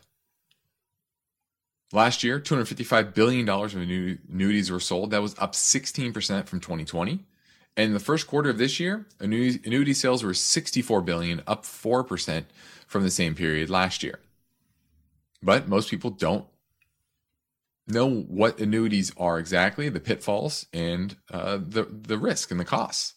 Last 1.92 2.22
year, 2.22 2.38
$255 2.38 3.14
billion 3.14 3.48
of 3.48 3.74
annuities 3.74 4.70
were 4.70 4.78
sold. 4.78 5.10
That 5.10 5.22
was 5.22 5.36
up 5.38 5.54
16% 5.54 6.46
from 6.46 6.60
2020. 6.60 7.24
And 7.76 7.86
in 7.86 7.94
the 7.94 8.00
first 8.00 8.26
quarter 8.26 8.50
of 8.50 8.58
this 8.58 8.78
year, 8.78 9.06
annuity, 9.18 9.60
annuity 9.64 9.94
sales 9.94 10.22
were 10.22 10.34
64 10.34 11.00
billion, 11.00 11.42
up 11.46 11.64
4% 11.64 12.44
from 12.86 13.02
the 13.02 13.10
same 13.10 13.34
period 13.34 13.70
last 13.70 14.02
year. 14.02 14.20
But 15.42 15.68
most 15.68 15.90
people 15.90 16.10
don't 16.10 16.44
know 17.90 18.08
what 18.08 18.58
annuities 18.58 19.12
are 19.16 19.38
exactly, 19.38 19.88
the 19.88 20.00
pitfalls, 20.00 20.66
and 20.72 21.16
uh, 21.30 21.58
the 21.60 21.84
the 21.84 22.18
risk 22.18 22.50
and 22.50 22.60
the 22.60 22.64
costs. 22.64 23.14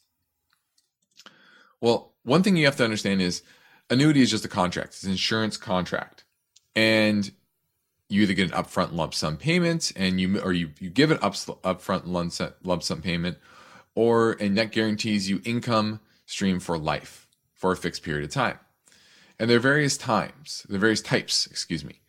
Well, 1.81 2.13
one 2.23 2.43
thing 2.43 2.55
you 2.55 2.65
have 2.65 2.77
to 2.77 2.83
understand 2.83 3.21
is 3.21 3.43
annuity 3.89 4.21
is 4.21 4.31
just 4.31 4.45
a 4.45 4.49
contract. 4.49 4.89
It's 4.89 5.03
an 5.03 5.11
insurance 5.11 5.57
contract, 5.57 6.23
and 6.75 7.31
you 8.09 8.21
either 8.21 8.33
get 8.33 8.51
an 8.51 8.63
upfront 8.63 8.93
lump 8.93 9.13
sum 9.13 9.37
payment, 9.37 9.91
and 9.95 10.21
you 10.21 10.39
or 10.39 10.53
you 10.53 10.71
you 10.79 10.89
give 10.89 11.11
an 11.11 11.19
up, 11.21 11.33
upfront 11.33 12.03
lump 12.05 12.31
sum, 12.31 12.53
lump 12.63 12.83
sum 12.83 13.01
payment, 13.01 13.37
or 13.95 14.33
and 14.33 14.57
that 14.57 14.71
guarantees 14.71 15.29
you 15.29 15.41
income 15.45 15.99
stream 16.25 16.59
for 16.59 16.77
life 16.77 17.27
for 17.53 17.71
a 17.71 17.77
fixed 17.77 18.03
period 18.03 18.23
of 18.23 18.31
time. 18.31 18.59
And 19.39 19.49
there 19.49 19.57
are 19.57 19.61
various 19.61 19.97
times, 19.97 20.65
there 20.69 20.77
are 20.77 20.79
various 20.79 21.01
types, 21.01 21.47
excuse 21.47 21.83
me. 21.83 22.01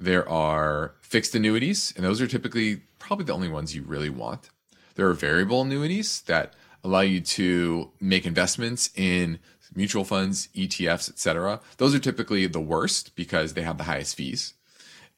There 0.00 0.26
are 0.26 0.94
fixed 1.02 1.34
annuities, 1.34 1.92
and 1.94 2.06
those 2.06 2.22
are 2.22 2.26
typically 2.26 2.76
probably 2.98 3.26
the 3.26 3.34
only 3.34 3.48
ones 3.48 3.74
you 3.74 3.82
really 3.82 4.08
want. 4.08 4.48
There 4.94 5.06
are 5.06 5.12
variable 5.12 5.60
annuities 5.60 6.22
that 6.22 6.54
allow 6.82 7.00
you 7.00 7.20
to 7.20 7.90
make 8.00 8.24
investments 8.24 8.88
in 8.96 9.40
mutual 9.74 10.04
funds, 10.04 10.48
ETFs, 10.54 11.10
etc. 11.10 11.60
Those 11.76 11.94
are 11.94 11.98
typically 11.98 12.46
the 12.46 12.60
worst 12.60 13.14
because 13.14 13.52
they 13.52 13.60
have 13.60 13.76
the 13.76 13.84
highest 13.84 14.16
fees. 14.16 14.54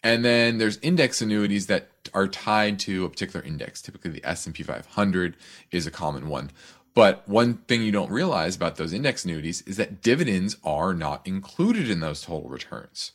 And 0.02 0.24
then 0.24 0.58
there's 0.58 0.78
index 0.78 1.22
annuities 1.22 1.68
that 1.68 1.88
are 2.12 2.26
tied 2.26 2.80
to 2.80 3.04
a 3.04 3.08
particular 3.08 3.46
index. 3.46 3.82
Typically 3.82 4.10
the 4.10 4.24
S&P 4.24 4.64
500 4.64 5.36
is 5.70 5.86
a 5.86 5.92
common 5.92 6.28
one. 6.28 6.50
But 6.92 7.22
one 7.28 7.58
thing 7.68 7.82
you 7.82 7.92
don't 7.92 8.10
realize 8.10 8.56
about 8.56 8.76
those 8.76 8.92
index 8.92 9.24
annuities 9.24 9.62
is 9.62 9.76
that 9.76 10.02
dividends 10.02 10.56
are 10.64 10.92
not 10.92 11.24
included 11.24 11.88
in 11.88 12.00
those 12.00 12.22
total 12.22 12.48
returns. 12.48 13.12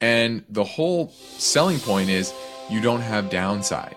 And 0.00 0.44
the 0.48 0.64
whole 0.64 1.08
selling 1.10 1.78
point 1.78 2.08
is 2.08 2.32
you 2.70 2.80
don't 2.80 3.00
have 3.00 3.30
downside. 3.30 3.96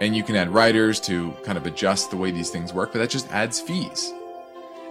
And 0.00 0.16
you 0.16 0.22
can 0.22 0.36
add 0.36 0.50
riders 0.50 1.00
to 1.00 1.32
kind 1.44 1.58
of 1.58 1.66
adjust 1.66 2.10
the 2.10 2.16
way 2.16 2.30
these 2.30 2.50
things 2.50 2.72
work, 2.72 2.92
but 2.92 2.98
that 3.00 3.10
just 3.10 3.28
adds 3.30 3.60
fees. 3.60 4.12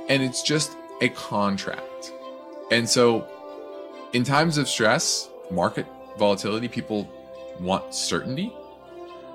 And 0.10 0.22
it's 0.22 0.42
just 0.44 0.76
a 1.02 1.10
contract. 1.10 2.14
And 2.72 2.88
so 2.88 3.28
in 4.14 4.24
times 4.24 4.58
of 4.58 4.68
stress, 4.68 5.30
market 5.52 5.86
volatility, 6.18 6.68
people 6.68 7.10
want 7.60 7.94
certainty. 7.94 8.54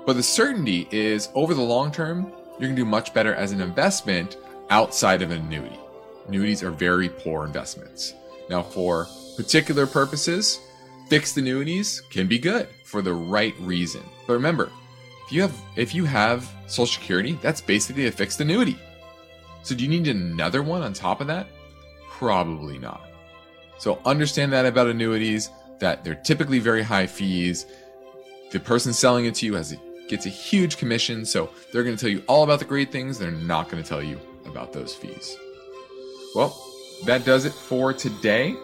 But 0.05 0.13
the 0.13 0.23
certainty 0.23 0.87
is 0.91 1.29
over 1.33 1.53
the 1.53 1.61
long 1.61 1.91
term, 1.91 2.31
you're 2.59 2.69
going 2.69 2.75
to 2.75 2.81
do 2.81 2.85
much 2.85 3.13
better 3.13 3.33
as 3.33 3.51
an 3.51 3.61
investment 3.61 4.37
outside 4.69 5.21
of 5.21 5.31
an 5.31 5.41
annuity. 5.41 5.79
Annuities 6.27 6.63
are 6.63 6.71
very 6.71 7.09
poor 7.09 7.45
investments. 7.45 8.13
Now, 8.49 8.61
for 8.61 9.07
particular 9.35 9.85
purposes, 9.85 10.59
fixed 11.07 11.37
annuities 11.37 12.01
can 12.09 12.27
be 12.27 12.39
good 12.39 12.67
for 12.83 13.01
the 13.01 13.13
right 13.13 13.55
reason. 13.59 14.03
But 14.27 14.33
remember, 14.33 14.71
if 15.25 15.31
you 15.31 15.41
have 15.41 15.61
if 15.75 15.95
you 15.95 16.05
have 16.05 16.49
Social 16.67 16.85
Security, 16.85 17.37
that's 17.41 17.61
basically 17.61 18.07
a 18.07 18.11
fixed 18.11 18.39
annuity. 18.41 18.77
So 19.63 19.75
do 19.75 19.83
you 19.83 19.89
need 19.89 20.07
another 20.07 20.61
one 20.61 20.81
on 20.81 20.93
top 20.93 21.21
of 21.21 21.27
that? 21.27 21.47
Probably 22.09 22.77
not. 22.77 23.01
So 23.77 23.99
understand 24.05 24.53
that 24.53 24.65
about 24.65 24.87
annuities 24.87 25.49
that 25.79 26.03
they're 26.03 26.15
typically 26.15 26.59
very 26.59 26.81
high 26.83 27.07
fees. 27.07 27.65
The 28.51 28.59
person 28.59 28.93
selling 28.93 29.25
it 29.25 29.35
to 29.35 29.45
you 29.45 29.55
has 29.55 29.73
a, 29.73 29.77
gets 30.07 30.25
a 30.25 30.29
huge 30.29 30.77
commission, 30.77 31.25
so 31.25 31.49
they're 31.71 31.83
going 31.83 31.95
to 31.95 31.99
tell 31.99 32.11
you 32.11 32.23
all 32.27 32.43
about 32.43 32.59
the 32.59 32.65
great 32.65 32.91
things. 32.91 33.17
They're 33.17 33.31
not 33.31 33.69
going 33.69 33.81
to 33.81 33.87
tell 33.87 34.03
you 34.03 34.19
about 34.45 34.73
those 34.73 34.93
fees. 34.93 35.35
Well, 36.35 36.55
that 37.05 37.25
does 37.25 37.45
it 37.45 37.53
for 37.53 37.93
today. 37.93 38.55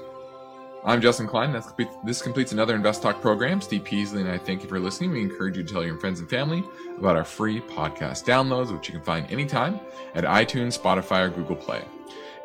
I'm 0.86 1.02
Justin 1.02 1.28
Klein. 1.28 1.52
That's, 1.52 1.74
this 2.06 2.22
completes 2.22 2.54
another 2.54 2.74
Invest 2.74 3.02
Talk 3.02 3.22
program. 3.22 3.60
Steve 3.60 3.84
Peasley 3.84 4.22
and 4.22 4.32
I 4.32 4.38
thank 4.38 4.64
you 4.64 4.70
for 4.70 4.80
listening. 4.80 5.12
We 5.12 5.22
encourage 5.22 5.58
you 5.58 5.64
to 5.64 5.74
tell 5.74 5.84
your 5.84 5.98
friends 5.98 6.22
and 6.22 6.30
family 6.30 6.64
about 6.98 7.18
our 7.18 7.26
free 7.26 7.60
podcast 7.60 8.24
downloads, 8.24 8.72
which 8.72 8.88
you 8.88 8.94
can 8.94 9.04
find 9.04 9.30
anytime 9.30 9.82
at 10.16 10.24
iTunes, 10.24 10.80
Spotify, 10.80 11.28
or 11.28 11.30
Google 11.32 11.58
Play. 11.58 11.84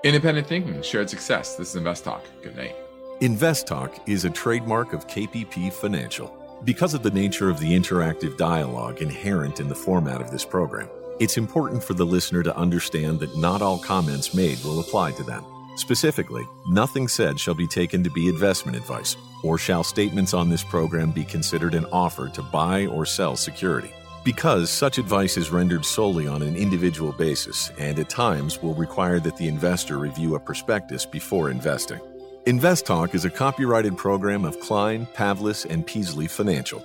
Independent 0.02 0.48
thinking, 0.48 0.82
shared 0.82 1.08
success. 1.08 1.54
This 1.54 1.70
is 1.70 1.76
Invest 1.76 2.04
Talk. 2.04 2.24
Good 2.42 2.56
night. 2.56 2.74
Invest 3.20 3.68
Talk 3.68 4.08
is 4.08 4.24
a 4.24 4.30
trademark 4.30 4.92
of 4.92 5.06
KPP 5.06 5.72
Financial. 5.72 6.36
Because 6.64 6.92
of 6.92 7.04
the 7.04 7.12
nature 7.12 7.50
of 7.50 7.60
the 7.60 7.70
interactive 7.70 8.36
dialogue 8.36 9.00
inherent 9.00 9.60
in 9.60 9.68
the 9.68 9.74
format 9.76 10.20
of 10.20 10.32
this 10.32 10.44
program, 10.44 10.88
it's 11.20 11.36
important 11.36 11.84
for 11.84 11.94
the 11.94 12.04
listener 12.04 12.42
to 12.42 12.56
understand 12.56 13.20
that 13.20 13.36
not 13.36 13.62
all 13.62 13.78
comments 13.78 14.34
made 14.34 14.58
will 14.64 14.80
apply 14.80 15.12
to 15.12 15.22
them. 15.22 15.44
Specifically, 15.76 16.46
nothing 16.66 17.08
said 17.08 17.38
shall 17.38 17.54
be 17.54 17.66
taken 17.66 18.04
to 18.04 18.10
be 18.10 18.28
investment 18.28 18.76
advice, 18.76 19.16
or 19.42 19.58
shall 19.58 19.82
statements 19.82 20.32
on 20.32 20.48
this 20.48 20.62
program 20.62 21.10
be 21.10 21.24
considered 21.24 21.74
an 21.74 21.86
offer 21.86 22.28
to 22.28 22.42
buy 22.42 22.86
or 22.86 23.04
sell 23.04 23.36
security. 23.36 23.92
Because 24.24 24.70
such 24.70 24.98
advice 24.98 25.36
is 25.36 25.50
rendered 25.50 25.84
solely 25.84 26.26
on 26.26 26.42
an 26.42 26.56
individual 26.56 27.12
basis 27.12 27.70
and 27.78 27.98
at 27.98 28.08
times 28.08 28.62
will 28.62 28.74
require 28.74 29.20
that 29.20 29.36
the 29.36 29.48
investor 29.48 29.98
review 29.98 30.34
a 30.34 30.40
prospectus 30.40 31.04
before 31.04 31.50
investing. 31.50 32.00
Invest 32.46 32.86
Talk 32.86 33.14
is 33.14 33.24
a 33.24 33.30
copyrighted 33.30 33.96
program 33.96 34.44
of 34.44 34.60
Klein, 34.60 35.06
Pavlis, 35.14 35.66
and 35.68 35.86
Peasley 35.86 36.26
Financial. 36.26 36.84